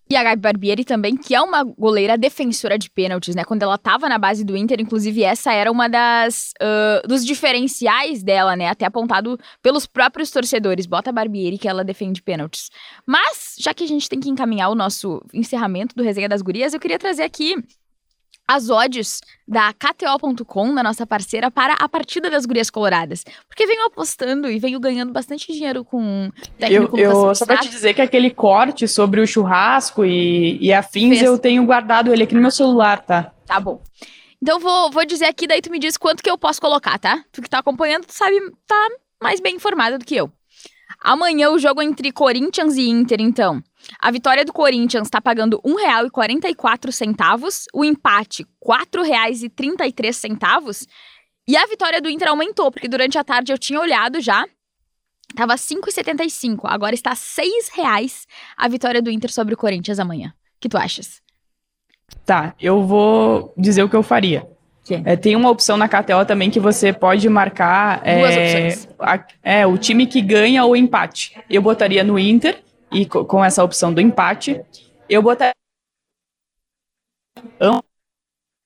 e 0.09 0.15
a 0.15 0.23
Gabi 0.23 0.41
Barbieri 0.41 0.85
também, 0.85 1.17
que 1.17 1.35
é 1.35 1.41
uma 1.41 1.63
goleira 1.63 2.17
defensora 2.17 2.77
de 2.77 2.89
pênaltis, 2.89 3.35
né? 3.35 3.43
Quando 3.43 3.63
ela 3.63 3.75
estava 3.75 4.07
na 4.07 4.17
base 4.17 4.43
do 4.43 4.55
Inter, 4.55 4.79
inclusive 4.79 5.23
essa 5.23 5.51
era 5.51 5.71
uma 5.71 5.89
das 5.89 6.53
uh, 6.61 7.07
dos 7.07 7.25
diferenciais 7.25 8.23
dela, 8.23 8.55
né? 8.55 8.69
Até 8.69 8.85
apontado 8.85 9.37
pelos 9.61 9.85
próprios 9.85 10.31
torcedores. 10.31 10.85
Bota 10.85 11.09
a 11.09 11.13
Barbieri 11.13 11.57
que 11.57 11.67
ela 11.67 11.83
defende 11.83 12.21
pênaltis. 12.21 12.69
Mas, 13.05 13.55
já 13.59 13.73
que 13.73 13.83
a 13.83 13.87
gente 13.87 14.07
tem 14.07 14.19
que 14.19 14.29
encaminhar 14.29 14.69
o 14.69 14.75
nosso 14.75 15.21
encerramento 15.33 15.95
do 15.95 16.03
Resenha 16.03 16.29
das 16.29 16.41
Gurias, 16.41 16.73
eu 16.73 16.79
queria 16.79 16.99
trazer 16.99 17.23
aqui 17.23 17.55
as 18.47 18.69
odds 18.69 19.21
da 19.47 19.73
KTO.com, 19.73 20.73
da 20.73 20.81
nossa 20.81 21.05
parceira, 21.05 21.51
para 21.51 21.73
a 21.73 21.89
partida 21.89 22.29
das 22.29 22.45
gurias 22.45 22.69
coloradas. 22.69 23.25
Porque 23.47 23.67
venho 23.67 23.85
apostando 23.85 24.49
e 24.49 24.57
venho 24.57 24.79
ganhando 24.79 25.11
bastante 25.11 25.51
dinheiro 25.51 25.83
com 25.83 26.31
técnico 26.57 26.97
Eu, 26.97 27.11
eu 27.11 27.35
só 27.35 27.45
pra 27.45 27.57
te 27.57 27.69
dizer 27.69 27.93
que 27.93 28.01
aquele 28.01 28.29
corte 28.29 28.87
sobre 28.87 29.19
o 29.19 29.27
churrasco 29.27 30.05
e, 30.05 30.57
e 30.61 30.71
afins, 30.71 31.19
Fez. 31.19 31.23
eu 31.23 31.37
tenho 31.37 31.65
guardado 31.65 32.13
ele 32.13 32.23
aqui 32.23 32.33
no 32.33 32.41
meu 32.41 32.51
celular, 32.51 33.01
tá? 33.01 33.31
Tá 33.45 33.59
bom. 33.59 33.81
Então 34.41 34.59
vou, 34.59 34.91
vou 34.91 35.05
dizer 35.05 35.25
aqui, 35.25 35.47
daí 35.47 35.61
tu 35.61 35.71
me 35.71 35.79
diz 35.79 35.97
quanto 35.97 36.23
que 36.23 36.29
eu 36.29 36.37
posso 36.37 36.61
colocar, 36.61 36.97
tá? 36.99 37.23
Tu 37.31 37.41
que 37.41 37.49
tá 37.49 37.59
acompanhando, 37.59 38.05
tu 38.05 38.13
sabe, 38.13 38.39
tá 38.67 38.89
mais 39.21 39.39
bem 39.39 39.55
informada 39.55 39.97
do 39.97 40.05
que 40.05 40.15
eu. 40.15 40.31
Amanhã 41.01 41.49
o 41.51 41.59
jogo 41.59 41.81
entre 41.81 42.11
Corinthians 42.11 42.75
e 42.75 42.89
Inter, 42.89 43.19
então. 43.21 43.61
A 43.99 44.11
vitória 44.11 44.43
do 44.45 44.53
Corinthians 44.53 45.09
tá 45.09 45.19
pagando 45.21 45.61
R$ 45.65 45.73
1,44, 46.09 47.65
o 47.73 47.83
empate 47.85 48.43
R$ 48.43 48.49
4,33 48.65 50.87
e 51.47 51.55
a 51.55 51.65
vitória 51.65 52.01
do 52.01 52.09
Inter 52.09 52.27
aumentou, 52.29 52.71
porque 52.71 52.87
durante 52.87 53.17
a 53.17 53.23
tarde 53.23 53.51
eu 53.53 53.57
tinha 53.57 53.79
olhado 53.79 54.19
já, 54.19 54.45
tava 55.35 55.55
5,75, 55.55 56.59
agora 56.63 56.93
está 56.93 57.11
R$ 57.11 57.15
6,00 57.15 58.25
a 58.57 58.67
vitória 58.67 59.01
do 59.01 59.09
Inter 59.09 59.31
sobre 59.31 59.53
o 59.53 59.57
Corinthians 59.57 59.99
amanhã. 59.99 60.29
O 60.29 60.59
que 60.59 60.67
tu 60.69 60.77
achas? 60.77 61.21
Tá, 62.25 62.53
eu 62.59 62.83
vou 62.83 63.53
dizer 63.57 63.83
o 63.83 63.89
que 63.89 63.95
eu 63.95 64.03
faria. 64.03 64.45
É, 65.03 65.17
tem 65.17 65.35
uma 65.35 65.49
opção 65.49 65.75
na 65.75 65.89
KTO 65.89 66.25
também 66.25 66.49
que 66.49 66.61
você 66.61 66.93
pode 66.93 67.27
marcar 67.27 68.01
Duas 68.03 68.33
é, 68.33 68.67
opções. 68.69 68.87
a- 68.99 69.25
é, 69.43 69.67
o 69.67 69.77
time 69.77 70.07
que 70.07 70.21
ganha 70.21 70.63
ou 70.63 70.77
empate. 70.77 71.35
Eu 71.49 71.61
botaria 71.61 72.05
no 72.05 72.17
Inter, 72.17 72.63
e 72.91 73.05
co- 73.05 73.25
com 73.25 73.43
essa 73.43 73.63
opção 73.63 73.93
do 73.93 74.01
empate. 74.01 74.61
Eu 75.09 75.21
botaria 75.21 75.53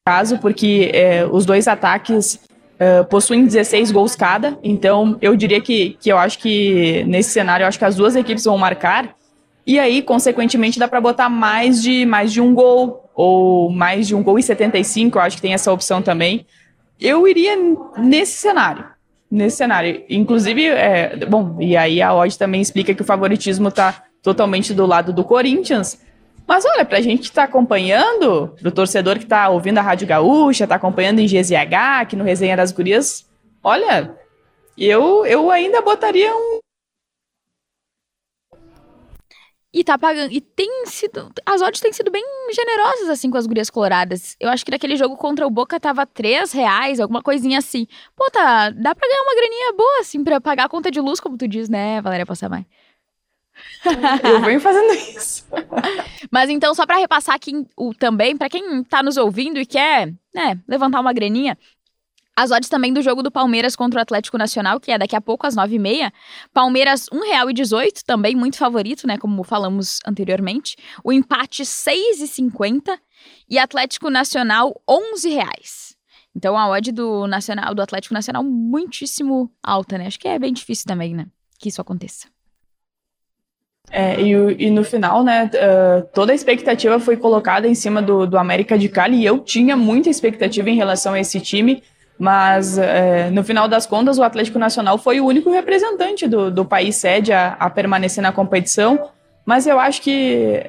caso, 0.05 0.39
porque 0.39 0.89
é, 0.93 1.25
os 1.25 1.45
dois 1.45 1.67
ataques 1.67 2.39
é, 2.79 3.03
possuem 3.03 3.45
16 3.45 3.91
gols 3.91 4.15
cada, 4.15 4.57
então 4.63 5.17
eu 5.21 5.35
diria 5.35 5.61
que, 5.61 5.95
que 5.99 6.11
eu 6.11 6.17
acho 6.17 6.39
que 6.39 7.03
nesse 7.05 7.29
cenário 7.29 7.63
eu 7.63 7.67
acho 7.67 7.77
que 7.77 7.85
as 7.85 7.95
duas 7.95 8.15
equipes 8.15 8.43
vão 8.45 8.57
marcar. 8.57 9.15
E 9.65 9.79
aí, 9.79 10.01
consequentemente, 10.01 10.79
dá 10.79 10.87
para 10.87 10.99
botar 10.99 11.29
mais 11.29 11.81
de, 11.83 12.03
mais 12.05 12.33
de 12.33 12.41
um 12.41 12.53
gol, 12.55 13.09
ou 13.13 13.69
mais 13.69 14.07
de 14.07 14.15
um 14.15 14.23
gol 14.23 14.39
e 14.39 14.43
75, 14.43 15.17
eu 15.17 15.21
acho 15.21 15.35
que 15.35 15.41
tem 15.41 15.53
essa 15.53 15.71
opção 15.71 16.01
também. 16.01 16.47
Eu 16.99 17.27
iria 17.27 17.55
nesse 17.97 18.37
cenário. 18.39 18.85
Nesse 19.29 19.57
cenário. 19.57 20.03
Inclusive, 20.09 20.65
é, 20.65 21.15
bom, 21.27 21.57
e 21.59 21.77
aí 21.77 22.01
a 22.01 22.13
odd 22.13 22.37
também 22.39 22.59
explica 22.59 22.93
que 22.95 23.01
o 23.03 23.05
favoritismo 23.05 23.69
tá, 23.71 24.03
totalmente 24.21 24.73
do 24.73 24.85
lado 24.85 25.11
do 25.11 25.23
Corinthians. 25.23 25.99
Mas 26.47 26.65
olha, 26.65 26.83
pra 26.83 27.01
gente 27.01 27.29
que 27.29 27.35
tá 27.35 27.43
acompanhando, 27.43 28.55
pro 28.59 28.71
torcedor 28.71 29.17
que 29.17 29.25
tá 29.25 29.49
ouvindo 29.49 29.77
a 29.77 29.81
Rádio 29.81 30.07
Gaúcha, 30.07 30.67
tá 30.67 30.75
acompanhando 30.75 31.19
em 31.19 31.25
GZH, 31.25 32.01
aqui 32.01 32.15
no 32.15 32.23
Resenha 32.23 32.57
das 32.57 32.71
Gurias, 32.71 33.25
olha, 33.63 34.15
eu, 34.77 35.25
eu 35.25 35.49
ainda 35.49 35.81
botaria 35.81 36.33
um. 36.35 36.59
E 39.73 39.85
tá 39.85 39.97
pagando. 39.97 40.33
E 40.33 40.41
tem 40.41 40.85
sido. 40.85 41.31
As 41.45 41.61
odds 41.61 41.79
têm 41.79 41.93
sido 41.93 42.11
bem 42.11 42.23
generosas, 42.53 43.07
assim, 43.07 43.31
com 43.31 43.37
as 43.37 43.47
gurias 43.47 43.69
coloradas. 43.69 44.35
Eu 44.37 44.49
acho 44.49 44.65
que 44.65 44.71
naquele 44.71 44.97
jogo 44.97 45.15
contra 45.15 45.47
o 45.47 45.49
Boca 45.49 45.79
tava 45.79 46.05
3 46.05 46.51
reais, 46.51 46.99
alguma 46.99 47.21
coisinha 47.21 47.59
assim. 47.59 47.87
Pô, 48.13 48.29
tá. 48.29 48.69
Dá 48.71 48.93
pra 48.93 49.07
ganhar 49.07 49.21
uma 49.21 49.35
graninha 49.35 49.73
boa, 49.73 49.99
assim, 50.01 50.21
pra 50.23 50.41
pagar 50.41 50.65
a 50.65 50.69
conta 50.69 50.91
de 50.91 50.99
luz, 50.99 51.21
como 51.21 51.37
tu 51.37 51.47
diz, 51.47 51.69
né, 51.69 52.01
Valéria 52.01 52.25
Passamai? 52.25 52.65
Eu 54.23 54.41
venho 54.41 54.59
fazendo 54.59 54.93
isso. 54.93 55.45
Mas 56.31 56.49
então, 56.49 56.73
só 56.73 56.85
para 56.85 56.97
repassar 56.97 57.35
aqui 57.35 57.51
o, 57.77 57.93
também, 57.93 58.37
para 58.37 58.49
quem 58.49 58.83
tá 58.83 59.03
nos 59.03 59.17
ouvindo 59.17 59.59
e 59.59 59.65
quer, 59.65 60.13
né, 60.33 60.59
levantar 60.67 60.99
uma 60.99 61.13
graninha, 61.13 61.57
as 62.35 62.49
odds 62.49 62.69
também 62.69 62.93
do 62.93 63.01
jogo 63.01 63.21
do 63.21 63.29
Palmeiras 63.29 63.75
contra 63.75 63.99
o 63.99 64.01
Atlético 64.01 64.37
Nacional, 64.37 64.79
que 64.79 64.91
é 64.91 64.97
daqui 64.97 65.15
a 65.15 65.21
pouco 65.21 65.45
às 65.45 65.55
9h30. 65.55 66.11
Palmeiras 66.53 67.07
R$ 67.11 67.19
1,18, 67.19 68.03
também 68.03 68.35
muito 68.35 68.57
favorito, 68.57 69.05
né? 69.05 69.17
Como 69.17 69.43
falamos 69.43 69.99
anteriormente. 70.07 70.75
O 71.03 71.11
empate 71.11 71.63
R$ 71.63 71.67
6,50 71.67 72.97
e 73.49 73.59
Atlético 73.59 74.09
Nacional 74.09 74.69
R$ 74.89 74.95
11,00. 75.15 75.95
Então 76.33 76.57
a 76.57 76.69
odd 76.69 76.91
do 76.93 77.27
Nacional, 77.27 77.75
do 77.75 77.81
Atlético 77.81 78.13
Nacional 78.13 78.43
muitíssimo 78.43 79.51
alta, 79.61 79.97
né? 79.97 80.07
Acho 80.07 80.19
que 80.19 80.27
é 80.27 80.39
bem 80.39 80.53
difícil 80.53 80.85
também, 80.87 81.13
né? 81.13 81.27
Que 81.59 81.67
isso 81.67 81.81
aconteça. 81.81 82.27
É, 83.91 84.21
e, 84.21 84.31
e, 84.67 84.69
no 84.71 84.85
final, 84.85 85.21
né, 85.21 85.51
uh, 85.53 86.07
toda 86.13 86.31
a 86.31 86.35
expectativa 86.35 86.97
foi 86.97 87.17
colocada 87.17 87.67
em 87.67 87.75
cima 87.75 88.01
do, 88.01 88.25
do 88.25 88.37
América 88.37 88.77
de 88.77 88.87
Cali. 88.87 89.17
E 89.17 89.25
eu 89.25 89.39
tinha 89.39 89.75
muita 89.75 90.09
expectativa 90.09 90.69
em 90.69 90.77
relação 90.77 91.13
a 91.13 91.19
esse 91.19 91.41
time, 91.41 91.83
mas 92.17 92.77
uh, 92.77 92.81
no 93.33 93.43
final 93.43 93.67
das 93.67 93.85
contas 93.85 94.17
o 94.17 94.23
Atlético 94.23 94.57
Nacional 94.57 94.97
foi 94.97 95.19
o 95.19 95.25
único 95.25 95.51
representante 95.51 96.25
do, 96.25 96.49
do 96.49 96.63
país 96.63 96.95
sede 96.95 97.33
a, 97.33 97.57
a 97.59 97.69
permanecer 97.69 98.23
na 98.23 98.31
competição, 98.31 99.09
mas 99.45 99.67
eu 99.67 99.77
acho 99.77 100.01
que 100.01 100.61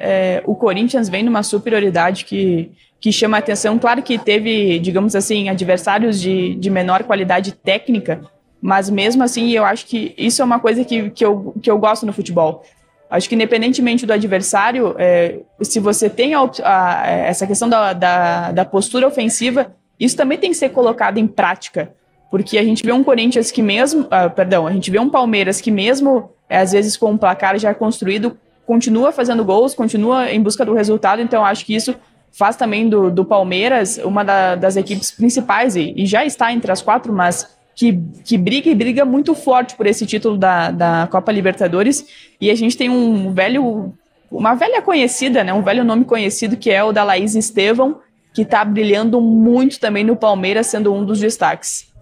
uh, 0.45 0.51
o 0.51 0.57
Corinthians 0.57 1.09
vem 1.09 1.23
numa 1.23 1.45
superioridade 1.45 2.25
que, 2.25 2.73
que 3.01 3.13
chama 3.13 3.37
a 3.37 3.41
atenção. 3.41 3.79
Claro 3.79 4.03
que 4.03 4.19
teve, 4.19 4.81
digamos 4.81 5.15
assim, 5.15 5.49
adversários 5.49 6.21
de, 6.21 6.57
de 6.57 6.71
menor 6.71 7.05
qualidade 7.05 7.53
técnica, 7.53 8.21
mas 8.61 8.91
mesmo 8.91 9.23
assim 9.23 9.51
eu 9.51 9.65
acho 9.65 9.87
que 9.87 10.13
isso 10.19 10.43
é 10.43 10.45
uma 10.45 10.59
coisa 10.59 10.85
que, 10.85 11.11
que, 11.11 11.25
eu, 11.25 11.55
que 11.63 11.71
eu 11.71 11.79
gosto 11.79 12.05
no 12.05 12.13
futebol 12.13 12.65
Acho 13.13 13.29
que 13.29 13.35
independentemente 13.35 14.07
do 14.07 14.13
adversário, 14.15 14.95
é, 14.99 15.41
se 15.61 15.79
você 15.79 16.09
tem 16.09 16.33
a, 16.35 16.51
a, 16.65 17.07
essa 17.07 17.47
questão 17.47 17.69
da, 17.69 17.93
da, 17.93 18.53
da, 18.53 18.65
postura 18.65 19.07
ofensiva, 19.07 19.77
isso 20.01 20.17
também 20.17 20.39
tem 20.39 20.49
que 20.49 20.57
ser 20.57 20.71
colocado 20.71 21.19
em 21.19 21.27
prática. 21.27 21.93
Porque 22.31 22.57
a 22.57 22.65
gente 22.65 22.83
vê 22.83 22.91
um 22.91 23.05
Corinthians 23.05 23.51
que 23.51 23.61
mesmo, 23.61 24.07
ah, 24.11 24.31
perdão, 24.31 24.67
a 24.67 24.73
gente 24.73 24.91
vê 24.91 24.99
um 24.99 25.11
Palmeiras 25.11 25.61
que 25.61 25.71
mesmo, 25.71 26.31
é, 26.49 26.57
às 26.57 26.73
vezes 26.73 26.97
com 26.97 27.11
um 27.11 27.19
placar 27.19 27.59
já 27.59 27.75
construído, 27.75 28.35
continua 28.65 29.13
fazendo 29.13 29.45
gols, 29.45 29.75
continua 29.75 30.33
em 30.33 30.41
busca 30.41 30.65
do 30.65 30.73
resultado, 30.73 31.21
então 31.21 31.45
acho 31.45 31.67
que 31.67 31.75
isso 31.75 31.95
faz 32.33 32.57
também 32.57 32.89
do, 32.89 33.11
do 33.11 33.27
Palmeiras 33.27 33.99
uma 33.99 34.25
da, 34.25 34.55
das 34.55 34.75
equipes 34.75 35.11
principais, 35.11 35.77
e, 35.77 35.93
e 35.95 36.07
já 36.07 36.25
está 36.25 36.51
entre 36.51 36.73
as 36.73 36.81
quatro, 36.81 37.13
mas 37.13 37.47
que, 37.75 37.99
que 38.25 38.37
briga 38.37 38.71
e 38.71 38.75
briga 38.75 39.05
muito 39.05 39.35
forte 39.35 39.75
por 39.75 39.87
esse 39.87 40.07
título 40.07 40.37
da, 40.37 40.71
da 40.71 41.09
Copa 41.11 41.33
Libertadores. 41.33 42.07
E 42.41 42.51
a 42.51 42.55
gente 42.55 42.77
tem 42.77 42.91
um 42.91 43.33
velho, 43.33 43.93
uma 44.31 44.55
velha 44.55 44.83
conhecida, 44.83 45.43
né, 45.43 45.53
um 45.53 45.63
velho 45.63 45.85
nome 45.85 46.05
conhecido 46.05 46.57
que 46.57 46.71
é 46.71 46.83
o 46.83 46.93
da 46.93 47.05
Laís 47.05 47.35
Estevão, 47.35 48.01
que 48.35 48.43
está 48.43 48.65
brilhando 48.65 49.21
muito 49.21 49.79
também 49.79 50.05
no 50.05 50.17
Palmeiras, 50.17 50.67
sendo 50.67 50.93
um 50.93 51.05
dos 51.05 51.21
destaques. 51.21 51.93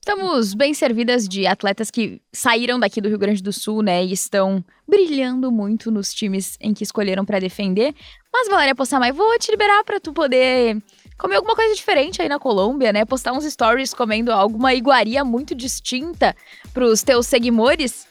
Estamos 0.00 0.54
bem 0.54 0.72
servidas 0.72 1.28
de 1.28 1.46
atletas 1.46 1.90
que 1.90 2.22
saíram 2.32 2.80
daqui 2.80 3.00
do 3.00 3.08
Rio 3.08 3.18
Grande 3.18 3.42
do 3.42 3.52
Sul, 3.52 3.82
né, 3.82 4.04
e 4.04 4.12
estão 4.12 4.64
brilhando 4.88 5.52
muito 5.52 5.90
nos 5.90 6.12
times 6.12 6.56
em 6.60 6.72
que 6.72 6.82
escolheram 6.82 7.24
para 7.24 7.38
defender. 7.38 7.94
Mas 8.32 8.48
Valéria 8.48 8.74
Possamay, 8.74 9.12
vou 9.12 9.38
te 9.38 9.50
liberar 9.50 9.84
para 9.84 10.00
tu 10.00 10.12
poder 10.12 10.78
comer 11.20 11.36
alguma 11.36 11.54
coisa 11.54 11.74
diferente 11.74 12.22
aí 12.22 12.28
na 12.28 12.38
Colômbia, 12.38 12.92
né? 12.92 13.04
Postar 13.04 13.32
uns 13.32 13.44
stories 13.44 13.92
comendo 13.92 14.32
alguma 14.32 14.72
iguaria 14.74 15.22
muito 15.24 15.54
distinta 15.54 16.34
pros 16.72 17.02
teus 17.02 17.26
seguidores. 17.26 18.06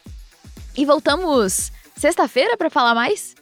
E 0.77 0.85
voltamos 0.85 1.71
sexta-feira 1.97 2.55
para 2.55 2.69
falar 2.69 2.93
mais? 2.93 3.35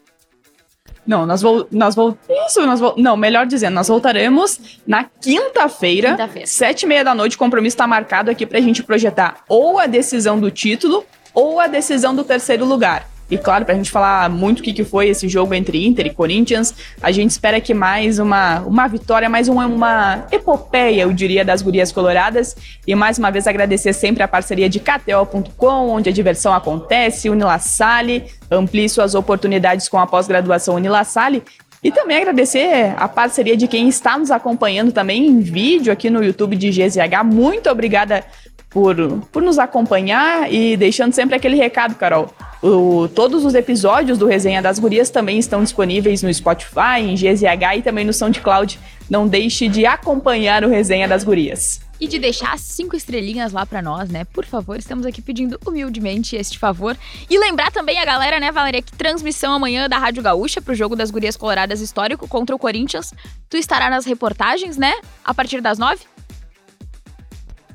Não, 1.06 1.26
nós 1.26 1.42
vamos. 1.42 1.68
Nós 1.72 1.96
vol 1.96 2.18
isso, 2.48 2.66
nós 2.66 2.80
vol 2.80 2.96
não, 2.98 3.16
melhor 3.16 3.46
dizendo, 3.46 3.74
nós 3.74 3.88
voltaremos 3.88 4.80
na 4.86 5.04
quinta-feira, 5.04 6.18
quinta 6.18 6.46
sete 6.46 6.84
e 6.84 6.86
meia 6.86 7.04
da 7.04 7.14
noite. 7.14 7.36
O 7.36 7.40
compromisso 7.40 7.76
está 7.76 7.88
marcado 7.88 8.32
aqui 8.32 8.46
para 8.46 8.58
a 8.58 8.62
gente 8.62 8.84
projetar 8.84 9.44
ou 9.48 9.80
a 9.80 9.86
decisão 9.86 10.40
do 10.40 10.50
título 10.50 11.06
ou 11.34 11.60
a 11.60 11.68
decisão 11.68 12.16
do 12.16 12.24
terceiro 12.24 12.66
lugar. 12.66 13.08
E 13.30 13.38
claro, 13.38 13.66
para 13.66 13.74
a 13.74 13.78
gente 13.78 13.92
falar 13.92 14.30
muito 14.30 14.60
o 14.60 14.64
que, 14.64 14.72
que 14.72 14.84
foi 14.84 15.10
esse 15.10 15.28
jogo 15.28 15.54
entre 15.54 15.86
Inter 15.86 16.06
e 16.08 16.10
Corinthians, 16.10 16.74
a 17.02 17.12
gente 17.12 17.32
espera 17.32 17.60
que 17.60 17.74
mais 17.74 18.20
uma, 18.20 18.60
uma 18.62 18.88
vitória, 18.88 19.30
mais 19.30 19.50
uma, 19.50 19.68
uma 19.68 20.26
epopeia, 20.32 21.02
eu 21.02 21.12
diria, 21.12 21.44
das 21.44 21.62
gurias 21.62 21.92
coloradas. 21.92 22.56
E 22.86 22.96
mais 22.96 23.18
uma 23.18 23.30
vez 23.30 23.46
agradecer 23.46 23.92
sempre 23.94 24.24
a 24.24 24.28
parceria 24.28 24.70
de 24.70 24.80
KTO.com, 24.80 25.90
onde 25.90 26.10
a 26.10 26.14
diversão 26.14 26.54
acontece, 26.54 27.30
Unilassale, 27.30 28.26
amplie 28.50 28.88
suas 28.88 29.14
oportunidades 29.14 29.90
com 29.90 30.00
a 30.00 30.08
pós-graduação 30.08 30.76
Unilassale. 30.76 31.44
E 31.84 31.92
também 31.92 32.18
agradecer 32.18 32.94
a 32.98 33.08
parceria 33.08 33.56
de 33.56 33.68
quem 33.68 33.88
está 33.88 34.18
nos 34.18 34.32
acompanhando 34.32 34.92
também 34.92 35.28
em 35.28 35.40
vídeo 35.40 35.94
aqui 35.94 36.10
no 36.10 36.24
YouTube 36.24 36.56
de 36.56 36.72
GZH. 36.72 37.24
Muito 37.24 37.70
obrigada 37.70 38.26
por, 38.70 38.96
por 39.32 39.42
nos 39.42 39.58
acompanhar 39.58 40.52
e 40.52 40.76
deixando 40.76 41.14
sempre 41.14 41.36
aquele 41.36 41.56
recado, 41.56 41.96
Carol. 41.96 42.34
O, 42.62 43.08
todos 43.08 43.46
os 43.46 43.54
episódios 43.54 44.18
do 44.18 44.26
Resenha 44.26 44.62
das 44.62 44.80
Gurias 44.80 45.10
também 45.10 45.38
estão 45.38 45.64
disponíveis 45.64 46.24
no 46.24 46.34
Spotify, 46.34 47.00
em 47.02 47.16
GZH 47.16 47.78
e 47.78 47.82
também 47.82 48.04
no 48.04 48.14
SoundCloud. 48.14 48.80
Não 49.10 49.28
deixe 49.28 49.68
de 49.68 49.86
acompanhar 49.86 50.64
o 50.64 50.68
Resenha 50.68 51.08
das 51.08 51.24
Gurias. 51.24 51.80
E 52.00 52.08
de 52.08 52.20
deixar 52.20 52.58
cinco 52.60 52.96
estrelinhas 52.96 53.52
lá 53.52 53.66
para 53.66 53.82
nós, 53.82 54.10
né? 54.10 54.24
Por 54.26 54.46
favor, 54.46 54.78
estamos 54.78 55.06
aqui 55.06 55.22
pedindo 55.22 55.60
humildemente 55.66 56.36
este 56.36 56.60
favor. 56.60 56.96
E 57.28 57.40
lembrar 57.40 57.72
também 57.72 57.98
a 58.00 58.06
galera, 58.06 58.40
né, 58.40 58.52
Valéria, 58.52 58.82
que 58.82 58.92
transmissão 58.92 59.54
amanhã 59.54 59.90
da 59.90 59.98
Rádio 59.98 60.22
Gaúcha 60.22 60.62
pro 60.62 60.76
jogo 60.76 60.96
das 60.96 61.10
Gurias 61.10 61.36
Coloradas 61.36 61.82
histórico 61.82 62.28
contra 62.28 62.56
o 62.56 62.60
Corinthians. 62.60 63.14
Tu 63.50 63.58
estará 63.58 63.90
nas 63.90 64.06
reportagens, 64.06 64.78
né? 64.78 64.94
A 65.26 65.34
partir 65.34 65.62
das 65.62 65.80
nove? 65.80 66.02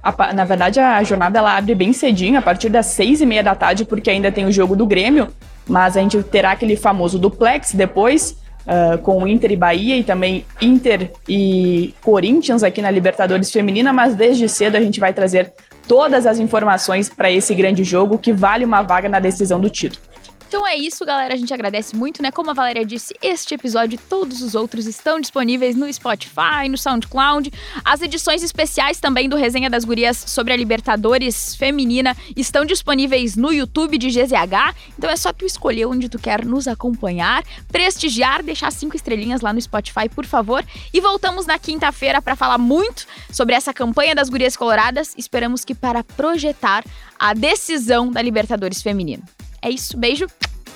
A, 0.03 0.33
na 0.33 0.45
verdade, 0.45 0.81
a 0.81 1.03
jornada 1.05 1.39
ela 1.39 1.57
abre 1.57 1.75
bem 1.75 1.93
cedinho, 1.93 2.39
a 2.39 2.43
partir 2.43 2.69
das 2.69 2.87
seis 2.87 3.21
e 3.21 3.27
meia 3.27 3.43
da 3.43 3.55
tarde, 3.55 3.85
porque 3.85 4.11
ainda 4.11 4.33
tem 4.33 4.45
o 4.45 4.53
jogo 4.53 4.75
do 4.75 4.87
Grêmio. 4.87 5.29
Mas 5.69 5.97
a 5.97 6.01
gente 6.01 6.21
terá 6.25 6.51
aquele 6.51 6.75
famoso 6.75 7.21
duplex 7.21 7.73
depois, 7.73 8.37
uh, 8.67 8.99
com 8.99 9.29
Inter 9.29 9.53
e 9.53 9.57
Bahia, 9.57 9.97
e 9.97 10.03
também 10.03 10.45
Inter 10.61 11.13
e 11.29 11.95
Corinthians 12.03 12.65
aqui 12.65 12.83
na 12.83 12.91
Libertadores 12.91 13.53
Feminina. 13.53 13.93
Mas 13.93 14.17
desde 14.17 14.49
cedo 14.49 14.77
a 14.77 14.81
gente 14.81 14.99
vai 14.99 15.13
trazer 15.13 15.53
todas 15.87 16.27
as 16.27 16.41
informações 16.41 17.09
para 17.09 17.31
esse 17.31 17.55
grande 17.55 17.85
jogo 17.85 18.19
que 18.19 18.33
vale 18.33 18.65
uma 18.65 18.83
vaga 18.83 19.09
na 19.09 19.21
decisão 19.21 19.61
do 19.61 19.71
título. 19.71 20.12
Então 20.53 20.67
é 20.67 20.77
isso, 20.77 21.03
galera. 21.07 21.33
A 21.33 21.37
gente 21.39 21.55
agradece 21.55 21.97
muito, 21.97 22.23
né? 22.23 22.31
Como 22.31 22.51
a 22.51 22.53
Valéria 22.53 22.85
disse, 22.85 23.15
este 23.23 23.55
episódio 23.55 23.95
e 23.95 23.99
todos 23.99 24.43
os 24.43 24.55
outros 24.55 24.85
estão 24.85 25.19
disponíveis 25.19 25.75
no 25.75 25.91
Spotify, 25.91 26.69
no 26.69 26.77
SoundCloud. 26.77 27.51
As 27.83 28.03
edições 28.03 28.43
especiais 28.43 29.01
também 29.01 29.31
do 29.31 29.37
Resenha 29.37 29.71
das 29.71 29.83
Gurias 29.83 30.23
sobre 30.27 30.53
a 30.53 30.57
Libertadores 30.57 31.57
Feminina 31.57 32.15
estão 32.37 32.67
disponíveis 32.67 33.35
no 33.35 33.51
YouTube 33.51 33.97
de 33.97 34.09
GZH. 34.09 34.77
Então 34.99 35.09
é 35.09 35.17
só 35.17 35.33
tu 35.33 35.47
escolher 35.47 35.87
onde 35.87 36.11
tu 36.11 36.19
quer 36.19 36.45
nos 36.45 36.69
acompanhar, 36.69 37.43
prestigiar, 37.69 38.43
deixar 38.43 38.71
cinco 38.73 38.95
estrelinhas 38.95 39.41
lá 39.41 39.55
no 39.55 39.63
Spotify, 39.63 40.07
por 40.15 40.27
favor. 40.27 40.63
E 40.93 41.01
voltamos 41.01 41.47
na 41.47 41.59
quinta-feira 41.59 42.21
para 42.21 42.37
falar 42.37 42.59
muito 42.59 43.07
sobre 43.31 43.55
essa 43.55 43.73
campanha 43.73 44.15
das 44.15 44.29
Gurias 44.29 44.55
Coloradas. 44.55 45.15
Esperamos 45.17 45.65
que 45.65 45.75
para 45.75 46.05
projetar 46.05 46.85
a 47.19 47.33
decisão 47.33 48.11
da 48.11 48.21
Libertadores 48.21 48.83
Feminina. 48.83 49.23
É 49.63 49.71
isso, 49.71 49.97
beijo, 49.97 50.27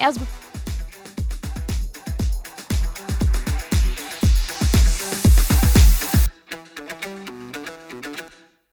as 0.01 0.19